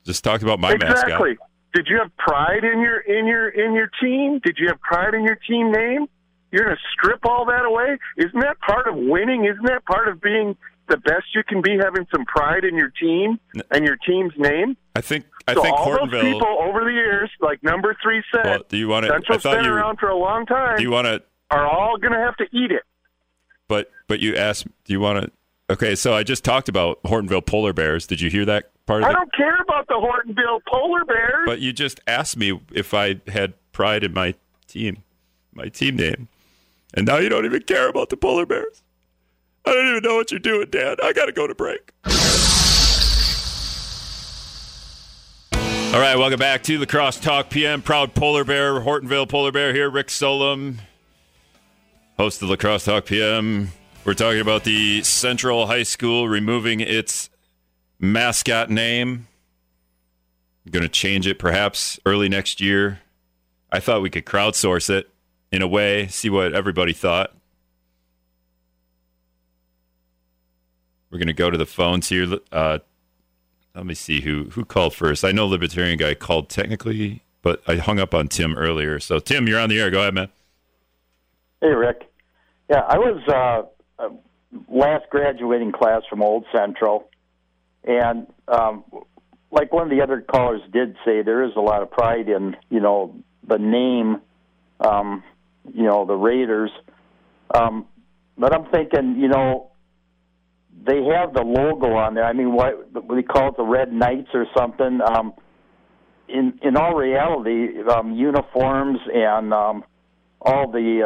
Just 0.06 0.24
talked 0.24 0.42
about 0.42 0.58
my 0.58 0.72
exactly. 0.72 1.32
mascot. 1.32 1.48
Did 1.74 1.86
you 1.88 1.98
have 1.98 2.16
pride 2.16 2.64
in 2.64 2.80
your 2.80 3.00
in 3.00 3.26
your 3.26 3.50
in 3.50 3.74
your 3.74 3.90
team? 4.00 4.40
Did 4.42 4.56
you 4.58 4.68
have 4.68 4.80
pride 4.80 5.12
in 5.12 5.22
your 5.22 5.36
team 5.46 5.70
name? 5.70 6.06
You're 6.52 6.64
going 6.64 6.76
to 6.76 6.82
strip 6.92 7.24
all 7.24 7.44
that 7.46 7.64
away? 7.64 7.98
Isn't 8.16 8.40
that 8.40 8.58
part 8.60 8.88
of 8.88 8.96
winning? 8.96 9.44
Isn't 9.44 9.66
that 9.66 9.84
part 9.84 10.08
of 10.08 10.20
being 10.20 10.56
the 10.88 10.96
best 10.96 11.26
you 11.34 11.42
can 11.44 11.62
be 11.62 11.76
having 11.80 12.06
some 12.12 12.24
pride 12.24 12.64
in 12.64 12.74
your 12.76 12.90
team 12.90 13.38
and 13.70 13.86
your 13.86 13.96
team's 13.96 14.32
name? 14.36 14.76
I 14.96 15.00
think 15.00 15.26
I 15.46 15.54
so 15.54 15.62
think 15.62 15.76
all 15.76 15.86
Hortonville, 15.86 16.10
those 16.10 16.22
people 16.22 16.58
over 16.60 16.84
the 16.84 16.90
years, 16.92 17.30
like 17.40 17.62
number 17.62 17.96
three 18.02 18.22
said, 18.34 18.44
well, 18.44 18.62
do 18.68 18.76
you 18.76 18.88
want 18.88 19.06
to? 19.06 19.12
Central's 19.12 19.42
been 19.44 19.66
around 19.66 19.98
for 19.98 20.08
a 20.08 20.16
long 20.16 20.46
time. 20.46 20.76
Do 20.76 20.82
you 20.82 20.90
want 20.90 21.06
to? 21.06 21.22
Are 21.52 21.66
all 21.66 21.96
going 21.98 22.12
to 22.12 22.18
have 22.18 22.36
to 22.36 22.44
eat 22.52 22.72
it? 22.72 22.82
But 23.68 23.90
but 24.08 24.18
you 24.20 24.34
asked, 24.36 24.66
do 24.84 24.92
you 24.92 25.00
want 25.00 25.24
to? 25.24 25.30
Okay, 25.72 25.94
so 25.94 26.12
I 26.12 26.24
just 26.24 26.42
talked 26.42 26.68
about 26.68 27.00
Hortonville 27.04 27.46
polar 27.46 27.72
bears. 27.72 28.08
Did 28.08 28.20
you 28.20 28.28
hear 28.28 28.44
that 28.46 28.72
part 28.86 29.02
of 29.02 29.06
I 29.06 29.10
it? 29.10 29.14
don't 29.14 29.32
care 29.32 29.56
about 29.62 29.86
the 29.86 29.94
Hortonville 29.94 30.60
polar 30.66 31.04
bears. 31.04 31.44
But 31.46 31.60
you 31.60 31.72
just 31.72 32.00
asked 32.08 32.36
me 32.36 32.60
if 32.72 32.92
I 32.92 33.20
had 33.28 33.54
pride 33.70 34.02
in 34.02 34.12
my 34.12 34.34
team, 34.66 35.04
my 35.52 35.68
team 35.68 35.94
name, 35.94 36.26
and 36.94 37.06
now 37.06 37.18
you 37.18 37.28
don't 37.28 37.44
even 37.44 37.62
care 37.62 37.88
about 37.88 38.08
the 38.08 38.16
polar 38.16 38.46
bears. 38.46 38.82
I 39.64 39.72
don't 39.72 39.88
even 39.88 40.02
know 40.02 40.16
what 40.16 40.30
you're 40.30 40.40
doing, 40.40 40.68
Dad. 40.70 40.98
I 41.02 41.12
got 41.12 41.26
to 41.26 41.32
go 41.32 41.46
to 41.46 41.54
break. 41.54 41.92
All 45.92 45.98
right, 45.98 46.16
welcome 46.16 46.38
back 46.38 46.62
to 46.64 46.78
La 46.78 46.86
Crosse 46.86 47.18
Talk 47.18 47.50
PM. 47.50 47.82
Proud 47.82 48.14
polar 48.14 48.44
bear, 48.44 48.80
Hortonville 48.80 49.28
polar 49.28 49.52
bear 49.52 49.74
here. 49.74 49.90
Rick 49.90 50.08
Solem, 50.08 50.80
host 52.16 52.40
of 52.42 52.48
La 52.48 52.56
Crosse 52.56 52.84
Talk 52.84 53.06
PM. 53.06 53.72
We're 54.04 54.14
talking 54.14 54.40
about 54.40 54.64
the 54.64 55.02
Central 55.02 55.66
High 55.66 55.82
School 55.82 56.28
removing 56.28 56.80
its 56.80 57.28
mascot 57.98 58.70
name. 58.70 59.26
Going 60.70 60.84
to 60.84 60.88
change 60.88 61.26
it 61.26 61.38
perhaps 61.38 61.98
early 62.06 62.28
next 62.28 62.60
year. 62.60 63.00
I 63.72 63.80
thought 63.80 64.00
we 64.00 64.10
could 64.10 64.24
crowdsource 64.24 64.88
it 64.90 65.10
in 65.52 65.62
a 65.62 65.68
way, 65.68 66.06
see 66.08 66.30
what 66.30 66.54
everybody 66.54 66.92
thought. 66.92 67.34
We're 71.10 71.18
going 71.18 71.26
to 71.26 71.32
go 71.32 71.50
to 71.50 71.58
the 71.58 71.66
phones 71.66 72.08
here. 72.08 72.26
Uh, 72.52 72.78
let 73.74 73.86
me 73.86 73.94
see 73.94 74.20
who 74.20 74.44
who 74.50 74.64
called 74.64 74.94
first. 74.94 75.24
I 75.24 75.32
know 75.32 75.46
Libertarian 75.46 75.98
guy 75.98 76.14
called 76.14 76.48
technically, 76.48 77.22
but 77.42 77.62
I 77.66 77.76
hung 77.76 77.98
up 77.98 78.14
on 78.14 78.28
Tim 78.28 78.56
earlier. 78.56 79.00
So 79.00 79.18
Tim, 79.18 79.48
you're 79.48 79.58
on 79.58 79.68
the 79.68 79.80
air. 79.80 79.90
Go 79.90 80.00
ahead, 80.00 80.14
man. 80.14 80.28
Hey, 81.60 81.68
Rick. 81.68 82.10
Yeah, 82.68 82.82
I 82.86 82.98
was 82.98 83.20
uh, 83.28 84.08
last 84.68 85.10
graduating 85.10 85.72
class 85.72 86.02
from 86.08 86.22
Old 86.22 86.46
Central, 86.52 87.10
and 87.84 88.26
um, 88.48 88.84
like 89.50 89.72
one 89.72 89.84
of 89.84 89.90
the 89.90 90.02
other 90.02 90.20
callers 90.20 90.62
did 90.72 90.96
say, 91.04 91.22
there 91.22 91.42
is 91.42 91.52
a 91.56 91.60
lot 91.60 91.82
of 91.82 91.90
pride 91.90 92.28
in 92.28 92.56
you 92.70 92.80
know 92.80 93.14
the 93.46 93.58
name, 93.58 94.20
um, 94.80 95.22
you 95.74 95.84
know 95.84 96.04
the 96.06 96.14
Raiders. 96.14 96.70
Um, 97.54 97.86
but 98.38 98.54
I'm 98.54 98.70
thinking, 98.70 99.16
you 99.18 99.28
know, 99.28 99.70
they 100.86 101.02
have 101.04 101.34
the 101.34 101.42
logo 101.42 101.92
on 101.94 102.14
there. 102.14 102.24
I 102.24 102.32
mean, 102.32 102.52
what 102.52 103.08
we 103.08 103.22
call 103.22 103.48
it 103.48 103.56
the 103.56 103.64
Red 103.64 103.92
Knights 103.92 104.28
or 104.34 104.46
something. 104.56 105.00
Um, 105.04 105.34
in 106.28 106.58
in 106.62 106.76
all 106.76 106.94
reality, 106.94 107.82
um, 107.82 108.14
uniforms 108.14 108.98
and 109.12 109.52
um, 109.52 109.84
all 110.40 110.70
the 110.70 111.02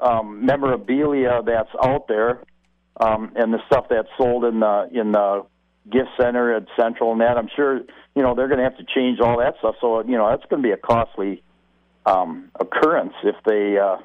uh, 0.00 0.04
um, 0.04 0.46
memorabilia 0.46 1.42
that's 1.44 1.70
out 1.82 2.08
there, 2.08 2.42
um, 3.00 3.32
and 3.36 3.52
the 3.52 3.58
stuff 3.66 3.86
that's 3.90 4.08
sold 4.16 4.44
in 4.44 4.60
the 4.60 4.88
in 4.92 5.12
the 5.12 5.46
gift 5.90 6.08
center 6.20 6.54
at 6.54 6.66
Central 6.78 7.12
and 7.12 7.20
that, 7.20 7.36
I'm 7.36 7.48
sure 7.54 7.80
you 8.14 8.22
know 8.22 8.34
they're 8.34 8.48
going 8.48 8.58
to 8.58 8.64
have 8.64 8.78
to 8.78 8.84
change 8.94 9.20
all 9.20 9.38
that 9.38 9.54
stuff. 9.58 9.76
So 9.80 10.02
you 10.04 10.16
know 10.16 10.30
that's 10.30 10.48
going 10.48 10.62
to 10.62 10.66
be 10.66 10.72
a 10.72 10.76
costly 10.76 11.42
um, 12.06 12.50
occurrence 12.58 13.12
if 13.24 13.36
they 13.44 13.78
uh, 13.78 13.98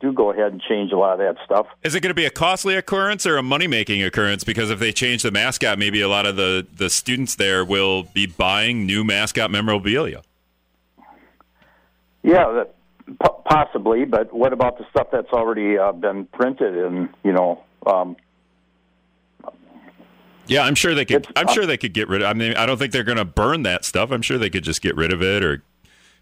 do 0.00 0.12
go 0.12 0.32
ahead 0.32 0.52
and 0.52 0.60
change 0.60 0.92
a 0.92 0.96
lot 0.96 1.12
of 1.12 1.18
that 1.18 1.36
stuff. 1.44 1.66
Is 1.82 1.94
it 1.94 2.00
going 2.00 2.10
to 2.10 2.14
be 2.14 2.24
a 2.24 2.30
costly 2.30 2.74
occurrence 2.74 3.26
or 3.26 3.36
a 3.36 3.42
money 3.42 3.66
making 3.66 4.02
occurrence? 4.02 4.42
Because 4.44 4.70
if 4.70 4.78
they 4.78 4.92
change 4.92 5.22
the 5.22 5.30
mascot, 5.30 5.78
maybe 5.78 6.00
a 6.00 6.08
lot 6.08 6.26
of 6.26 6.36
the, 6.36 6.66
the 6.74 6.90
students 6.90 7.36
there 7.36 7.64
will 7.64 8.04
be 8.04 8.26
buying 8.26 8.86
new 8.86 9.04
mascot 9.04 9.50
memorabilia. 9.50 10.22
Yeah, 12.22 12.50
that, 12.52 12.74
p- 13.06 13.42
possibly. 13.44 14.04
But 14.04 14.32
what 14.32 14.52
about 14.52 14.78
the 14.78 14.86
stuff 14.90 15.08
that's 15.12 15.30
already 15.32 15.78
uh, 15.78 15.92
been 15.92 16.24
printed 16.26 16.76
and 16.76 17.10
you 17.22 17.32
know? 17.32 17.62
Um, 17.86 18.16
yeah, 20.46 20.62
I'm 20.62 20.74
sure 20.74 20.94
they 20.94 21.04
could. 21.04 21.26
I'm 21.36 21.48
sure 21.48 21.64
they 21.66 21.76
could 21.76 21.94
get 21.94 22.08
rid 22.08 22.22
of. 22.22 22.28
I 22.28 22.34
mean, 22.34 22.54
I 22.54 22.66
don't 22.66 22.78
think 22.78 22.92
they're 22.92 23.04
going 23.04 23.18
to 23.18 23.24
burn 23.24 23.62
that 23.62 23.84
stuff. 23.84 24.10
I'm 24.10 24.22
sure 24.22 24.36
they 24.36 24.50
could 24.50 24.64
just 24.64 24.82
get 24.82 24.94
rid 24.96 25.12
of 25.12 25.22
it, 25.22 25.42
or 25.42 25.62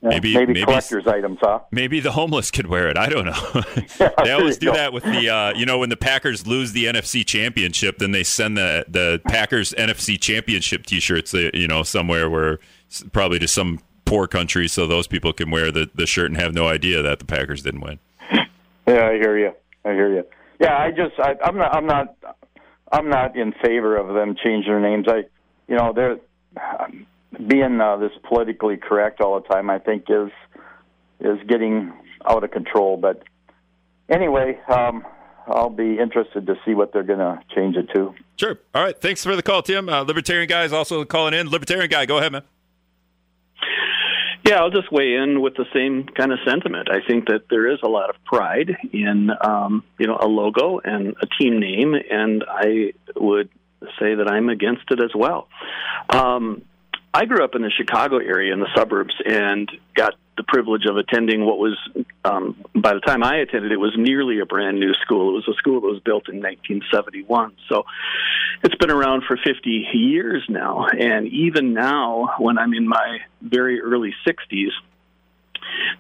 yeah, 0.03 0.09
Maybe- 0.11 0.35
maybe, 0.35 0.53
maybe- 0.55 0.65
collector's 0.65 1.07
items, 1.07 1.38
huh? 1.41 1.61
maybe 1.71 2.01
the 2.01 2.11
homeless 2.12 2.51
could 2.51 2.67
wear 2.67 2.88
it. 2.88 2.99
I 2.99 3.09
don't 3.09 3.25
know. 3.27 3.62
They 4.25 4.33
always 4.33 4.59
do 4.59 4.73
that 4.73 4.93
with 4.93 5.05
the. 5.05 5.29
Uh, 5.31 5.53
you 5.55 5.65
know, 5.67 5.79
when 5.79 5.88
the 5.88 5.97
Packers 5.97 6.47
lose 6.47 6.73
the 6.73 6.85
NFC 6.87 7.25
Championship, 7.27 7.99
then 7.99 8.11
they 8.12 8.23
send 8.25 8.57
the 8.57 8.85
the 8.88 9.21
Packers 9.29 9.73
NFC 9.79 10.21
Championship 10.21 10.87
T-shirts. 10.87 11.33
uh, 11.35 11.51
You 11.55 11.67
know, 11.69 11.83
somewhere 11.83 12.29
where 12.31 12.59
probably 13.12 13.38
to 13.41 13.49
some 13.49 13.79
poor 14.05 14.27
country, 14.27 14.69
so 14.69 14.87
those 14.87 15.07
people 15.07 15.33
can 15.33 15.51
wear 15.51 15.71
the 15.73 15.88
the 15.95 16.07
shirt 16.07 16.31
and 16.31 16.38
have 16.41 16.53
no 16.55 16.67
idea 16.69 17.01
that 17.03 17.19
the 17.21 17.25
Packers 17.25 17.62
didn't 17.62 17.81
win. 17.81 17.99
Yeah, 18.87 19.07
I 19.09 19.12
hear 19.15 19.38
you. 19.38 19.53
I 19.85 19.93
hear 19.93 20.12
you. 20.15 20.25
Yeah, 20.61 20.77
I 20.77 20.91
just 20.91 21.15
I, 21.19 21.37
I'm 21.45 21.57
not 21.57 21.75
I'm 21.77 21.87
not 21.87 22.15
I'm 22.93 23.09
not 23.09 23.37
in 23.37 23.53
favor 23.65 23.97
of 23.97 24.15
them 24.15 24.37
changing 24.43 24.71
their 24.73 24.81
names. 24.81 25.07
I 25.09 25.25
you 25.69 25.77
know 25.77 25.93
they're 25.93 26.19
um, 26.81 27.07
being 27.47 27.81
uh, 27.81 27.97
this 27.97 28.12
politically 28.29 28.77
correct 28.77 29.21
all 29.21 29.40
the 29.40 29.47
time. 29.49 29.71
I 29.71 29.79
think 29.79 30.05
is 30.09 30.31
is 31.21 31.38
getting 31.49 31.92
out 32.27 32.45
of 32.45 32.51
control. 32.51 32.97
But 32.97 33.23
anyway, 34.09 34.59
um, 34.68 35.05
I'll 35.47 35.71
be 35.71 35.99
interested 35.99 36.47
to 36.47 36.57
see 36.64 36.75
what 36.75 36.92
they're 36.92 37.03
going 37.03 37.18
to 37.18 37.40
change 37.55 37.77
it 37.77 37.88
to. 37.95 38.14
Sure. 38.37 38.59
All 38.75 38.83
right. 38.83 38.99
Thanks 39.01 39.23
for 39.23 39.37
the 39.37 39.42
call, 39.42 39.62
Tim. 39.62 39.88
Uh, 39.88 40.03
Libertarian 40.03 40.49
guy 40.49 40.64
is 40.64 40.73
also 40.73 41.05
calling 41.05 41.35
in. 41.35 41.49
Libertarian 41.49 41.88
guy, 41.88 42.07
go 42.07 42.18
ahead, 42.18 42.33
man. 42.33 42.42
Yeah, 44.45 44.57
I'll 44.57 44.71
just 44.71 44.90
weigh 44.90 45.14
in 45.14 45.40
with 45.40 45.55
the 45.55 45.66
same 45.73 46.05
kind 46.05 46.33
of 46.33 46.38
sentiment. 46.45 46.88
I 46.90 47.07
think 47.07 47.29
that 47.29 47.42
there 47.49 47.73
is 47.73 47.79
a 47.85 47.88
lot 47.88 48.11
of 48.11 48.16
pride 48.25 48.77
in 48.92 49.31
um, 49.40 49.85
you 49.99 50.09
know 50.09 50.18
a 50.21 50.27
logo 50.27 50.81
and 50.83 51.14
a 51.23 51.27
team 51.40 51.61
name, 51.61 51.95
and 51.95 52.45
I 52.49 52.92
would 53.14 53.51
say 54.01 54.16
that 54.16 54.29
I'm 54.29 54.49
against 54.49 54.83
it 54.90 54.99
as 55.03 55.12
well. 55.14 55.47
Um, 56.11 56.62
I 57.14 57.27
grew 57.27 57.44
up 57.44 57.55
in 57.55 57.62
the 57.62 57.70
Chicago 57.70 58.18
area 58.18 58.53
in 58.53 58.61
the 58.61 58.68
suburbs 58.75 59.14
and 59.25 59.70
got 59.94 60.14
the 60.37 60.44
privilege 60.44 60.87
of 60.88 60.96
attending 60.96 61.44
what 61.44 61.59
was, 61.59 61.77
um, 62.25 62.57
by 62.75 62.94
the 62.94 63.01
time 63.01 63.22
I 63.22 63.37
attended, 63.37 63.70
it 63.70 63.77
was 63.77 63.92
nearly 63.96 64.40
a 64.40 64.46
brand 64.46 64.81
new 64.81 64.94
school. 64.94 65.31
It 65.31 65.46
was 65.46 65.48
a 65.48 65.59
school 65.59 65.83
that 65.83 65.87
was 65.87 66.01
built 66.01 66.31
in 66.31 66.37
1971. 66.37 67.53
So 67.68 67.85
it's 68.64 68.75
been 68.77 68.90
around 68.90 69.25
for 69.29 69.37
50 69.37 69.88
years 69.92 70.42
now. 70.48 70.87
And 70.87 71.29
even 71.29 71.75
now, 71.75 72.37
when 72.38 72.57
I'm 72.57 72.72
in 72.72 72.88
my 72.88 73.18
very 73.42 73.81
early 73.83 74.14
60s, 74.27 74.70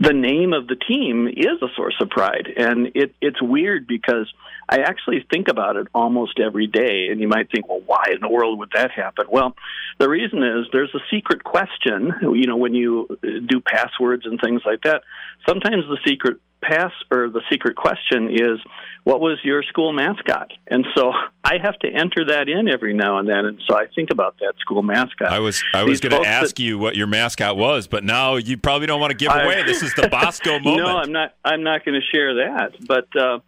the 0.00 0.12
name 0.12 0.52
of 0.52 0.66
the 0.66 0.76
team 0.76 1.28
is 1.28 1.60
a 1.62 1.68
source 1.76 1.96
of 2.00 2.10
pride. 2.10 2.48
And 2.56 2.92
it, 2.94 3.14
it's 3.20 3.40
weird 3.40 3.86
because 3.86 4.32
I 4.68 4.80
actually 4.80 5.24
think 5.30 5.48
about 5.48 5.76
it 5.76 5.88
almost 5.94 6.38
every 6.38 6.66
day. 6.66 7.08
And 7.10 7.20
you 7.20 7.28
might 7.28 7.50
think, 7.50 7.68
well, 7.68 7.82
why 7.84 8.04
in 8.14 8.20
the 8.20 8.28
world 8.28 8.58
would 8.58 8.70
that 8.74 8.90
happen? 8.90 9.26
Well, 9.30 9.54
the 9.98 10.08
reason 10.08 10.42
is 10.42 10.66
there's 10.72 10.94
a 10.94 11.00
secret 11.10 11.44
question. 11.44 12.12
You 12.22 12.46
know, 12.46 12.56
when 12.56 12.74
you 12.74 13.18
do 13.22 13.60
passwords 13.60 14.26
and 14.26 14.40
things 14.40 14.62
like 14.64 14.82
that, 14.82 15.02
sometimes 15.46 15.84
the 15.88 15.98
secret 16.06 16.38
pass 16.62 16.92
or 17.10 17.28
the 17.28 17.42
secret 17.50 17.76
question 17.76 18.30
is, 18.30 18.58
what 19.04 19.20
was 19.20 19.38
your 19.42 19.62
school 19.64 19.92
mascot? 19.92 20.52
And 20.68 20.86
so 20.96 21.12
I 21.44 21.58
have 21.62 21.76
to 21.80 21.88
enter 21.88 22.24
that 22.28 22.48
in 22.48 22.68
every 22.68 22.94
now 22.94 23.18
and 23.18 23.28
then. 23.28 23.44
And 23.46 23.60
so 23.68 23.76
I 23.76 23.86
think 23.94 24.10
about 24.10 24.36
that 24.38 24.54
school 24.60 24.82
mascot. 24.82 25.32
I 25.32 25.40
was 25.40 25.62
I 25.74 25.82
was 25.82 26.00
going 26.00 26.22
to 26.22 26.28
ask 26.28 26.56
that- 26.56 26.62
you 26.62 26.78
what 26.78 26.94
your 26.96 27.08
mascot 27.08 27.56
was, 27.56 27.86
but 27.88 28.04
now 28.04 28.36
you 28.36 28.56
probably 28.56 28.86
don't 28.86 29.00
want 29.00 29.10
to 29.10 29.16
give 29.16 29.30
I- 29.30 29.42
away. 29.42 29.62
This 29.64 29.82
is 29.82 29.92
the 29.94 30.08
Bosco 30.08 30.58
moment. 30.60 30.86
No, 30.86 30.96
I'm 30.98 31.12
not. 31.12 31.34
I'm 31.44 31.62
not 31.64 31.84
going 31.84 32.00
to 32.00 32.06
share 32.16 32.34
that. 32.46 32.72
But 32.86 33.08
uh, 33.20 33.40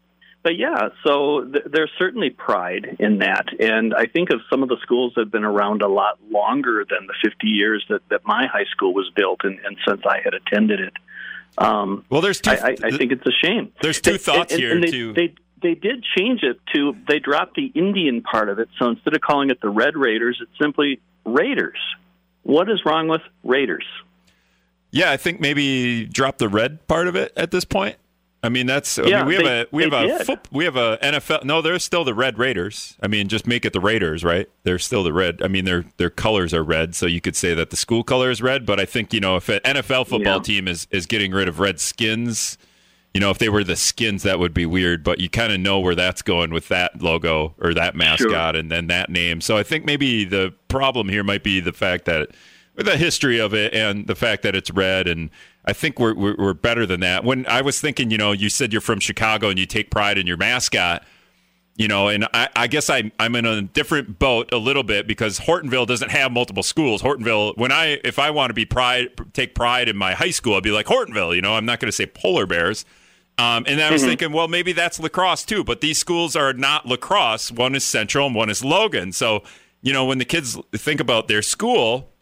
but 0.42 0.57
yeah, 0.59 0.88
so 1.07 1.44
th- 1.44 1.64
there's 1.72 1.90
certainly 1.98 2.31
pride 2.31 2.96
in 2.98 3.18
that, 3.20 3.46
and 3.59 3.94
I 3.94 4.07
think 4.07 4.31
of 4.31 4.40
some 4.50 4.62
of 4.62 4.68
the 4.68 4.77
schools 4.83 5.12
that 5.14 5.22
have 5.22 5.33
been 5.33 5.44
around 5.44 5.81
a 5.83 5.88
lot 5.88 6.18
longer 6.31 6.85
than 6.88 7.07
the 7.07 7.14
50 7.22 7.46
years 7.46 7.83
that 7.88 8.00
that 8.11 8.27
my 8.27 8.46
high 8.46 8.66
school 8.72 8.92
was 8.92 9.11
built, 9.16 9.40
and, 9.44 9.59
and 9.64 9.77
since 9.88 10.03
I 10.05 10.18
had 10.22 10.35
attended 10.35 10.81
it. 10.81 10.92
Um, 11.59 12.05
well, 12.11 12.21
there's 12.21 12.40
two. 12.40 12.51
I, 12.51 12.55
I, 12.55 12.77
I 12.85 12.90
think 12.90 13.12
it's 13.12 13.27
a 13.27 13.33
shame. 13.47 13.73
There's 13.83 14.01
two 14.01 14.12
They- 14.12 14.19
thoughts 14.19 14.53
and, 14.53 14.61
here 14.61 14.73
and 14.75 14.83
they, 14.83 14.90
too. 14.90 15.12
They 15.12 15.35
they 15.62 15.75
did 15.75 16.05
change 16.17 16.43
it 16.43 16.59
to 16.75 16.95
they 17.09 17.19
dropped 17.19 17.55
the 17.55 17.67
Indian 17.75 18.23
part 18.23 18.49
of 18.49 18.59
it, 18.59 18.69
so 18.79 18.88
instead 18.88 19.14
of 19.14 19.21
calling 19.21 19.51
it 19.51 19.61
the 19.61 19.71
Red 19.71 19.97
Raiders, 19.97 20.38
it's 20.43 20.51
simply 20.61 21.01
Raiders. 21.25 21.79
What 22.43 22.69
is 22.71 22.81
wrong 22.85 23.09
with 23.09 23.23
Raiders? 23.43 23.87
Yeah, 24.90 25.11
I 25.11 25.17
think 25.17 25.40
maybe 25.40 26.05
drop 26.07 26.38
the 26.38 26.49
red 26.49 26.87
part 26.87 27.09
of 27.09 27.17
it 27.17 27.33
at 27.37 27.51
this 27.51 27.64
point. 27.64 27.97
I 28.44 28.48
mean, 28.50 28.66
that's. 28.66 28.98
I 28.98 29.04
Yeah, 29.07 29.18
mean, 29.20 29.26
we 29.26 29.35
have 29.37 29.44
they- 29.44 29.61
a 29.62 29.66
we 29.72 29.83
have 29.85 29.92
a 29.92 30.24
foot, 30.24 30.40
we 30.52 30.64
have 30.66 30.76
a 30.76 30.98
NFL. 31.02 31.44
No, 31.44 31.62
they're 31.62 31.78
still 31.78 32.04
the 32.04 32.14
Red 32.14 32.38
Raiders. 32.38 32.96
I 33.02 33.09
mean, 33.09 33.28
just 33.28 33.46
make 33.46 33.64
it 33.64 33.72
the 33.72 33.80
Raiders, 33.80 34.22
right? 34.22 34.48
They're 34.64 34.78
still 34.78 35.02
the 35.02 35.12
red. 35.12 35.40
I 35.42 35.48
mean, 35.48 35.64
their 35.64 35.85
their 35.96 36.11
colors 36.11 36.52
are 36.54 36.62
red, 36.62 36.94
so 36.94 37.07
you 37.07 37.20
could 37.20 37.35
say 37.37 37.54
that 37.54 37.70
the 37.70 37.76
school 37.76 38.04
color 38.04 38.30
is 38.30 38.42
red. 38.42 38.66
But 38.66 38.78
I 38.78 38.85
think 38.85 39.12
you 39.12 39.20
know 39.20 39.37
if 39.37 39.48
an 39.48 39.61
NFL 39.64 40.07
football 40.07 40.37
Yeah. 40.37 40.42
team 40.42 40.68
is 40.68 40.87
is 40.90 41.07
getting 41.07 41.33
rid 41.33 41.48
of 41.48 41.59
red 41.59 41.80
skins, 41.80 42.59
you 43.14 43.20
know, 43.20 43.30
if 43.30 43.38
they 43.38 43.48
were 43.48 43.64
the 43.64 43.76
skins, 43.76 44.22
that 44.24 44.38
would 44.38 44.52
be 44.52 44.66
weird. 44.66 45.02
But 45.02 45.20
you 45.20 45.28
kind 45.30 45.52
of 45.52 45.59
know 45.61 45.80
where 45.80 45.94
that's 45.94 46.20
going 46.22 46.50
with 46.52 46.68
that 46.68 47.00
logo 47.02 47.54
or 47.59 47.72
that 47.74 47.94
mascot, 47.96 48.57
and 48.57 48.70
then 48.70 48.88
that 48.88 49.09
name. 49.09 49.40
So 49.40 49.57
I 49.57 49.62
think 49.62 49.85
maybe 49.87 50.24
the 50.24 50.52
problem 50.68 51.09
here 51.09 51.24
might 51.24 51.42
be 51.44 51.61
the 51.61 51.72
fact 51.72 52.04
that 52.04 52.28
with 52.76 52.87
the 52.87 52.96
history 52.96 53.38
of 53.40 53.54
it 53.54 53.72
and 53.72 54.07
the 54.09 54.16
fact 54.16 54.42
that 54.42 54.57
it's 54.57 54.70
red 54.70 55.07
and 55.07 55.30
I 55.64 55.72
think 55.72 55.98
we're, 55.98 56.14
we're 56.14 56.37
we're 56.37 56.55
better 56.55 56.87
than 56.87 57.00
that. 57.00 57.24
When 57.24 57.46
I 57.46 57.62
was 57.62 57.81
thinking, 57.81 58.11
you 58.11 58.18
know, 58.18 58.33
you 58.33 58.48
said 58.48 58.72
you're 58.72 58.83
from 58.83 59.00
Chicago 59.00 59.48
and 59.48 59.59
you 59.59 59.66
take 59.66 59.90
pride 59.90 60.18
in 60.18 60.27
your 60.27 60.37
mascot, 60.37 61.05
you 61.77 61.88
know, 61.88 62.09
and 62.09 62.24
I, 62.35 62.48
I 62.55 62.66
guess 62.66 62.90
I 62.90 63.11
I'm 63.18 63.35
in 63.35 63.46
a 63.46 63.62
different 63.62 64.18
boat 64.18 64.53
a 64.53 64.59
little 64.59 64.83
bit 64.83 65.07
because 65.07 65.40
Hortonville 65.40 65.87
doesn't 65.87 66.11
have 66.11 66.33
multiple 66.33 66.62
schools. 66.62 67.03
Hortonville, 67.03 67.57
when 67.57 67.72
I 67.72 67.98
if 68.05 68.18
I 68.18 68.31
want 68.31 68.50
to 68.50 68.55
be 68.55 68.64
pride 68.64 69.09
take 69.33 69.55
pride 69.55 69.88
in 69.88 69.96
my 69.96 70.14
high 70.14 70.31
school, 70.31 70.55
I'd 70.55 70.62
be 70.62 70.70
like 70.70 70.87
Hortonville. 70.87 71.35
You 71.35 71.42
know, 71.42 71.55
I'm 71.55 71.64
not 71.64 71.81
going 71.81 71.88
to 71.88 71.96
say 71.96 72.07
Polar 72.07 72.46
Bears. 72.46 72.85
Um, 73.37 73.64
and 73.66 73.81
then 73.81 73.88
I 73.88 73.90
was 73.90 74.05
thinking, 74.05 74.31
well, 74.31 74.46
maybe 74.46 74.72
that's 74.72 75.00
lacrosse 75.00 75.44
too. 75.44 75.64
But 75.64 75.81
these 75.81 75.98
schools 75.98 76.37
are 76.37 76.53
not 76.53 76.87
lacrosse. 76.87 77.50
One 77.50 77.74
is 77.74 77.83
Central 77.85 78.29
and 78.29 78.37
one 78.37 78.48
is 78.48 78.64
Logan. 78.64 79.11
So 79.12 79.42
you 79.85 79.92
know, 79.92 80.07
when 80.07 80.18
the 80.18 80.24
kids 80.24 80.59
think 80.72 80.98
about 80.98 81.29
their 81.29 81.42
school, 81.42 82.13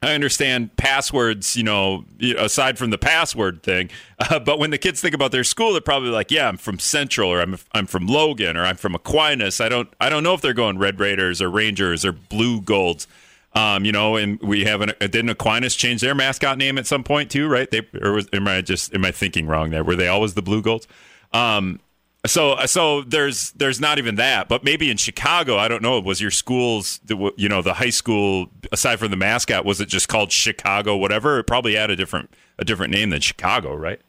I 0.00 0.14
understand 0.14 0.76
passwords, 0.76 1.56
you 1.56 1.64
know, 1.64 2.04
aside 2.38 2.78
from 2.78 2.90
the 2.90 2.98
password 2.98 3.62
thing. 3.62 3.90
Uh, 4.20 4.40
but 4.40 4.58
when 4.58 4.70
the 4.70 4.78
kids 4.78 5.00
think 5.00 5.14
about 5.14 5.30
their 5.30 5.44
school, 5.44 5.70
they're 5.70 5.80
probably 5.80 6.08
like, 6.08 6.32
"Yeah, 6.32 6.48
I'm 6.48 6.56
from 6.56 6.80
Central, 6.80 7.30
or 7.30 7.40
I'm 7.40 7.56
I'm 7.70 7.86
from 7.86 8.08
Logan, 8.08 8.56
or 8.56 8.64
I'm 8.64 8.74
from 8.74 8.96
Aquinas." 8.96 9.60
I 9.60 9.68
don't 9.68 9.88
I 10.00 10.08
don't 10.08 10.24
know 10.24 10.34
if 10.34 10.40
they're 10.40 10.52
going 10.52 10.76
Red 10.76 10.98
Raiders 10.98 11.40
or 11.40 11.48
Rangers 11.48 12.04
or 12.04 12.12
Blugolds. 12.12 13.06
Um, 13.52 13.84
you 13.84 13.92
know, 13.92 14.16
and 14.16 14.40
we 14.40 14.64
have 14.64 14.80
an 14.80 14.92
didn't 14.98 15.28
Aquinas 15.28 15.76
change 15.76 16.00
their 16.00 16.16
mascot 16.16 16.58
name 16.58 16.78
at 16.78 16.86
some 16.88 17.04
point 17.04 17.30
too, 17.30 17.46
right? 17.46 17.70
They 17.70 17.86
or 18.02 18.10
was, 18.10 18.28
am 18.32 18.48
I 18.48 18.60
just 18.60 18.92
am 18.92 19.04
I 19.04 19.12
thinking 19.12 19.46
wrong 19.46 19.70
there? 19.70 19.84
Were 19.84 19.94
they 19.94 20.08
always 20.08 20.34
the 20.34 20.42
Blugolds? 20.42 20.88
Um, 21.32 21.78
so 22.26 22.56
so 22.66 23.02
there's 23.02 23.52
there's 23.52 23.80
not 23.80 23.98
even 23.98 24.16
that, 24.16 24.48
but 24.48 24.64
maybe 24.64 24.90
in 24.90 24.96
Chicago, 24.96 25.56
I 25.56 25.68
don't 25.68 25.82
know. 25.82 26.00
Was 26.00 26.20
your 26.20 26.30
school's 26.30 27.00
you 27.36 27.48
know 27.48 27.62
the 27.62 27.74
high 27.74 27.90
school 27.90 28.48
aside 28.72 28.98
from 28.98 29.10
the 29.10 29.16
mascot 29.16 29.64
was 29.64 29.80
it 29.80 29.88
just 29.88 30.08
called 30.08 30.32
Chicago 30.32 30.96
whatever? 30.96 31.38
It 31.38 31.44
probably 31.44 31.76
had 31.76 31.90
a 31.90 31.96
different 31.96 32.30
a 32.58 32.64
different 32.64 32.92
name 32.92 33.10
than 33.10 33.20
Chicago, 33.20 33.74
right? 33.74 34.00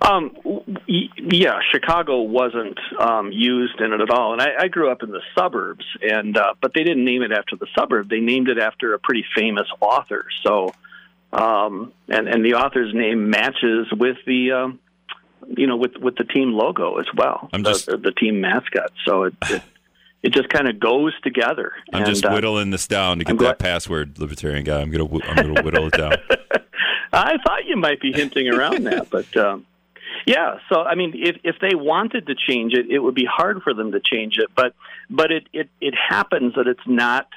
Um, 0.00 0.36
yeah, 0.86 1.60
Chicago 1.72 2.20
wasn't 2.20 2.78
um, 3.00 3.32
used 3.32 3.80
in 3.80 3.92
it 3.92 4.00
at 4.00 4.10
all, 4.10 4.34
and 4.34 4.42
I, 4.42 4.64
I 4.64 4.68
grew 4.68 4.90
up 4.90 5.02
in 5.02 5.10
the 5.10 5.22
suburbs, 5.34 5.84
and 6.02 6.36
uh, 6.36 6.54
but 6.60 6.72
they 6.74 6.84
didn't 6.84 7.04
name 7.04 7.22
it 7.22 7.32
after 7.32 7.56
the 7.56 7.66
suburb. 7.74 8.10
They 8.10 8.20
named 8.20 8.48
it 8.48 8.58
after 8.58 8.92
a 8.92 8.98
pretty 8.98 9.24
famous 9.34 9.66
author. 9.80 10.26
So, 10.44 10.74
um, 11.32 11.92
and 12.08 12.28
and 12.28 12.44
the 12.44 12.54
author's 12.54 12.94
name 12.94 13.30
matches 13.30 13.88
with 13.92 14.18
the. 14.26 14.52
Um, 14.52 14.80
you 15.48 15.66
know, 15.66 15.76
with 15.76 15.96
with 15.96 16.16
the 16.16 16.24
team 16.24 16.52
logo 16.52 16.96
as 16.98 17.06
well, 17.16 17.48
I'm 17.52 17.62
the, 17.62 17.70
just- 17.70 17.86
the, 17.86 17.96
the 17.96 18.12
team 18.12 18.40
mascot. 18.40 18.92
So 19.06 19.24
it 19.24 19.34
it, 19.48 19.62
it 20.22 20.32
just 20.32 20.48
kind 20.48 20.68
of 20.68 20.80
goes 20.80 21.12
together. 21.22 21.72
I'm 21.92 22.02
and, 22.02 22.06
just 22.06 22.24
uh, 22.24 22.30
whittling 22.32 22.70
this 22.70 22.86
down 22.86 23.18
to 23.18 23.24
get 23.24 23.30
I'm 23.32 23.36
that 23.38 23.42
glad- 23.44 23.58
password, 23.58 24.18
libertarian 24.18 24.64
guy. 24.64 24.80
I'm 24.80 24.90
gonna 24.90 25.04
I'm 25.24 25.36
gonna 25.36 25.62
whittle 25.62 25.86
it 25.88 25.94
down. 25.94 26.14
I 27.12 27.36
thought 27.46 27.66
you 27.66 27.76
might 27.76 28.00
be 28.00 28.12
hinting 28.12 28.48
around 28.48 28.84
that, 28.84 29.08
but 29.08 29.36
um, 29.36 29.66
yeah. 30.26 30.58
So 30.68 30.82
I 30.82 30.94
mean, 30.96 31.12
if 31.14 31.36
if 31.44 31.56
they 31.60 31.74
wanted 31.74 32.26
to 32.26 32.34
change 32.34 32.74
it, 32.74 32.90
it 32.90 32.98
would 32.98 33.14
be 33.14 33.26
hard 33.30 33.62
for 33.62 33.72
them 33.72 33.92
to 33.92 34.00
change 34.00 34.38
it. 34.38 34.48
But 34.56 34.74
but 35.08 35.30
it 35.30 35.48
it 35.52 35.68
it 35.80 35.94
happens 35.94 36.54
that 36.56 36.66
it's 36.66 36.86
not 36.86 37.28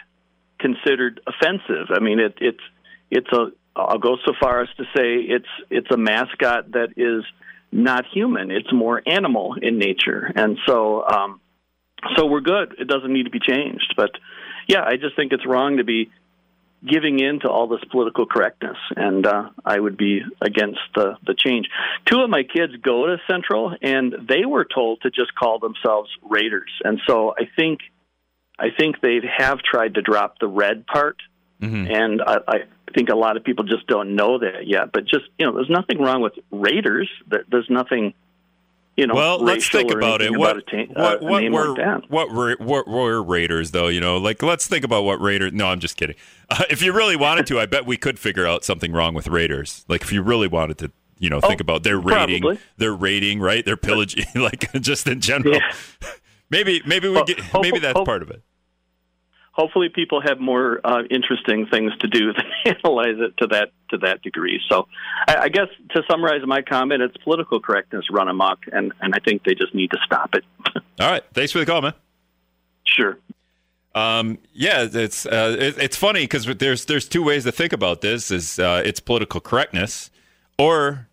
considered 0.60 1.22
offensive. 1.28 1.88
I 1.92 2.00
mean, 2.00 2.20
it 2.20 2.38
it's 2.42 2.64
it's 3.12 3.32
a. 3.32 3.52
I'll 3.76 4.00
go 4.00 4.18
so 4.26 4.34
far 4.40 4.64
as 4.64 4.70
to 4.78 4.86
say 4.86 5.18
it's 5.18 5.48
it's 5.70 5.92
a 5.92 5.98
mascot 5.98 6.72
that 6.72 6.94
is 6.98 7.24
not 7.72 8.06
human. 8.14 8.52
It's 8.52 8.72
more 8.72 9.02
animal 9.06 9.56
in 9.62 9.78
nature, 9.78 10.32
and 10.36 10.58
so 10.66 11.06
um, 11.08 11.42
so 12.16 12.26
we're 12.26 12.42
good. 12.42 12.76
It 12.80 12.88
doesn't 12.88 13.12
need 13.12 13.24
to 13.24 13.30
be 13.30 13.40
changed. 13.40 13.94
But 13.96 14.12
yeah, 14.68 14.84
I 14.86 14.98
just 14.98 15.16
think 15.16 15.34
it's 15.34 15.46
wrong 15.46 15.78
to 15.78 15.84
be 15.84 16.10
giving 16.88 17.20
in 17.20 17.40
to 17.40 17.50
all 17.50 17.68
this 17.68 17.84
political 17.92 18.26
correctness, 18.26 18.78
and 18.96 19.26
uh, 19.26 19.50
I 19.66 19.80
would 19.80 19.98
be 19.98 20.22
against 20.42 20.80
the 20.96 21.18
the 21.26 21.34
change. 21.34 21.68
Two 22.06 22.22
of 22.22 22.30
my 22.30 22.44
kids 22.44 22.74
go 22.82 23.08
to 23.08 23.18
Central, 23.30 23.76
and 23.82 24.14
they 24.28 24.46
were 24.46 24.66
told 24.66 25.02
to 25.02 25.10
just 25.10 25.34
call 25.36 25.60
themselves 25.60 26.10
Raiders, 26.30 26.72
and 26.84 27.00
so 27.08 27.34
I 27.38 27.50
think 27.56 27.80
I 28.60 28.68
think 28.78 29.02
they 29.02 29.20
have 29.38 29.60
tried 29.60 29.96
to 29.96 30.02
drop 30.02 30.40
the 30.40 30.48
red 30.48 30.86
part, 30.88 31.18
Mm-hmm. 31.62 31.92
and 31.92 32.22
I, 32.22 32.38
I 32.48 32.58
think 32.94 33.10
a 33.10 33.16
lot 33.16 33.36
of 33.38 33.44
people 33.44 33.66
just 33.66 33.88
don't 33.88 34.16
know 34.16 34.38
that 34.40 34.68
yet. 34.68 34.92
But 34.92 35.06
just 35.06 35.26
you 35.40 35.46
know, 35.46 35.54
there's 35.54 35.70
nothing 35.70 36.00
wrong 36.00 36.22
with 36.22 36.34
Raiders. 36.52 37.10
There- 37.28 37.46
There's 37.50 37.70
nothing. 37.70 38.14
You 38.96 39.06
know, 39.06 39.14
well, 39.14 39.38
let's 39.38 39.70
think 39.70 39.92
about 39.92 40.24
it. 40.24 40.36
What 40.36 40.58
about 40.58 40.74
a, 40.74 40.86
ta- 40.86 40.94
what 41.00 41.22
uh, 41.22 41.26
what 41.26 41.52
were 41.52 41.76
like 41.78 42.04
what 42.10 42.32
were 42.32 42.56
what 42.60 42.88
were 42.88 43.22
Raiders 43.22 43.70
though? 43.70 43.90
You 43.90 44.00
know, 44.02 44.18
like 44.18 44.42
let's 44.42 44.66
think 44.66 44.84
about 44.84 45.04
what 45.04 45.22
Raiders. 45.22 45.54
No, 45.54 45.68
I'm 45.68 45.80
just 45.80 45.98
kidding. 45.98 46.16
Uh, 46.50 46.64
if 46.70 46.82
you 46.82 46.94
really 46.94 47.18
wanted 47.18 47.46
to, 47.46 47.60
I 47.60 47.66
bet 47.66 47.86
we 47.86 47.98
could 47.98 48.18
figure 48.18 48.48
out 48.48 48.64
something 48.64 48.94
wrong 48.94 49.14
with 49.14 49.28
Raiders. 49.28 49.84
Like 49.90 50.02
if 50.02 50.14
you 50.14 50.22
really 50.22 50.48
wanted 50.48 50.78
to, 50.78 50.92
you 51.20 51.30
know, 51.30 51.42
think 51.42 51.60
Oh, 51.60 51.64
about 51.64 51.84
their 51.84 52.00
rating, 52.00 52.42
probably. 52.42 52.60
their 52.78 52.94
rating, 52.94 53.42
right? 53.42 53.66
Their 53.66 53.76
pillaging, 53.76 54.26
like 54.36 54.72
just 54.80 55.06
in 55.08 55.20
general. 55.20 55.56
Yeah. 55.56 55.74
Maybe 56.50 56.82
maybe 56.86 57.10
we 57.10 57.16
Well, 57.16 57.26
get, 57.26 57.42
maybe 57.62 57.80
that's 57.80 58.00
part 58.00 58.22
of 58.22 58.30
it. 58.32 58.42
Hopefully 59.58 59.90
people 59.90 60.22
have 60.22 60.40
more 60.40 60.80
uh, 60.84 61.02
interesting 61.10 61.66
things 61.66 61.92
to 62.00 62.08
do 62.08 62.32
than 62.66 62.76
analyze 62.84 63.18
it 63.18 63.36
to 63.38 63.48
that 63.48 63.72
to 63.90 63.98
that 63.98 64.22
degree. 64.22 64.62
So, 64.70 64.88
I, 65.28 65.36
I 65.44 65.50
guess 65.50 65.68
to 65.92 66.04
summarize 66.10 66.42
my 66.46 66.62
comment, 66.62 67.02
it's 67.02 67.18
political 67.18 67.60
correctness 67.60 68.06
run 68.12 68.30
amok, 68.30 68.60
and 68.72 68.94
and 69.02 69.14
I 69.14 69.20
think 69.20 69.44
they 69.44 69.56
just 69.56 69.74
need 69.74 69.92
to 69.92 69.98
stop 70.06 70.36
it. 70.36 70.46
All 71.00 71.12
right, 71.12 71.24
thanks 71.34 71.52
for 71.52 71.60
the 71.60 71.66
call, 71.66 71.82
man. 71.82 71.94
sure. 72.86 73.18
Um, 73.96 74.38
yeah, 74.54 74.88
it's 74.92 75.26
uh, 75.26 75.56
it, 75.60 75.78
it's 75.80 75.98
funny 75.98 76.22
because 76.22 76.46
there's 76.46 76.86
there's 76.86 77.08
two 77.08 77.24
ways 77.24 77.44
to 77.46 77.52
think 77.52 77.74
about 77.74 78.02
this: 78.02 78.30
is 78.30 78.60
uh, 78.60 78.84
it's 78.86 79.00
political 79.00 79.42
correctness, 79.42 80.12
or 80.60 81.08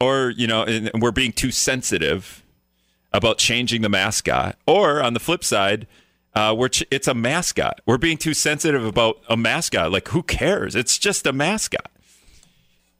or 0.00 0.30
you 0.36 0.46
know, 0.46 0.64
we're 0.94 1.10
being 1.10 1.32
too 1.32 1.50
sensitive 1.50 2.44
about 3.12 3.38
changing 3.38 3.82
the 3.82 3.88
mascot, 3.88 4.56
or 4.66 5.02
on 5.02 5.14
the 5.14 5.20
flip 5.20 5.42
side, 5.44 5.86
uh, 6.34 6.54
we're 6.56 6.70
it's 6.90 7.08
a 7.08 7.14
mascot. 7.14 7.80
We're 7.84 7.98
being 7.98 8.16
too 8.16 8.34
sensitive 8.34 8.84
about 8.84 9.18
a 9.28 9.36
mascot. 9.36 9.92
Like, 9.92 10.08
who 10.08 10.22
cares? 10.22 10.74
It's 10.74 10.98
just 10.98 11.26
a 11.26 11.32
mascot. 11.32 11.90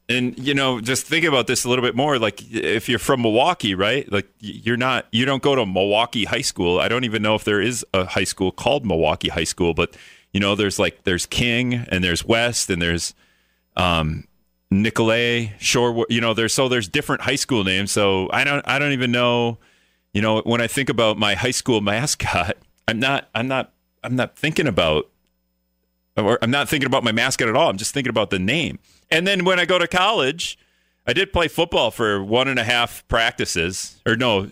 And 0.08 0.38
you 0.38 0.52
know, 0.52 0.80
just 0.80 1.06
think 1.06 1.24
about 1.24 1.46
this 1.46 1.64
a 1.64 1.68
little 1.68 1.84
bit 1.84 1.96
more. 1.96 2.18
Like, 2.18 2.42
if 2.52 2.88
you're 2.88 2.98
from 2.98 3.22
Milwaukee, 3.22 3.74
right? 3.74 4.10
Like, 4.12 4.28
you're 4.40 4.76
not, 4.76 5.06
you 5.12 5.24
don't 5.24 5.42
go 5.42 5.54
to 5.54 5.64
Milwaukee 5.64 6.24
High 6.24 6.42
School. 6.42 6.78
I 6.78 6.88
don't 6.88 7.04
even 7.04 7.22
know 7.22 7.34
if 7.34 7.44
there 7.44 7.60
is 7.60 7.86
a 7.94 8.04
high 8.04 8.24
school 8.24 8.52
called 8.52 8.84
Milwaukee 8.84 9.28
High 9.28 9.44
School, 9.44 9.72
but 9.72 9.96
you 10.32 10.40
know, 10.40 10.54
there's 10.54 10.78
like 10.78 11.04
there's 11.04 11.26
King 11.26 11.74
and 11.74 12.02
there's 12.02 12.24
West 12.24 12.68
and 12.68 12.82
there's 12.82 13.14
um, 13.76 14.26
Nicolay 14.70 15.54
Shore. 15.58 16.06
You 16.10 16.20
know, 16.20 16.34
there's 16.34 16.52
so 16.52 16.68
there's 16.68 16.88
different 16.88 17.22
high 17.22 17.36
school 17.36 17.64
names. 17.64 17.92
So 17.92 18.28
I 18.30 18.44
don't, 18.44 18.66
I 18.66 18.78
don't 18.78 18.92
even 18.92 19.12
know. 19.12 19.58
You 20.12 20.20
know, 20.20 20.42
when 20.42 20.60
I 20.60 20.66
think 20.66 20.90
about 20.90 21.16
my 21.18 21.34
high 21.34 21.52
school 21.52 21.80
mascot, 21.80 22.56
I'm 22.88 22.98
not, 22.98 23.28
I'm 23.34 23.48
not, 23.48 23.72
I'm 24.02 24.16
not 24.16 24.36
thinking 24.36 24.66
about 24.66 25.08
or 26.16 26.38
I'm 26.42 26.50
not 26.50 26.68
thinking 26.68 26.86
about 26.86 27.04
my 27.04 27.12
mascot 27.12 27.48
at 27.48 27.56
all. 27.56 27.70
I'm 27.70 27.78
just 27.78 27.94
thinking 27.94 28.10
about 28.10 28.30
the 28.30 28.38
name. 28.38 28.78
And 29.10 29.26
then 29.26 29.44
when 29.44 29.58
I 29.58 29.64
go 29.64 29.78
to 29.78 29.88
college, 29.88 30.58
I 31.06 31.12
did 31.12 31.32
play 31.32 31.48
football 31.48 31.90
for 31.90 32.22
one 32.22 32.48
and 32.48 32.58
a 32.58 32.64
half 32.64 33.06
practices, 33.08 34.00
or 34.06 34.16
no, 34.16 34.50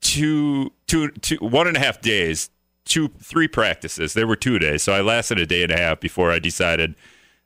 two, 0.00 0.72
two, 0.86 1.10
two, 1.10 1.36
one 1.36 1.66
and 1.66 1.76
a 1.76 1.80
half 1.80 2.00
days, 2.00 2.50
two, 2.84 3.08
three 3.20 3.48
practices. 3.48 4.14
There 4.14 4.26
were 4.26 4.36
two 4.36 4.58
days, 4.58 4.82
so 4.82 4.92
I 4.92 5.00
lasted 5.00 5.38
a 5.38 5.46
day 5.46 5.62
and 5.62 5.72
a 5.72 5.78
half 5.78 6.00
before 6.00 6.30
I 6.30 6.38
decided 6.38 6.94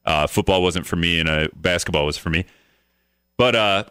uh, 0.04 0.26
football 0.26 0.62
wasn't 0.62 0.86
for 0.86 0.96
me 0.96 1.20
and 1.20 1.28
uh, 1.28 1.48
basketball 1.54 2.06
was 2.06 2.18
for 2.18 2.30
me. 2.30 2.44
But 3.36 3.54
uh, 3.54 3.84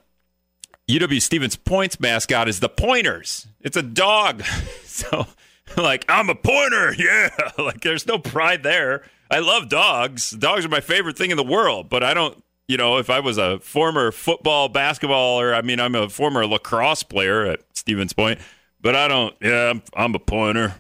UW 0.88 1.22
Stevens 1.22 1.56
Point's 1.56 2.00
mascot 2.00 2.48
is 2.48 2.60
the 2.60 2.70
Pointers. 2.70 3.48
It's 3.62 3.78
a 3.78 3.82
dog, 3.82 4.44
so 4.84 5.28
like 5.78 6.06
I'm 6.10 6.30
a 6.30 6.36
pointer, 6.36 6.94
yeah. 6.98 7.30
Like 7.58 7.82
there's 7.82 8.08
no 8.08 8.18
pride 8.18 8.64
there. 8.64 9.04
I 9.30 9.40
love 9.40 9.70
dogs. 9.70 10.32
Dogs 10.32 10.66
are 10.66 10.70
my 10.70 10.82
favorite 10.82 11.18
thing 11.18 11.32
in 11.32 11.38
the 11.38 11.44
world, 11.44 11.90
but 11.90 12.04
I 12.04 12.14
don't. 12.14 12.44
You 12.68 12.78
know, 12.78 12.98
if 12.98 13.10
I 13.10 13.20
was 13.20 13.38
a 13.38 13.60
former 13.60 14.14
football, 14.14 14.70
basketball, 14.70 15.42
or 15.42 15.54
I 15.54 15.62
mean, 15.62 15.82
I'm 15.82 15.94
a 15.94 16.08
former 16.08 16.46
lacrosse 16.46 17.04
player 17.04 17.46
at 17.46 17.60
Stevens 17.74 18.14
Point, 18.14 18.40
but 18.80 18.96
I 18.96 19.08
don't. 19.10 19.36
Yeah, 19.42 19.72
I'm, 19.72 19.84
I'm 19.94 20.16
a 20.16 20.20
pointer. 20.20 20.76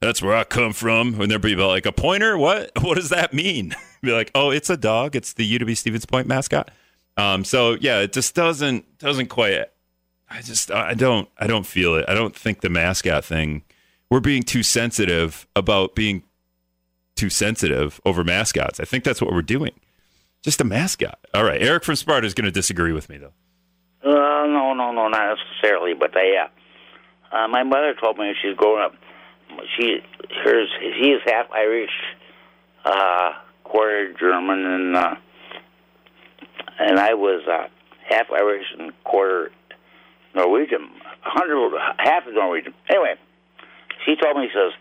That's 0.00 0.20
where 0.20 0.34
I 0.34 0.44
come 0.44 0.72
from. 0.72 1.16
When 1.16 1.28
there 1.28 1.38
people 1.38 1.68
like 1.68 1.86
a 1.86 1.92
pointer, 1.92 2.36
what? 2.36 2.72
What 2.82 2.96
does 2.96 3.10
that 3.10 3.32
mean? 3.32 3.74
Be 4.02 4.12
like, 4.12 4.30
oh, 4.34 4.50
it's 4.50 4.70
a 4.70 4.76
dog. 4.76 5.16
It's 5.16 5.32
the 5.32 5.58
UW 5.58 5.76
Stevens 5.76 6.06
Point 6.06 6.26
mascot. 6.26 6.70
Um, 7.16 7.44
so 7.44 7.76
yeah, 7.80 8.00
it 8.00 8.12
just 8.12 8.34
doesn't 8.34 8.98
doesn't 8.98 9.26
quite. 9.26 9.66
I 10.30 10.42
just 10.42 10.70
I 10.70 10.94
don't 10.94 11.28
I 11.38 11.46
don't 11.46 11.66
feel 11.66 11.96
it. 11.96 12.04
I 12.08 12.14
don't 12.14 12.34
think 12.34 12.60
the 12.60 12.70
mascot 12.70 13.24
thing. 13.24 13.62
We're 14.10 14.20
being 14.20 14.42
too 14.42 14.62
sensitive 14.62 15.46
about 15.54 15.94
being 15.94 16.22
too 17.14 17.28
sensitive 17.28 18.00
over 18.04 18.24
mascots. 18.24 18.80
I 18.80 18.84
think 18.84 19.04
that's 19.04 19.20
what 19.20 19.32
we're 19.32 19.42
doing. 19.42 19.72
Just 20.42 20.60
a 20.60 20.64
mascot. 20.64 21.18
All 21.34 21.44
right, 21.44 21.60
Eric 21.60 21.84
from 21.84 21.96
Sparta 21.96 22.26
is 22.26 22.32
going 22.32 22.44
to 22.44 22.50
disagree 22.50 22.92
with 22.92 23.08
me 23.08 23.18
though. 23.18 23.32
Uh, 24.04 24.46
no, 24.46 24.72
no, 24.72 24.92
no, 24.92 25.08
not 25.08 25.36
necessarily. 25.36 25.94
But 25.94 26.12
they, 26.14 26.34
uh, 26.40 27.36
uh, 27.36 27.48
my 27.48 27.64
mother 27.64 27.94
told 28.00 28.16
me 28.18 28.26
when 28.26 28.34
she 28.40 28.48
was 28.48 28.56
growing 28.56 28.82
up, 28.82 28.94
she 29.76 29.98
hers 30.44 30.68
she 30.80 31.10
is 31.10 31.20
half 31.26 31.50
Irish, 31.50 31.90
uh, 32.84 33.32
quarter 33.64 34.14
German, 34.18 34.64
and 34.64 34.96
uh, 34.96 35.14
and 36.78 36.98
I 36.98 37.14
was 37.14 37.42
uh, 37.48 37.66
half 38.08 38.30
Irish 38.30 38.66
and 38.78 38.92
quarter 39.04 39.50
Norwegian. 40.34 40.88
Hundred, 41.20 41.76
half 41.98 42.22
Norwegian. 42.32 42.74
Anyway, 42.88 43.14
she 44.04 44.16
told 44.16 44.36
me, 44.36 44.48
she 44.48 44.54
says, 44.54 44.72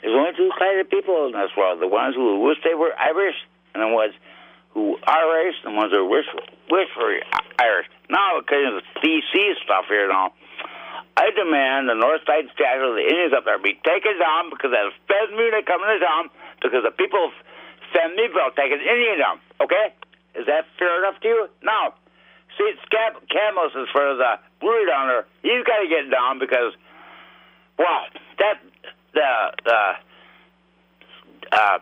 there's 0.00 0.14
only 0.14 0.34
two 0.36 0.50
kinds 0.58 0.80
of 0.80 0.90
people 0.90 1.26
in 1.26 1.32
this 1.32 1.54
world: 1.56 1.80
the 1.80 1.88
ones 1.88 2.14
who 2.14 2.40
wish 2.40 2.58
they 2.64 2.74
were 2.74 2.90
Irish, 2.98 3.36
and 3.74 3.82
the 3.82 3.88
ones 3.88 4.14
who 4.74 4.98
are 5.06 5.26
Irish, 5.42 5.56
and 5.64 5.74
the 5.74 5.78
ones 5.78 5.92
who 5.92 6.04
wish 6.08 6.26
wish 6.70 6.88
for 6.94 7.06
Irish. 7.60 7.86
Now, 8.10 8.40
because 8.40 8.66
of 8.66 8.74
the 8.82 8.86
PC 8.98 9.62
stuff 9.62 9.86
here 9.86 10.08
now, 10.08 10.34
I 11.16 11.30
demand 11.30 11.88
the 11.88 11.94
North 11.94 12.24
Side 12.26 12.50
statue 12.50 12.88
of 12.88 12.96
the 12.96 13.04
Indians 13.04 13.36
up 13.36 13.44
there 13.44 13.60
be 13.60 13.78
taken 13.84 14.18
down 14.18 14.50
because 14.50 14.72
that 14.72 14.90
when 15.06 15.50
they 15.52 15.62
come 15.62 15.84
into 15.84 16.00
town 16.00 16.32
because 16.60 16.82
the 16.82 16.90
people 16.90 17.30
send 17.92 18.16
me 18.16 18.26
bill 18.32 18.50
taking 18.56 18.80
Indian 18.80 19.20
down. 19.20 19.36
Okay, 19.60 19.92
is 20.34 20.48
that 20.48 20.66
fair 20.80 20.98
enough 21.04 21.20
to 21.20 21.28
you? 21.28 21.40
Now, 21.62 21.94
see, 22.56 22.72
Scab- 22.88 23.20
Camus 23.28 23.76
is 23.76 23.88
for 23.92 24.16
the 24.16 24.40
brewery 24.60 24.88
down 24.88 25.08
there. 25.08 25.24
He's 25.44 25.64
got 25.68 25.84
to 25.84 25.88
get 25.88 26.08
down 26.08 26.40
because, 26.40 26.72
well, 27.82 28.02
that 28.38 28.56
the 29.12 29.30
the 29.66 29.80
uh, 31.50 31.78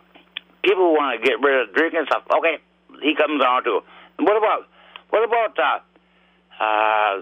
people 0.65 0.89
who 0.89 0.95
want 0.97 1.21
to 1.21 1.27
get 1.27 1.41
rid 1.41 1.69
of 1.69 1.75
drinking 1.75 2.05
stuff. 2.09 2.25
Okay, 2.33 2.57
he 3.03 3.15
comes 3.15 3.43
too. 3.65 3.81
And 4.19 4.27
what 4.27 4.37
about 4.37 4.65
what 5.11 5.25
about 5.25 5.53
uh, 5.61 5.79
uh, 6.57 7.21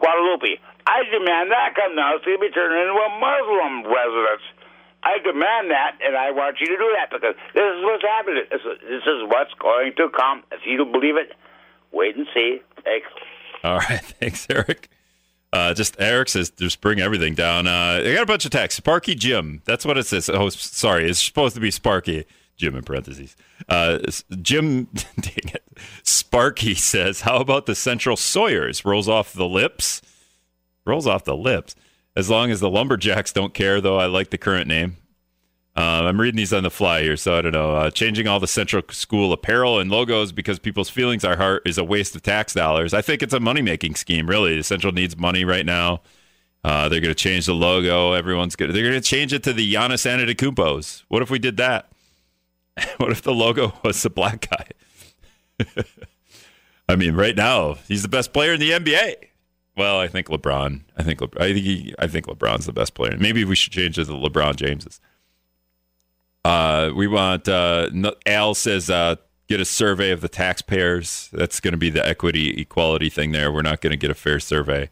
Guadalupe? 0.00 0.58
I 0.86 1.02
demand 1.10 1.50
that 1.50 1.74
come 1.74 1.94
going 1.96 2.22
to 2.22 2.38
be 2.38 2.50
turned 2.50 2.74
into 2.74 2.94
a 2.94 3.10
Muslim 3.18 3.86
residence. 3.90 4.46
I 5.02 5.18
demand 5.18 5.70
that, 5.70 5.98
and 6.02 6.16
I 6.16 6.30
want 6.30 6.58
you 6.60 6.66
to 6.66 6.76
do 6.76 6.94
that 6.98 7.10
because 7.10 7.34
this 7.54 7.62
is 7.62 7.82
what's 7.82 8.02
happening. 8.02 8.42
This 8.50 8.60
is, 8.60 8.78
this 8.82 9.06
is 9.06 9.22
what's 9.30 9.54
going 9.54 9.92
to 9.98 10.08
come. 10.10 10.42
If 10.50 10.66
you 10.66 10.78
don't 10.78 10.90
believe 10.90 11.16
it, 11.16 11.32
wait 11.92 12.16
and 12.16 12.26
see. 12.34 12.58
Thanks. 12.82 13.06
All 13.62 13.78
right, 13.78 14.02
thanks, 14.20 14.46
Eric. 14.50 14.88
Uh, 15.52 15.72
just 15.74 15.96
Eric 15.98 16.28
says 16.28 16.50
just 16.50 16.80
bring 16.80 17.00
everything 17.00 17.34
down. 17.34 17.66
Uh, 17.66 18.02
I 18.04 18.12
got 18.14 18.22
a 18.22 18.26
bunch 18.26 18.44
of 18.44 18.50
texts. 18.50 18.78
Sparky 18.78 19.14
Jim. 19.14 19.62
That's 19.64 19.84
what 19.84 19.96
it 19.96 20.06
says. 20.06 20.28
Oh, 20.28 20.48
sorry. 20.50 21.08
It's 21.08 21.22
supposed 21.22 21.54
to 21.54 21.60
be 21.60 21.70
Sparky 21.70 22.26
Jim 22.56 22.74
in 22.74 22.82
parentheses. 22.82 23.36
Uh, 23.68 23.98
Jim, 24.42 24.84
dang 25.20 25.54
it. 25.54 25.68
Sparky 26.02 26.74
says, 26.74 27.22
"How 27.22 27.36
about 27.36 27.66
the 27.66 27.74
Central 27.74 28.16
Sawyers?" 28.16 28.84
Rolls 28.84 29.08
off 29.08 29.32
the 29.32 29.48
lips. 29.48 30.02
Rolls 30.84 31.06
off 31.06 31.24
the 31.24 31.36
lips. 31.36 31.74
As 32.16 32.30
long 32.30 32.50
as 32.50 32.60
the 32.60 32.70
Lumberjacks 32.70 33.32
don't 33.32 33.52
care, 33.52 33.80
though, 33.80 33.98
I 33.98 34.06
like 34.06 34.30
the 34.30 34.38
current 34.38 34.68
name. 34.68 34.96
Um, 35.76 36.06
I'm 36.06 36.18
reading 36.18 36.38
these 36.38 36.54
on 36.54 36.62
the 36.62 36.70
fly 36.70 37.02
here, 37.02 37.18
so 37.18 37.36
I 37.36 37.42
don't 37.42 37.52
know. 37.52 37.76
Uh, 37.76 37.90
changing 37.90 38.26
all 38.26 38.40
the 38.40 38.46
Central 38.46 38.82
School 38.90 39.32
apparel 39.32 39.78
and 39.78 39.90
logos 39.90 40.32
because 40.32 40.58
people's 40.58 40.88
feelings 40.88 41.22
are 41.22 41.36
hurt 41.36 41.68
is 41.68 41.76
a 41.76 41.84
waste 41.84 42.16
of 42.16 42.22
tax 42.22 42.54
dollars. 42.54 42.94
I 42.94 43.02
think 43.02 43.22
it's 43.22 43.34
a 43.34 43.40
money 43.40 43.60
making 43.60 43.96
scheme, 43.96 44.26
really. 44.26 44.56
The 44.56 44.62
Central 44.62 44.92
needs 44.92 45.18
money 45.18 45.44
right 45.44 45.66
now. 45.66 46.00
Uh, 46.64 46.88
they're 46.88 47.00
going 47.00 47.14
to 47.14 47.14
change 47.14 47.44
the 47.44 47.54
logo. 47.54 48.12
Everyone's 48.12 48.56
going. 48.56 48.72
They're 48.72 48.82
going 48.82 48.94
to 48.94 49.00
change 49.00 49.34
it 49.34 49.42
to 49.42 49.52
the 49.52 49.74
Giannis 49.74 50.06
Antetokounmpo's. 50.06 51.04
What 51.08 51.22
if 51.22 51.30
we 51.30 51.38
did 51.38 51.58
that? 51.58 51.90
what 52.96 53.12
if 53.12 53.20
the 53.20 53.34
logo 53.34 53.74
was 53.84 54.02
a 54.04 54.10
black 54.10 54.48
guy? 54.50 55.64
I 56.88 56.96
mean, 56.96 57.14
right 57.14 57.36
now 57.36 57.74
he's 57.86 58.02
the 58.02 58.08
best 58.08 58.32
player 58.32 58.54
in 58.54 58.60
the 58.60 58.70
NBA. 58.70 59.14
Well, 59.76 60.00
I 60.00 60.08
think 60.08 60.28
LeBron. 60.28 60.80
I 60.96 61.02
think 61.02 61.20
Le- 61.20 61.28
I 61.38 61.52
think 61.52 61.64
he, 61.64 61.94
I 61.98 62.06
think 62.06 62.26
LeBron's 62.26 62.64
the 62.64 62.72
best 62.72 62.94
player. 62.94 63.16
Maybe 63.18 63.44
we 63.44 63.54
should 63.54 63.72
change 63.72 63.98
it 63.98 64.06
to 64.06 64.12
LeBron 64.12 64.56
Jameses. 64.56 65.00
Uh, 66.46 66.92
we 66.94 67.08
want 67.08 67.48
uh, 67.48 67.90
Al 68.24 68.54
says 68.54 68.88
uh, 68.88 69.16
get 69.48 69.60
a 69.60 69.64
survey 69.64 70.12
of 70.12 70.20
the 70.20 70.28
taxpayers. 70.28 71.28
That's 71.32 71.58
going 71.58 71.72
to 71.72 71.78
be 71.78 71.90
the 71.90 72.06
equity 72.06 72.60
equality 72.60 73.10
thing. 73.10 73.32
There, 73.32 73.50
we're 73.50 73.62
not 73.62 73.80
going 73.80 73.90
to 73.90 73.96
get 73.96 74.12
a 74.12 74.14
fair 74.14 74.38
survey. 74.38 74.88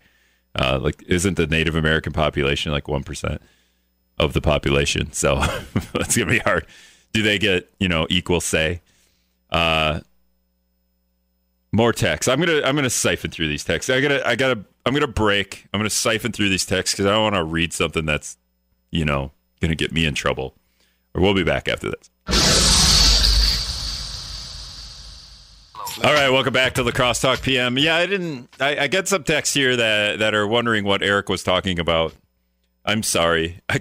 Uh, 0.58 0.80
like, 0.82 1.04
isn't 1.04 1.36
the 1.36 1.46
Native 1.46 1.76
American 1.76 2.12
population 2.12 2.72
like 2.72 2.88
one 2.88 3.04
percent 3.04 3.40
of 4.18 4.32
the 4.32 4.40
population? 4.40 5.12
So 5.12 5.36
that's 5.92 6.16
going 6.16 6.26
to 6.26 6.34
be 6.34 6.40
hard. 6.40 6.66
Do 7.12 7.22
they 7.22 7.38
get 7.38 7.72
you 7.78 7.86
know 7.86 8.08
equal 8.10 8.40
say? 8.40 8.82
Uh, 9.48 10.00
more 11.70 11.92
texts. 11.92 12.26
I'm 12.26 12.40
gonna 12.40 12.62
I'm 12.64 12.74
gonna 12.74 12.90
siphon 12.90 13.30
through 13.30 13.46
these 13.46 13.62
texts. 13.62 13.90
I 13.90 14.00
gotta 14.00 14.26
I 14.26 14.34
gotta 14.34 14.64
I'm 14.84 14.92
gonna 14.92 15.06
break. 15.06 15.68
I'm 15.72 15.78
gonna 15.78 15.88
siphon 15.88 16.32
through 16.32 16.48
these 16.48 16.66
texts 16.66 16.96
because 16.96 17.06
I 17.06 17.12
don't 17.12 17.22
want 17.22 17.36
to 17.36 17.44
read 17.44 17.72
something 17.72 18.06
that's 18.06 18.38
you 18.90 19.04
know 19.04 19.30
gonna 19.60 19.76
get 19.76 19.92
me 19.92 20.04
in 20.04 20.14
trouble. 20.14 20.56
We'll 21.14 21.34
be 21.34 21.44
back 21.44 21.68
after 21.68 21.90
this. 21.90 22.10
All 26.02 26.12
right, 26.12 26.28
welcome 26.28 26.52
back 26.52 26.74
to 26.74 26.82
La 26.82 26.90
Crosse 26.90 27.20
Talk 27.20 27.40
PM. 27.40 27.78
Yeah, 27.78 27.94
I 27.94 28.06
didn't. 28.06 28.48
I, 28.58 28.76
I 28.80 28.86
get 28.88 29.06
some 29.06 29.22
texts 29.22 29.54
here 29.54 29.76
that 29.76 30.18
that 30.18 30.34
are 30.34 30.46
wondering 30.46 30.84
what 30.84 31.02
Eric 31.02 31.28
was 31.28 31.44
talking 31.44 31.78
about. 31.78 32.14
I'm 32.84 33.04
sorry. 33.04 33.60
I, 33.68 33.80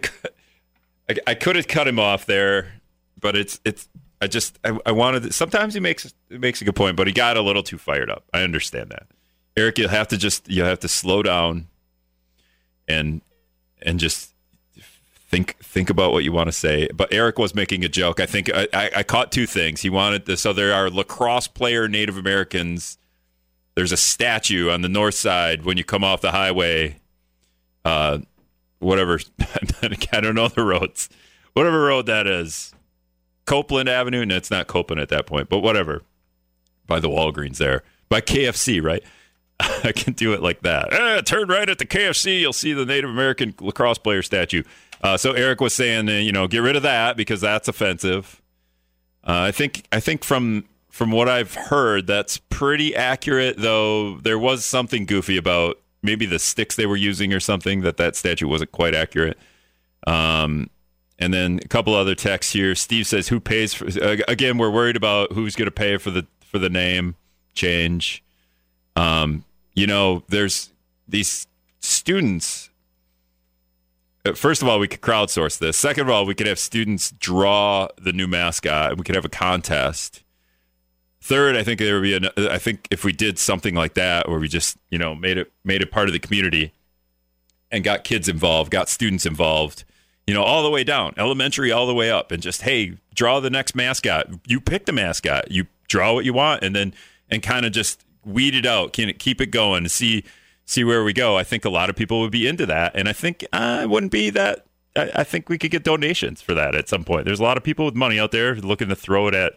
I, 1.09 1.15
I 1.27 1.33
could 1.33 1.55
have 1.55 1.67
cut 1.67 1.87
him 1.87 1.97
off 1.97 2.27
there, 2.27 2.73
but 3.19 3.35
it's 3.35 3.59
it's. 3.65 3.89
I 4.21 4.27
just 4.27 4.59
I, 4.63 4.77
I 4.85 4.91
wanted. 4.91 5.33
Sometimes 5.33 5.73
he 5.73 5.79
makes 5.79 6.13
makes 6.29 6.61
a 6.61 6.65
good 6.65 6.75
point, 6.75 6.97
but 6.97 7.07
he 7.07 7.13
got 7.13 7.35
a 7.35 7.41
little 7.41 7.63
too 7.63 7.79
fired 7.79 8.11
up. 8.11 8.25
I 8.31 8.43
understand 8.43 8.91
that, 8.91 9.07
Eric. 9.57 9.79
You'll 9.79 9.89
have 9.89 10.09
to 10.09 10.17
just 10.17 10.47
you'll 10.47 10.67
have 10.67 10.81
to 10.81 10.87
slow 10.87 11.23
down, 11.23 11.67
and 12.87 13.21
and 13.81 13.99
just 13.99 14.32
think 15.33 15.57
think 15.63 15.89
about 15.89 16.11
what 16.11 16.23
you 16.23 16.31
want 16.31 16.47
to 16.47 16.51
say. 16.51 16.87
But 16.93 17.11
Eric 17.11 17.39
was 17.39 17.55
making 17.55 17.83
a 17.83 17.89
joke. 17.89 18.19
I 18.19 18.27
think 18.27 18.51
I, 18.53 18.67
I, 18.71 18.91
I 18.97 19.03
caught 19.03 19.31
two 19.31 19.47
things. 19.47 19.81
He 19.81 19.89
wanted 19.89 20.27
to, 20.27 20.37
so 20.37 20.53
there 20.53 20.73
are 20.73 20.89
lacrosse 20.89 21.47
player 21.47 21.87
Native 21.87 22.17
Americans. 22.17 22.99
There's 23.75 23.91
a 23.91 23.97
statue 23.97 24.69
on 24.69 24.81
the 24.81 24.89
north 24.89 25.15
side 25.15 25.65
when 25.65 25.77
you 25.77 25.83
come 25.83 26.03
off 26.03 26.21
the 26.21 26.31
highway. 26.31 26.99
Uh, 27.83 28.19
whatever 28.77 29.19
I 30.11 30.21
don't 30.21 30.35
know 30.35 30.47
the 30.47 30.63
roads. 30.63 31.09
Whatever 31.53 31.81
road 31.85 32.05
that 32.05 32.27
is. 32.27 32.73
Copeland 33.45 33.89
Avenue. 33.89 34.25
No, 34.25 34.35
it's 34.35 34.51
not 34.51 34.67
Copeland 34.67 35.01
at 35.01 35.09
that 35.09 35.25
point, 35.25 35.49
but 35.49 35.59
whatever. 35.59 36.03
By 36.85 36.99
the 36.99 37.09
Walgreens 37.09 37.57
there. 37.57 37.83
By 38.07 38.21
KFC, 38.21 38.83
right? 38.83 39.03
I 39.59 39.91
can 39.93 40.13
do 40.13 40.33
it 40.33 40.41
like 40.41 40.61
that. 40.61 40.93
Eh, 40.93 41.21
turn 41.21 41.47
right 41.47 41.69
at 41.69 41.79
the 41.79 41.85
KFC. 41.85 42.41
You'll 42.41 42.53
see 42.53 42.73
the 42.73 42.85
Native 42.85 43.09
American 43.09 43.55
lacrosse 43.59 43.97
player 43.97 44.21
statue. 44.21 44.63
Uh, 45.03 45.17
so 45.17 45.33
Eric 45.33 45.59
was 45.59 45.73
saying, 45.73 46.07
uh, 46.07 46.13
you 46.13 46.31
know, 46.31 46.47
get 46.47 46.59
rid 46.59 46.77
of 46.77 46.83
that 46.83 47.17
because 47.17 47.41
that's 47.41 47.67
offensive. 47.67 48.41
Uh, 49.25 49.41
I 49.41 49.51
think 49.51 49.83
I 49.91 49.99
think 49.99 50.23
from 50.23 50.65
from 50.89 51.11
what 51.11 51.27
I've 51.27 51.53
heard, 51.53 52.07
that's 52.07 52.37
pretty 52.37 52.95
accurate. 52.95 53.57
Though 53.57 54.17
there 54.17 54.39
was 54.39 54.63
something 54.63 55.05
goofy 55.05 55.37
about 55.37 55.79
maybe 56.01 56.25
the 56.25 56.39
sticks 56.39 56.75
they 56.75 56.85
were 56.85 56.95
using 56.95 57.33
or 57.33 57.39
something 57.39 57.81
that 57.81 57.97
that 57.97 58.15
statue 58.15 58.47
wasn't 58.47 58.71
quite 58.71 58.95
accurate. 58.95 59.37
Um, 60.07 60.69
and 61.19 61.33
then 61.33 61.59
a 61.63 61.67
couple 61.67 61.93
other 61.93 62.15
texts 62.15 62.53
here. 62.53 62.73
Steve 62.73 63.05
says, 63.05 63.27
"Who 63.27 63.39
pays 63.39 63.73
for?" 63.73 63.85
Again, 64.27 64.57
we're 64.57 64.71
worried 64.71 64.95
about 64.95 65.33
who's 65.33 65.55
going 65.55 65.67
to 65.67 65.71
pay 65.71 65.97
for 65.97 66.11
the 66.11 66.25
for 66.45 66.59
the 66.59 66.69
name 66.69 67.15
change. 67.53 68.23
Um, 68.95 69.43
you 69.73 69.87
know, 69.87 70.23
there's 70.29 70.69
these 71.07 71.47
students 71.79 72.69
Uh, 74.25 74.33
first 74.33 74.61
of 74.61 74.67
all, 74.67 74.79
we 74.79 74.87
could 74.87 75.01
crowdsource 75.01 75.57
this. 75.59 75.77
Second 75.77 76.03
of 76.03 76.09
all, 76.09 76.25
we 76.25 76.35
could 76.35 76.47
have 76.47 76.59
students 76.59 77.11
draw 77.11 77.87
the 77.97 78.13
new 78.13 78.27
mascot. 78.27 78.91
and 78.91 78.99
We 78.99 79.03
could 79.03 79.15
have 79.15 79.25
a 79.25 79.29
contest. 79.29 80.23
Third, 81.21 81.55
I 81.55 81.63
think 81.63 81.79
there 81.79 81.95
would 81.95 82.03
be 82.03 82.15
an. 82.15 82.29
I 82.37 82.57
think 82.57 82.87
if 82.91 83.05
we 83.05 83.13
did 83.13 83.39
something 83.39 83.75
like 83.75 83.93
that, 83.93 84.27
where 84.27 84.39
we 84.39 84.49
just 84.49 84.77
you 84.89 84.97
know 84.97 85.15
made 85.15 85.37
it 85.37 85.51
made 85.63 85.81
it 85.81 85.89
part 85.89 86.09
of 86.09 86.13
the 86.13 86.19
community, 86.19 86.73
and 87.71 87.83
got 87.83 88.03
kids 88.03 88.27
involved, 88.27 88.71
got 88.71 88.89
students 88.89 89.25
involved, 89.25 89.85
you 90.27 90.33
know, 90.33 90.43
all 90.43 90.63
the 90.63 90.69
way 90.69 90.83
down, 90.83 91.13
elementary 91.17 91.71
all 91.71 91.87
the 91.87 91.93
way 91.93 92.11
up, 92.11 92.31
and 92.31 92.43
just 92.43 92.63
hey, 92.63 92.97
draw 93.15 93.39
the 93.39 93.49
next 93.49 93.73
mascot. 93.73 94.27
You 94.47 94.59
pick 94.59 94.85
the 94.85 94.91
mascot. 94.91 95.49
You 95.49 95.67
draw 95.87 96.13
what 96.13 96.25
you 96.25 96.33
want, 96.33 96.61
and 96.61 96.75
then 96.75 96.93
and 97.29 97.41
kind 97.41 97.65
of 97.65 97.71
just 97.71 98.03
weed 98.25 98.53
it 98.53 98.65
out. 98.65 98.91
Can 98.91 99.07
it 99.07 99.17
keep 99.17 99.39
it 99.39 99.47
going? 99.47 99.87
See 99.87 100.25
see 100.65 100.83
where 100.83 101.03
we 101.03 101.13
go. 101.13 101.37
I 101.37 101.43
think 101.43 101.65
a 101.65 101.69
lot 101.69 101.89
of 101.89 101.95
people 101.95 102.21
would 102.21 102.31
be 102.31 102.47
into 102.47 102.65
that, 102.65 102.95
and 102.95 103.07
I 103.07 103.13
think 103.13 103.45
uh, 103.51 103.81
it 103.83 103.89
wouldn't 103.89 104.11
be 104.11 104.29
that. 104.31 104.65
I, 104.95 105.11
I, 105.15 105.23
think 105.23 105.49
we 105.49 105.57
could 105.57 105.71
get 105.71 105.83
donations 105.83 106.41
for 106.41 106.53
that 106.53 106.75
at 106.75 106.87
some 106.87 107.03
point. 107.03 107.25
There's 107.25 107.39
a 107.39 107.43
lot 107.43 107.57
of 107.57 107.63
people 107.63 107.85
with 107.85 107.95
money 107.95 108.19
out 108.19 108.31
there 108.31 108.55
looking 108.55 108.89
to 108.89 108.95
throw 108.95 109.27
it 109.27 109.33
at 109.33 109.53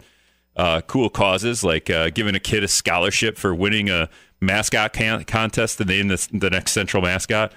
uh, 0.57 0.81
cool 0.83 1.11
causes, 1.11 1.62
like 1.62 1.90
uh, 1.90 2.11
giving 2.11 2.35
a 2.35 2.40
kid 2.40 2.64
a 2.64 2.69
scholarship 2.69 3.37
for 3.37 3.55
winning 3.55 3.90
a 3.90 4.09
mascot 4.40 4.92
can- 4.92 5.25
contest 5.25 5.79
to 5.79 5.85
name 5.85 6.09
the, 6.09 6.29
the 6.33 6.51
next 6.51 6.73
central 6.73 7.03
mascot. 7.03 7.53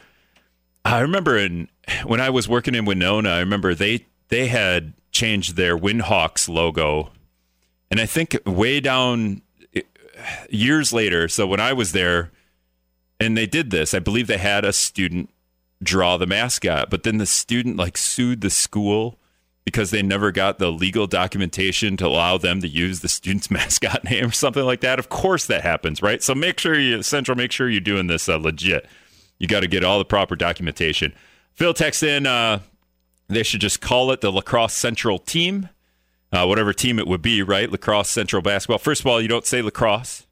I 0.86 1.00
remember 1.00 1.38
in 1.38 1.70
when 2.06 2.22
I 2.22 2.30
was 2.30 2.48
working 2.48 2.76
in 2.76 2.86
Winona, 2.86 3.30
I 3.30 3.40
remember 3.40 3.74
they 3.74 4.06
they 4.30 4.48
had 4.48 4.94
changed 5.12 5.56
their 5.56 5.78
Winhawks 5.78 6.48
logo, 6.48 7.12
and 7.90 8.00
I 8.00 8.06
think 8.06 8.38
way 8.46 8.80
down 8.80 9.42
years 10.50 10.94
later. 10.94 11.28
So 11.28 11.48
when 11.48 11.60
I 11.60 11.74
was 11.74 11.92
there 11.92 12.32
and 13.20 13.38
they 13.38 13.46
did 13.46 13.72
this. 13.72 13.94
I 13.94 14.00
believe 14.00 14.28
they 14.28 14.38
had 14.38 14.66
a 14.66 14.74
student 14.74 15.30
draw 15.82 16.18
the 16.18 16.28
mascot, 16.28 16.90
but 16.90 17.04
then 17.04 17.18
the 17.18 17.26
student 17.26 17.78
like 17.78 17.98
sued 17.98 18.42
the 18.42 18.50
school 18.50 19.18
because 19.66 19.92
they 19.92 20.02
never 20.02 20.32
got 20.32 20.58
the 20.58 20.72
legal 20.72 21.06
documentation 21.06 21.96
to 21.98 22.08
allow 22.08 22.38
them 22.38 22.62
to 22.62 22.68
use 22.68 23.02
the 23.02 23.10
student's 23.10 23.52
mascot 23.52 24.04
name 24.04 24.26
or 24.26 24.32
something 24.32 24.64
like 24.64 24.82
that. 24.82 25.00
Of 25.00 25.10
course 25.10 25.46
that 25.48 25.62
happens, 25.62 26.02
right? 26.02 26.24
So 26.24 26.34
make 26.34 26.60
sure 26.60 26.78
you 26.78 27.04
central 27.04 27.38
make 27.38 27.52
sure 27.52 27.70
you're 27.70 27.82
doing 27.82 28.08
this 28.08 28.28
uh, 28.28 28.38
legit. 28.38 28.88
You 29.38 29.48
got 29.48 29.62
to 29.62 29.68
get 29.68 29.84
all 29.84 30.00
the 30.00 30.06
proper 30.06 30.36
documentation. 30.36 31.14
Phil 31.54 31.74
texts 31.74 32.04
in 32.04 32.26
uh, 32.26 32.60
they 33.28 33.44
should 33.44 33.62
just 33.62 33.80
call 33.80 34.12
it 34.12 34.22
the 34.22 34.32
La 34.32 34.42
Crosse 34.42 34.74
Central 34.74 35.20
team. 35.20 35.70
Uh, 36.32 36.46
whatever 36.46 36.74
team 36.74 37.00
it 37.00 37.08
would 37.08 37.22
be, 37.22 37.42
right? 37.42 37.72
La 37.72 37.78
Crosse 37.78 38.10
Central 38.10 38.42
basketball. 38.42 38.78
First 38.78 39.02
of 39.02 39.08
all, 39.08 39.22
you 39.22 39.28
don't 39.28 39.46
say 39.46 39.62
La 39.62 39.70
Crosse. 39.70 40.26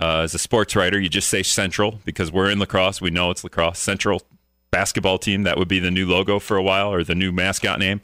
Uh, 0.00 0.20
as 0.20 0.34
a 0.34 0.38
sports 0.38 0.74
writer, 0.74 0.98
you 0.98 1.08
just 1.08 1.28
say 1.28 1.42
Central 1.42 2.00
because 2.04 2.32
we're 2.32 2.50
in 2.50 2.58
La 2.58 2.66
Crosse. 2.66 3.00
We 3.00 3.10
know 3.10 3.30
it's 3.30 3.44
La 3.44 3.50
Crosse. 3.50 3.78
Central 3.78 4.22
basketball 4.70 5.18
team. 5.18 5.42
That 5.42 5.58
would 5.58 5.68
be 5.68 5.78
the 5.78 5.90
new 5.90 6.06
logo 6.06 6.38
for 6.38 6.56
a 6.56 6.62
while 6.62 6.92
or 6.92 7.04
the 7.04 7.14
new 7.14 7.32
mascot 7.32 7.78
name. 7.78 8.00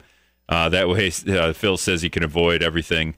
Uh, 0.47 0.69
that 0.69 0.87
way, 0.87 1.11
uh, 1.27 1.53
Phil 1.53 1.77
says 1.77 2.03
you 2.03 2.09
can 2.09 2.23
avoid 2.23 2.61
everything. 2.61 3.15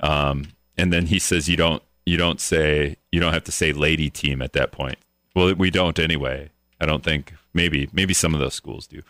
Um, 0.00 0.52
and 0.76 0.92
then 0.92 1.06
he 1.06 1.18
says 1.18 1.48
you 1.48 1.56
don't 1.56 1.82
you 2.06 2.16
don't 2.16 2.40
say 2.40 2.96
you 3.10 3.20
don't 3.20 3.32
have 3.32 3.44
to 3.44 3.52
say 3.52 3.72
lady 3.72 4.10
team 4.10 4.42
at 4.42 4.52
that 4.52 4.72
point. 4.72 4.98
Well, 5.34 5.54
we 5.54 5.70
don't 5.70 5.98
anyway. 5.98 6.50
I 6.80 6.86
don't 6.86 7.04
think 7.04 7.34
maybe 7.54 7.88
maybe 7.92 8.14
some 8.14 8.34
of 8.34 8.40
those 8.40 8.54
schools 8.54 8.86
do. 8.86 9.02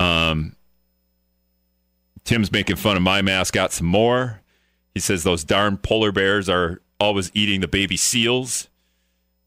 Um, 0.00 0.56
Tim's 2.24 2.50
making 2.50 2.76
fun 2.76 2.96
of 2.96 3.02
my 3.02 3.22
mascot 3.22 3.72
some 3.72 3.86
more. 3.86 4.42
He 4.94 5.00
says 5.00 5.24
those 5.24 5.44
darn 5.44 5.76
polar 5.76 6.12
bears 6.12 6.48
are 6.48 6.80
always 6.98 7.30
eating 7.34 7.60
the 7.60 7.68
baby 7.68 7.96
seals. 7.96 8.68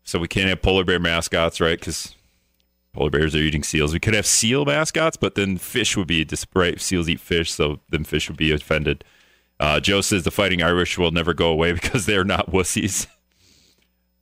So 0.03 0.19
we 0.19 0.27
can't 0.27 0.49
have 0.49 0.62
polar 0.62 0.83
bear 0.83 0.99
mascots, 0.99 1.62
right? 1.62 1.79
Because 1.79 2.15
polar 2.93 3.09
bears 3.09 3.35
are 3.35 3.39
eating 3.39 3.63
seals. 3.63 3.93
We 3.93 3.99
could 3.99 4.13
have 4.13 4.25
seal 4.25 4.65
mascots, 4.65 5.17
but 5.17 5.35
then 5.35 5.57
fish 5.57 5.95
would 5.95 6.07
be 6.07 6.27
right. 6.53 6.79
Seals 6.81 7.07
eat 7.09 7.19
fish, 7.19 7.51
so 7.51 7.79
then 7.89 8.03
fish 8.03 8.27
would 8.29 8.38
be 8.38 8.51
offended. 8.51 9.03
Uh, 9.59 9.79
Joe 9.79 10.01
says 10.01 10.23
the 10.23 10.31
Fighting 10.31 10.63
Irish 10.63 10.97
will 10.97 11.12
never 11.12 11.33
go 11.33 11.49
away 11.49 11.71
because 11.73 12.05
they're 12.05 12.23
not 12.23 12.51
wussies. 12.51 13.07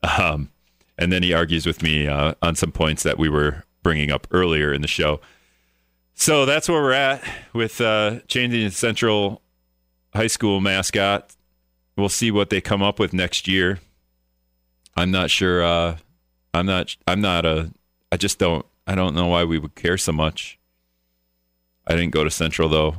Um, 0.03 0.51
and 0.97 1.11
then 1.11 1.23
he 1.23 1.33
argues 1.33 1.65
with 1.65 1.81
me 1.81 2.07
uh, 2.07 2.33
on 2.41 2.55
some 2.55 2.71
points 2.71 3.03
that 3.03 3.17
we 3.17 3.29
were 3.29 3.63
bringing 3.83 4.11
up 4.11 4.27
earlier 4.31 4.73
in 4.73 4.81
the 4.81 4.87
show. 4.87 5.21
So 6.15 6.45
that's 6.45 6.67
where 6.67 6.81
we're 6.81 6.93
at 6.93 7.23
with 7.53 7.79
uh, 7.79 8.21
changing 8.27 8.65
the 8.65 8.71
Central 8.71 9.41
High 10.13 10.27
School 10.27 10.59
mascot 10.59 11.35
we'll 11.97 12.09
see 12.09 12.31
what 12.31 12.49
they 12.49 12.61
come 12.61 12.81
up 12.81 12.99
with 12.99 13.13
next 13.13 13.47
year. 13.47 13.79
I'm 14.95 15.11
not 15.11 15.29
sure. 15.29 15.63
Uh, 15.63 15.97
I'm 16.53 16.65
not. 16.65 16.95
I'm 17.07 17.21
not 17.21 17.45
a. 17.45 17.71
I 18.11 18.17
just 18.17 18.39
don't. 18.39 18.65
I 18.85 18.95
don't 18.95 19.15
know 19.15 19.27
why 19.27 19.43
we 19.43 19.59
would 19.59 19.75
care 19.75 19.97
so 19.97 20.11
much. 20.11 20.57
I 21.85 21.95
didn't 21.95 22.13
go 22.13 22.23
to 22.23 22.31
Central 22.31 22.69
though, 22.69 22.95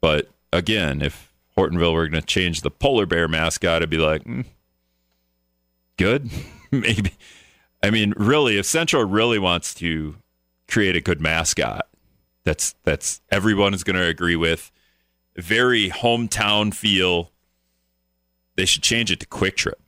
but 0.00 0.28
again, 0.52 1.02
if 1.02 1.32
Hortonville 1.56 1.92
were 1.92 2.08
going 2.08 2.20
to 2.20 2.26
change 2.26 2.62
the 2.62 2.70
polar 2.70 3.06
bear 3.06 3.28
mascot, 3.28 3.82
I'd 3.82 3.90
be 3.90 3.98
like, 3.98 4.24
mm, 4.24 4.44
good, 5.96 6.30
maybe. 6.70 7.12
I 7.82 7.90
mean, 7.90 8.12
really, 8.16 8.58
if 8.58 8.66
Central 8.66 9.04
really 9.04 9.38
wants 9.38 9.74
to 9.74 10.16
create 10.68 10.96
a 10.96 11.00
good 11.00 11.20
mascot, 11.20 11.86
that's 12.44 12.74
that's 12.84 13.20
everyone 13.30 13.74
is 13.74 13.84
going 13.84 13.96
to 13.96 14.06
agree 14.06 14.36
with. 14.36 14.70
Very 15.36 15.88
hometown 15.88 16.74
feel 16.74 17.29
they 18.60 18.66
should 18.66 18.82
change 18.82 19.10
it 19.10 19.18
to 19.20 19.26
Kwik 19.26 19.56
Trip. 19.56 19.80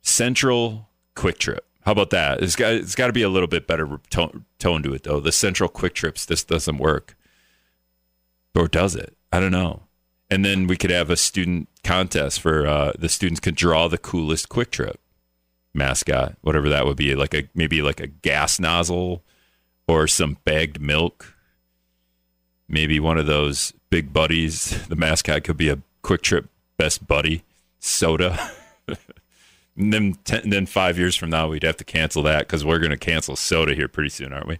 Central 0.00 0.88
Kwik 1.14 1.36
Trip. 1.36 1.66
How 1.82 1.92
about 1.92 2.08
that? 2.10 2.42
It's 2.42 2.56
got 2.56 2.72
it's 2.72 2.94
got 2.94 3.08
to 3.08 3.12
be 3.12 3.20
a 3.20 3.28
little 3.28 3.46
bit 3.46 3.66
better 3.66 4.00
tone, 4.08 4.46
tone 4.58 4.82
to 4.84 4.94
it 4.94 5.02
though. 5.02 5.20
The 5.20 5.32
Central 5.32 5.68
Kwik 5.68 5.92
Trips 5.92 6.24
this 6.24 6.42
doesn't 6.42 6.78
work, 6.78 7.14
or 8.54 8.68
does 8.68 8.96
it? 8.96 9.18
I 9.30 9.38
don't 9.38 9.52
know. 9.52 9.82
And 10.30 10.46
then 10.46 10.66
we 10.66 10.78
could 10.78 10.90
have 10.90 11.10
a 11.10 11.16
student 11.16 11.68
contest 11.84 12.40
for 12.40 12.66
uh, 12.66 12.92
the 12.98 13.10
students 13.10 13.40
could 13.40 13.54
draw 13.54 13.86
the 13.86 13.98
coolest 13.98 14.48
Kwik 14.48 14.70
Trip 14.70 14.98
mascot, 15.74 16.36
whatever 16.40 16.70
that 16.70 16.86
would 16.86 16.96
be, 16.96 17.14
like 17.14 17.34
a 17.34 17.50
maybe 17.54 17.82
like 17.82 18.00
a 18.00 18.06
gas 18.06 18.58
nozzle 18.58 19.22
or 19.86 20.06
some 20.06 20.38
bagged 20.46 20.80
milk. 20.80 21.34
Maybe 22.66 22.98
one 22.98 23.18
of 23.18 23.26
those 23.26 23.74
big 23.90 24.10
buddies. 24.10 24.86
The 24.88 24.96
mascot 24.96 25.44
could 25.44 25.58
be 25.58 25.68
a 25.68 25.80
Kwik 26.02 26.22
Trip 26.22 26.48
best 26.78 27.06
buddy 27.06 27.42
soda. 27.78 28.50
and 29.76 29.92
then, 29.92 30.14
ten, 30.24 30.50
then 30.50 30.66
five 30.66 30.98
years 30.98 31.16
from 31.16 31.30
now, 31.30 31.48
we'd 31.48 31.62
have 31.62 31.76
to 31.78 31.84
cancel 31.84 32.22
that 32.24 32.40
because 32.40 32.64
we're 32.64 32.78
going 32.78 32.90
to 32.90 32.96
cancel 32.96 33.36
soda 33.36 33.74
here 33.74 33.88
pretty 33.88 34.10
soon, 34.10 34.32
aren't 34.32 34.48
we? 34.48 34.58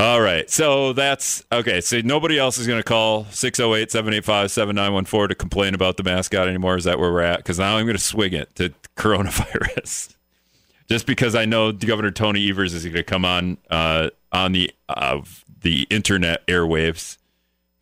All 0.00 0.22
right. 0.22 0.48
So 0.48 0.94
that's 0.94 1.44
okay. 1.52 1.82
So 1.82 2.00
nobody 2.00 2.38
else 2.38 2.56
is 2.56 2.66
going 2.66 2.78
to 2.78 2.84
call 2.84 3.26
608 3.26 3.90
785 3.90 4.50
7914 4.50 5.28
to 5.28 5.34
complain 5.34 5.74
about 5.74 5.98
the 5.98 6.02
mascot 6.02 6.48
anymore. 6.48 6.76
Is 6.76 6.84
that 6.84 6.98
where 6.98 7.12
we're 7.12 7.20
at? 7.20 7.38
Because 7.38 7.58
now 7.58 7.76
I'm 7.76 7.84
going 7.84 7.98
to 7.98 8.02
swing 8.02 8.32
it 8.32 8.54
to 8.56 8.72
coronavirus. 8.96 10.14
Just 10.88 11.06
because 11.06 11.34
I 11.34 11.44
know 11.44 11.70
Governor 11.70 12.10
Tony 12.10 12.48
Evers 12.48 12.72
is 12.72 12.84
going 12.84 12.96
to 12.96 13.04
come 13.04 13.26
on 13.26 13.58
uh, 13.70 14.08
on 14.32 14.52
the 14.52 14.72
uh, 14.88 15.20
the 15.60 15.86
internet 15.90 16.46
airwaves. 16.46 17.18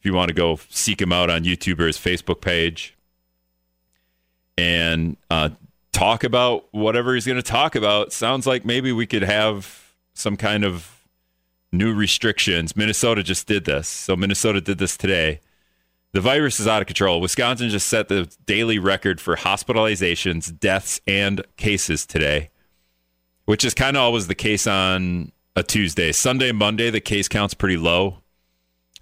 If 0.00 0.04
you 0.04 0.12
want 0.12 0.28
to 0.28 0.34
go 0.34 0.58
seek 0.68 1.00
him 1.00 1.12
out 1.12 1.30
on 1.30 1.44
YouTube 1.44 1.78
or 1.78 1.86
his 1.86 1.98
Facebook 1.98 2.40
page 2.40 2.97
and 4.58 5.16
uh, 5.30 5.50
talk 5.92 6.24
about 6.24 6.66
whatever 6.72 7.14
he's 7.14 7.24
going 7.24 7.36
to 7.36 7.42
talk 7.42 7.76
about, 7.76 8.12
sounds 8.12 8.44
like 8.44 8.64
maybe 8.64 8.90
we 8.90 9.06
could 9.06 9.22
have 9.22 9.94
some 10.14 10.36
kind 10.36 10.64
of 10.64 11.06
new 11.70 11.94
restrictions. 11.94 12.76
Minnesota 12.76 13.22
just 13.22 13.46
did 13.46 13.66
this. 13.66 13.86
So 13.86 14.16
Minnesota 14.16 14.60
did 14.60 14.78
this 14.78 14.96
today. 14.96 15.38
The 16.12 16.20
virus 16.20 16.58
is 16.58 16.66
out 16.66 16.80
of 16.80 16.88
control. 16.88 17.20
Wisconsin 17.20 17.68
just 17.68 17.86
set 17.86 18.08
the 18.08 18.34
daily 18.46 18.80
record 18.80 19.20
for 19.20 19.36
hospitalizations, 19.36 20.58
deaths, 20.58 21.00
and 21.06 21.42
cases 21.56 22.04
today, 22.04 22.50
which 23.44 23.64
is 23.64 23.74
kind 23.74 23.96
of 23.96 24.02
always 24.02 24.26
the 24.26 24.34
case 24.34 24.66
on 24.66 25.30
a 25.54 25.62
Tuesday. 25.62 26.10
Sunday 26.10 26.50
Monday, 26.50 26.90
the 26.90 27.00
case 27.00 27.28
count's 27.28 27.54
pretty 27.54 27.76
low. 27.76 28.18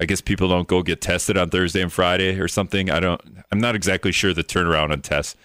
I 0.01 0.05
guess 0.05 0.20
people 0.20 0.49
don't 0.49 0.68
go 0.68 0.82
get 0.82 1.01
tested 1.01 1.38
on 1.38 1.51
Thursday 1.51 1.80
and 1.80 1.92
Friday 1.92 2.38
or 2.38 2.49
something. 2.49 2.90
I 2.90 3.01
don't. 3.01 3.20
I'm 3.51 3.59
not 3.59 3.74
exactly 3.74 4.12
sure 4.12 4.34
the 4.34 4.44
turnaround 4.44 4.90
on 4.90 5.01
tests, 5.01 5.36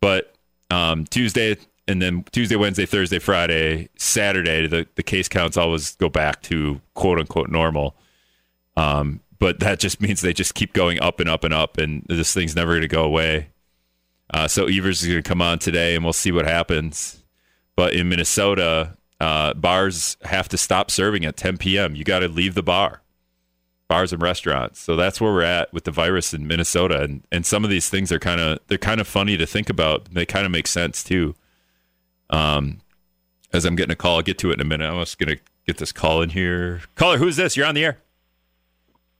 but 0.00 0.34
um, 0.70 1.04
Tuesday 1.04 1.56
and 1.88 2.02
then 2.02 2.24
Tuesday, 2.32 2.54
Wednesday, 2.54 2.84
Thursday, 2.84 3.18
Friday, 3.18 3.88
Saturday, 3.96 4.66
the, 4.66 4.86
the 4.94 5.02
case 5.02 5.26
counts 5.28 5.56
always 5.56 5.96
go 5.96 6.10
back 6.10 6.42
to 6.42 6.80
quote 6.94 7.18
unquote 7.18 7.48
normal. 7.48 7.96
Um, 8.76 9.20
but 9.38 9.60
that 9.60 9.80
just 9.80 10.00
means 10.02 10.20
they 10.20 10.34
just 10.34 10.54
keep 10.54 10.74
going 10.74 11.00
up 11.00 11.18
and 11.18 11.28
up 11.28 11.44
and 11.44 11.54
up, 11.54 11.78
and 11.78 12.04
this 12.08 12.32
thing's 12.34 12.54
never 12.54 12.72
going 12.72 12.82
to 12.82 12.88
go 12.88 13.04
away. 13.04 13.48
Uh, 14.32 14.46
so 14.46 14.66
Evers 14.66 15.02
is 15.02 15.08
going 15.08 15.22
to 15.22 15.28
come 15.28 15.40
on 15.40 15.58
today, 15.58 15.94
and 15.94 16.04
we'll 16.04 16.12
see 16.12 16.30
what 16.30 16.44
happens. 16.44 17.22
But 17.74 17.94
in 17.94 18.10
Minnesota, 18.10 18.96
uh, 19.20 19.54
bars 19.54 20.18
have 20.24 20.48
to 20.50 20.58
stop 20.58 20.90
serving 20.90 21.24
at 21.24 21.36
10 21.36 21.56
p.m. 21.56 21.94
You 21.94 22.04
got 22.04 22.18
to 22.18 22.28
leave 22.28 22.54
the 22.54 22.62
bar, 22.62 23.00
bars 23.88 24.12
and 24.12 24.22
restaurants. 24.22 24.80
So 24.80 24.94
that's 24.94 25.20
where 25.20 25.32
we're 25.32 25.42
at 25.42 25.72
with 25.72 25.84
the 25.84 25.90
virus 25.90 26.32
in 26.32 26.46
Minnesota, 26.46 27.02
and 27.02 27.22
and 27.32 27.44
some 27.44 27.64
of 27.64 27.70
these 27.70 27.88
things 27.88 28.12
are 28.12 28.18
kind 28.18 28.40
of 28.40 28.58
they're 28.68 28.78
kind 28.78 29.00
of 29.00 29.08
funny 29.08 29.36
to 29.36 29.46
think 29.46 29.68
about. 29.70 30.12
They 30.12 30.26
kind 30.26 30.46
of 30.46 30.52
make 30.52 30.66
sense 30.66 31.02
too. 31.02 31.34
Um, 32.30 32.80
as 33.52 33.64
I'm 33.64 33.76
getting 33.76 33.92
a 33.92 33.96
call, 33.96 34.16
I'll 34.16 34.22
get 34.22 34.38
to 34.38 34.50
it 34.50 34.54
in 34.54 34.60
a 34.60 34.64
minute. 34.64 34.88
I'm 34.88 35.00
just 35.00 35.18
going 35.18 35.34
to 35.34 35.42
get 35.66 35.78
this 35.78 35.92
call 35.92 36.20
in 36.20 36.30
here. 36.30 36.82
Caller, 36.96 37.16
who's 37.16 37.36
this? 37.36 37.56
You're 37.56 37.66
on 37.66 37.74
the 37.74 37.84
air. 37.84 37.98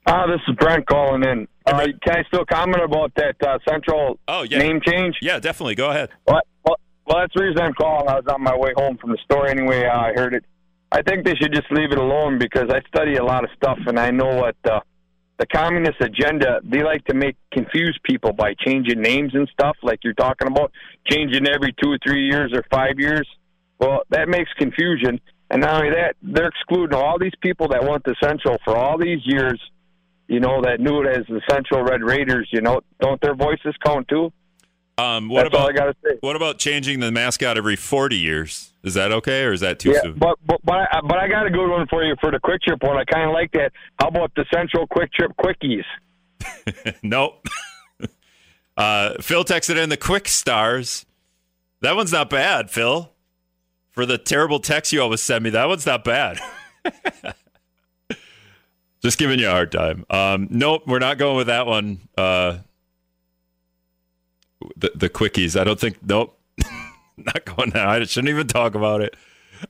Uh, 0.06 0.26
this 0.26 0.40
is 0.46 0.54
Brent 0.56 0.86
calling 0.86 1.22
in. 1.22 1.48
Uh, 1.66 1.86
can 2.02 2.16
I 2.16 2.22
still 2.24 2.44
comment 2.44 2.82
about 2.82 3.12
that 3.16 3.36
uh, 3.46 3.58
central 3.68 4.18
oh, 4.28 4.42
yeah. 4.42 4.58
name 4.58 4.80
change? 4.86 5.16
Yeah, 5.20 5.38
definitely. 5.38 5.74
Go 5.74 5.90
ahead. 5.90 6.10
Well, 6.26 6.40
well, 6.64 6.76
well, 7.06 7.18
that's 7.20 7.34
the 7.34 7.42
reason 7.42 7.60
I'm 7.60 7.74
calling. 7.74 8.08
I 8.08 8.14
was 8.14 8.24
on 8.26 8.42
my 8.42 8.56
way 8.56 8.72
home 8.76 8.96
from 8.98 9.10
the 9.10 9.18
store 9.24 9.48
anyway. 9.48 9.84
Uh, 9.84 9.98
I 9.98 10.12
heard 10.14 10.34
it. 10.34 10.44
I 10.90 11.02
think 11.02 11.24
they 11.24 11.34
should 11.34 11.52
just 11.52 11.70
leave 11.70 11.92
it 11.92 11.98
alone 11.98 12.38
because 12.38 12.70
I 12.70 12.80
study 12.88 13.16
a 13.16 13.24
lot 13.24 13.44
of 13.44 13.50
stuff 13.56 13.78
and 13.86 13.98
I 13.98 14.10
know 14.10 14.34
what 14.34 14.56
uh, 14.64 14.80
the 15.38 15.46
communist 15.46 16.00
agenda. 16.00 16.60
They 16.64 16.82
like 16.82 17.04
to 17.06 17.14
make 17.14 17.36
confuse 17.52 17.98
people 18.04 18.32
by 18.32 18.54
changing 18.66 19.00
names 19.00 19.34
and 19.34 19.48
stuff, 19.52 19.76
like 19.82 20.00
you're 20.02 20.14
talking 20.14 20.48
about, 20.48 20.72
changing 21.08 21.46
every 21.46 21.74
two 21.82 21.92
or 21.92 21.98
three 22.06 22.26
years 22.26 22.52
or 22.54 22.64
five 22.70 22.98
years. 22.98 23.28
Well, 23.78 24.02
that 24.10 24.28
makes 24.28 24.50
confusion. 24.58 25.20
And 25.50 25.62
not 25.62 25.76
only 25.76 25.90
that, 25.90 26.16
they're 26.22 26.48
excluding 26.48 26.98
all 26.98 27.18
these 27.18 27.36
people 27.40 27.68
that 27.68 27.84
want 27.84 28.04
the 28.04 28.16
Central 28.22 28.58
for 28.64 28.76
all 28.76 28.98
these 28.98 29.20
years 29.24 29.60
you 30.28 30.40
know, 30.40 30.60
that 30.62 30.78
knew 30.78 31.00
it 31.00 31.08
as 31.08 31.26
the 31.26 31.40
Central 31.50 31.82
Red 31.82 32.02
Raiders, 32.02 32.48
you 32.52 32.60
know, 32.60 32.82
don't 33.00 33.20
their 33.20 33.34
voices 33.34 33.74
count 33.84 34.06
too? 34.08 34.30
Um, 34.98 35.28
what 35.28 35.44
That's 35.44 35.48
about 35.54 35.60
all 35.60 35.68
I 35.70 35.72
gotta 35.72 35.94
say. 36.04 36.16
what 36.20 36.34
about 36.36 36.58
changing 36.58 36.98
the 37.00 37.12
mascot 37.12 37.56
every 37.56 37.76
forty 37.76 38.18
years? 38.18 38.72
Is 38.82 38.94
that 38.94 39.12
okay, 39.12 39.44
or 39.44 39.52
is 39.52 39.60
that 39.60 39.78
too 39.78 39.90
Yeah, 39.92 40.02
soon? 40.02 40.18
but 40.18 40.36
but 40.44 40.60
but 40.64 40.74
I, 40.74 41.00
but 41.02 41.18
I 41.18 41.28
got 41.28 41.46
a 41.46 41.50
good 41.50 41.68
one 41.70 41.86
for 41.88 42.04
you 42.04 42.14
for 42.20 42.30
the 42.32 42.38
Kwik 42.40 42.62
Trip 42.62 42.82
one. 42.82 42.96
I 42.96 43.04
kind 43.04 43.28
of 43.28 43.32
like 43.32 43.52
that. 43.52 43.70
How 44.00 44.08
about 44.08 44.32
the 44.34 44.44
Central 44.52 44.86
Kwik 44.88 45.12
Trip 45.12 45.30
Quickies? 45.38 45.84
nope. 47.02 47.46
uh, 48.76 49.14
Phil 49.20 49.44
texted 49.44 49.76
in 49.82 49.88
the 49.88 49.96
quick 49.96 50.26
stars. 50.28 51.06
That 51.80 51.94
one's 51.94 52.12
not 52.12 52.28
bad, 52.28 52.70
Phil. 52.70 53.12
For 53.90 54.04
the 54.06 54.18
terrible 54.18 54.58
text 54.60 54.92
you 54.92 55.00
always 55.02 55.22
send 55.22 55.44
me, 55.44 55.50
that 55.50 55.66
one's 55.68 55.86
not 55.86 56.02
bad. 56.04 56.38
Just 59.02 59.18
giving 59.18 59.38
you 59.38 59.46
a 59.48 59.50
hard 59.52 59.70
time. 59.70 60.04
Um, 60.10 60.48
nope, 60.50 60.82
we're 60.86 60.98
not 60.98 61.18
going 61.18 61.36
with 61.36 61.46
that 61.46 61.66
one. 61.66 62.00
Uh, 62.16 62.58
the 64.78 64.92
the 64.94 65.08
quickies. 65.08 65.58
I 65.58 65.64
don't 65.64 65.78
think. 65.78 65.98
Nope, 66.02 66.38
not 67.16 67.44
going 67.44 67.70
there. 67.70 67.86
I 67.86 68.04
shouldn't 68.04 68.30
even 68.30 68.46
talk 68.46 68.74
about 68.74 69.00
it. 69.00 69.16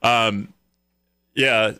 Um, 0.02 0.52
yeah. 1.34 1.72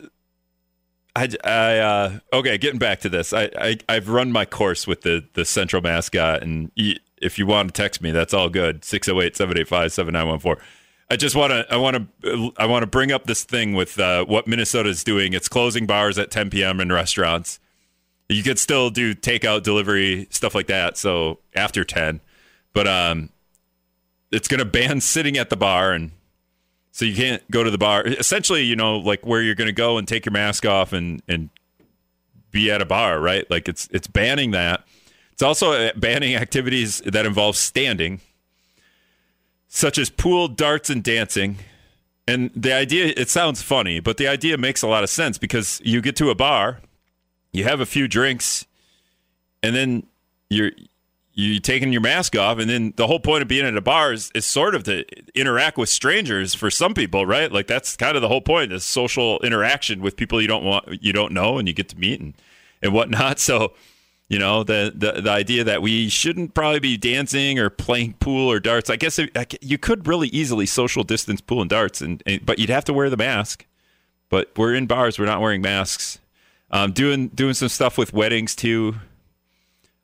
I, 1.15 1.27
I 1.43 1.77
uh, 1.79 2.19
okay. 2.33 2.57
Getting 2.57 2.79
back 2.79 3.01
to 3.01 3.09
this, 3.09 3.33
I, 3.33 3.49
I 3.57 3.77
I've 3.89 4.09
run 4.09 4.31
my 4.31 4.45
course 4.45 4.87
with 4.87 5.01
the 5.01 5.25
the 5.33 5.43
central 5.43 5.81
mascot, 5.81 6.43
and 6.43 6.71
if 7.21 7.37
you 7.37 7.45
want 7.45 7.73
to 7.73 7.81
text 7.81 8.01
me, 8.01 8.11
that's 8.11 8.33
all 8.33 8.49
good. 8.49 8.81
608-785-7914. 8.81 10.59
I 11.11 11.15
just 11.15 11.35
want 11.35 11.51
to 11.51 11.65
I 11.73 11.77
want 11.77 11.97
to 12.21 12.53
I 12.57 12.67
want 12.67 12.83
to 12.83 12.87
bring 12.87 13.11
up 13.11 13.25
this 13.25 13.43
thing 13.43 13.73
with 13.73 13.99
uh, 13.99 14.25
what 14.25 14.47
Minnesota 14.47 14.89
is 14.89 15.03
doing. 15.03 15.33
It's 15.33 15.49
closing 15.49 15.87
bars 15.87 16.19
at 16.19 16.29
10 16.29 16.51
p.m. 16.51 16.79
in 16.79 16.91
restaurants. 16.91 17.59
You 18.29 18.43
could 18.43 18.59
still 18.59 18.91
do 18.91 19.15
takeout, 19.15 19.63
delivery, 19.63 20.27
stuff 20.29 20.53
like 20.53 20.67
that. 20.67 20.97
So 20.97 21.39
after 21.55 21.83
10, 21.83 22.21
but 22.73 22.87
um, 22.87 23.29
it's 24.31 24.47
going 24.47 24.59
to 24.59 24.65
ban 24.65 25.01
sitting 25.01 25.37
at 25.37 25.49
the 25.49 25.57
bar, 25.57 25.91
and 25.91 26.11
so 26.91 27.05
you 27.05 27.15
can't 27.15 27.49
go 27.51 27.63
to 27.63 27.71
the 27.71 27.77
bar. 27.77 28.05
Essentially, 28.05 28.63
you 28.63 28.75
know, 28.75 28.97
like 28.97 29.25
where 29.25 29.41
you're 29.41 29.55
going 29.55 29.67
to 29.67 29.73
go 29.73 29.97
and 29.97 30.07
take 30.07 30.25
your 30.25 30.33
mask 30.33 30.65
off 30.65 30.93
and 30.93 31.21
and 31.27 31.49
be 32.51 32.71
at 32.71 32.81
a 32.81 32.85
bar, 32.85 33.19
right? 33.19 33.49
Like 33.49 33.67
it's 33.67 33.87
it's 33.91 34.07
banning 34.07 34.51
that. 34.51 34.83
It's 35.33 35.41
also 35.41 35.71
uh, 35.71 35.91
banning 35.95 36.35
activities 36.35 36.99
that 37.05 37.25
involve 37.25 37.55
standing 37.55 38.19
such 39.69 39.97
as 39.97 40.09
pool, 40.09 40.47
darts, 40.47 40.89
and 40.89 41.01
dancing. 41.01 41.57
And 42.27 42.51
the 42.55 42.73
idea, 42.73 43.13
it 43.15 43.29
sounds 43.29 43.61
funny, 43.61 43.99
but 43.99 44.17
the 44.17 44.27
idea 44.27 44.57
makes 44.57 44.81
a 44.81 44.87
lot 44.87 45.03
of 45.03 45.09
sense 45.09 45.37
because 45.37 45.79
you 45.83 46.01
get 46.01 46.15
to 46.17 46.29
a 46.29 46.35
bar, 46.35 46.81
you 47.53 47.63
have 47.63 47.79
a 47.79 47.85
few 47.85 48.07
drinks, 48.07 48.65
and 49.63 49.75
then 49.75 50.05
you're 50.49 50.71
you 51.39 51.59
taking 51.59 51.91
your 51.91 52.01
mask 52.01 52.35
off, 52.37 52.59
and 52.59 52.69
then 52.69 52.93
the 52.97 53.07
whole 53.07 53.19
point 53.19 53.41
of 53.41 53.47
being 53.47 53.65
at 53.65 53.75
a 53.75 53.81
bar 53.81 54.11
is, 54.11 54.31
is 54.35 54.45
sort 54.45 54.75
of 54.75 54.83
to 54.83 55.05
interact 55.33 55.77
with 55.77 55.89
strangers 55.89 56.53
for 56.53 56.69
some 56.69 56.93
people, 56.93 57.25
right? 57.25 57.51
Like 57.51 57.67
that's 57.67 57.95
kind 57.95 58.15
of 58.15 58.21
the 58.21 58.27
whole 58.27 58.41
point, 58.41 58.73
is 58.73 58.83
social 58.83 59.39
interaction 59.39 60.01
with 60.01 60.17
people 60.17 60.41
you 60.41 60.47
don't 60.47 60.63
want 60.63 61.01
you 61.01 61.13
don't 61.13 61.31
know 61.31 61.57
and 61.57 61.67
you 61.67 61.73
get 61.73 61.87
to 61.89 61.97
meet 61.97 62.19
and, 62.19 62.33
and 62.81 62.93
whatnot. 62.93 63.39
So 63.49 63.73
you 64.27 64.37
know 64.37 64.63
the, 64.63 64.91
the 64.93 65.21
the 65.21 65.31
idea 65.31 65.63
that 65.63 65.81
we 65.81 66.09
shouldn't 66.09 66.53
probably 66.53 66.79
be 66.79 66.97
dancing 66.97 67.57
or 67.57 67.69
playing 67.69 68.13
pool 68.13 68.51
or 68.51 68.59
darts. 68.59 68.89
I 68.89 68.95
guess 68.95 69.17
it, 69.17 69.57
you 69.61 69.77
could 69.77 70.07
really 70.07 70.27
easily 70.27 70.65
social 70.65 71.03
distance 71.03 71.41
pool 71.41 71.61
and 71.61 71.69
darts, 71.69 72.01
and, 72.01 72.21
and, 72.25 72.45
but 72.45 72.59
you'd 72.59 72.69
have 72.69 72.85
to 72.85 72.93
wear 72.93 73.09
the 73.09 73.17
mask. 73.17 73.65
But 74.29 74.51
we're 74.55 74.75
in 74.75 74.85
bars; 74.85 75.17
we're 75.17 75.25
not 75.25 75.41
wearing 75.41 75.61
masks. 75.61 76.19
Um, 76.69 76.91
doing 76.91 77.29
doing 77.29 77.55
some 77.55 77.69
stuff 77.69 77.97
with 77.97 78.13
weddings 78.13 78.55
too. 78.55 78.95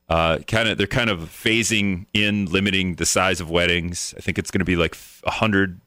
Uh, 0.08 0.38
kind 0.40 0.70
of 0.70 0.78
they're 0.78 0.88
kind 0.88 1.10
of 1.10 1.22
phasing 1.22 2.06
in, 2.14 2.46
limiting 2.46 2.96
the 2.96 3.06
size 3.06 3.40
of 3.42 3.50
weddings. 3.50 4.14
I 4.18 4.22
think 4.22 4.38
it's 4.38 4.52
going 4.52 4.60
to 4.60 4.66
be 4.66 4.76
like 4.76 4.96
hundred 5.26 5.82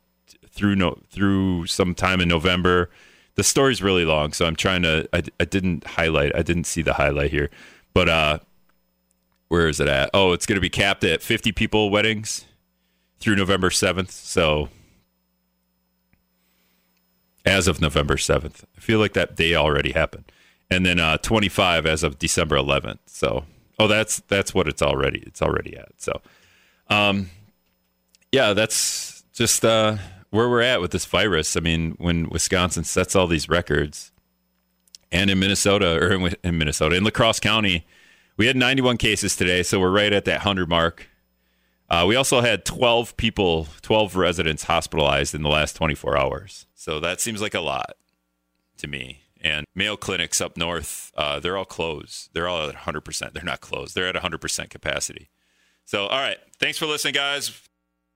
through 0.49 0.77
no 0.77 0.99
through 1.11 1.67
sometime 1.67 2.21
in 2.21 2.29
November. 2.29 2.91
The 3.37 3.45
story's 3.45 3.81
really 3.81 4.05
long, 4.05 4.33
so 4.33 4.47
I'm 4.47 4.57
trying 4.57 4.83
to. 4.83 5.09
I, 5.13 5.23
I 5.39 5.45
didn't 5.45 5.87
highlight. 5.87 6.35
I 6.35 6.43
didn't 6.43 6.65
see 6.65 6.83
the 6.83 6.95
highlight 6.95 7.31
here. 7.31 7.51
But 7.95 8.09
uh, 8.09 8.39
where 9.49 9.69
is 9.69 9.79
it 9.79 9.89
at? 9.89 10.11
Oh, 10.13 10.33
it's 10.33 10.47
going 10.47 10.57
to 10.57 10.61
be 10.61 10.71
capped 10.71 11.05
at 11.05 11.23
50 11.23 11.53
people 11.53 11.91
weddings 11.91 12.45
through 13.21 13.37
November 13.37 13.71
7th. 13.71 14.11
So 14.11 14.69
as 17.49 17.67
of 17.67 17.81
November 17.81 18.17
7th. 18.17 18.65
I 18.77 18.81
feel 18.81 18.99
like 18.99 19.15
that 19.15 19.35
day 19.35 19.55
already 19.55 19.93
happened. 19.93 20.31
And 20.71 20.85
then 20.85 21.01
uh, 21.01 21.17
25 21.19 21.87
as 21.87 22.03
of 22.03 22.19
December 22.19 22.57
11th. 22.57 22.99
So, 23.07 23.45
oh, 23.79 23.89
that's 23.89 24.21
that's 24.29 24.55
what 24.55 24.69
it's 24.69 24.83
already 24.83 25.21
it's 25.27 25.43
already 25.43 25.77
at. 25.77 25.93
So, 25.97 26.21
um, 26.89 27.31
yeah, 28.33 28.53
that's 28.53 29.25
just 29.33 29.65
uh, 29.65 29.97
where 30.31 30.49
we're 30.49 30.63
at 30.63 30.81
with 30.81 30.91
this 30.91 31.07
virus. 31.07 31.57
I 31.57 31.61
mean, 31.61 31.93
when 31.99 32.29
Wisconsin 32.29 32.85
sets 32.85 33.17
all 33.17 33.27
these 33.27 33.49
records, 33.49 34.13
and 35.11 35.31
in 35.31 35.39
Minnesota 35.39 35.97
or 35.97 36.13
in, 36.13 36.35
in 36.45 36.59
Minnesota 36.59 36.97
in 36.97 37.05
La 37.05 37.11
Crosse 37.11 37.41
County, 37.41 37.87
we 38.37 38.47
had 38.47 38.57
91 38.57 38.99
cases 38.99 39.37
today, 39.37 39.63
so 39.63 39.81
we're 39.81 39.91
right 39.91 40.13
at 40.13 40.25
that 40.27 40.41
100 40.41 40.69
mark. 40.69 41.09
Uh, 41.91 42.05
we 42.07 42.17
also 42.17 42.43
had 42.43 42.65
12 42.65 43.17
people, 43.17 43.67
12 43.81 44.15
residents 44.15 44.65
hospitalized 44.65 45.35
in 45.35 45.43
the 45.43 45.49
last 45.49 45.75
24 45.75 46.19
hours. 46.19 46.67
So 46.75 47.01
that 47.01 47.21
seems 47.21 47.41
like 47.41 47.55
a 47.55 47.61
lot 47.61 47.95
to 48.77 48.87
me. 48.87 49.23
And 49.41 49.67
Mayo 49.75 49.97
clinics 49.97 50.41
up 50.41 50.57
north, 50.57 51.13
uh, 51.17 51.39
they're 51.41 51.57
all 51.57 51.65
closed. 51.65 52.31
They're 52.33 52.49
all 52.49 52.69
at 52.69 52.75
100%. 52.75 53.33
They're 53.33 53.45
not 53.45 53.61
closed. 53.61 53.95
They're 53.95 54.09
at 54.09 54.15
100% 54.15 54.71
capacity. 54.71 55.31
So, 55.85 56.07
all 56.07 56.19
right. 56.19 56.39
Thanks 56.59 56.79
for 56.79 56.87
listening, 56.87 57.15
guys. 57.15 57.68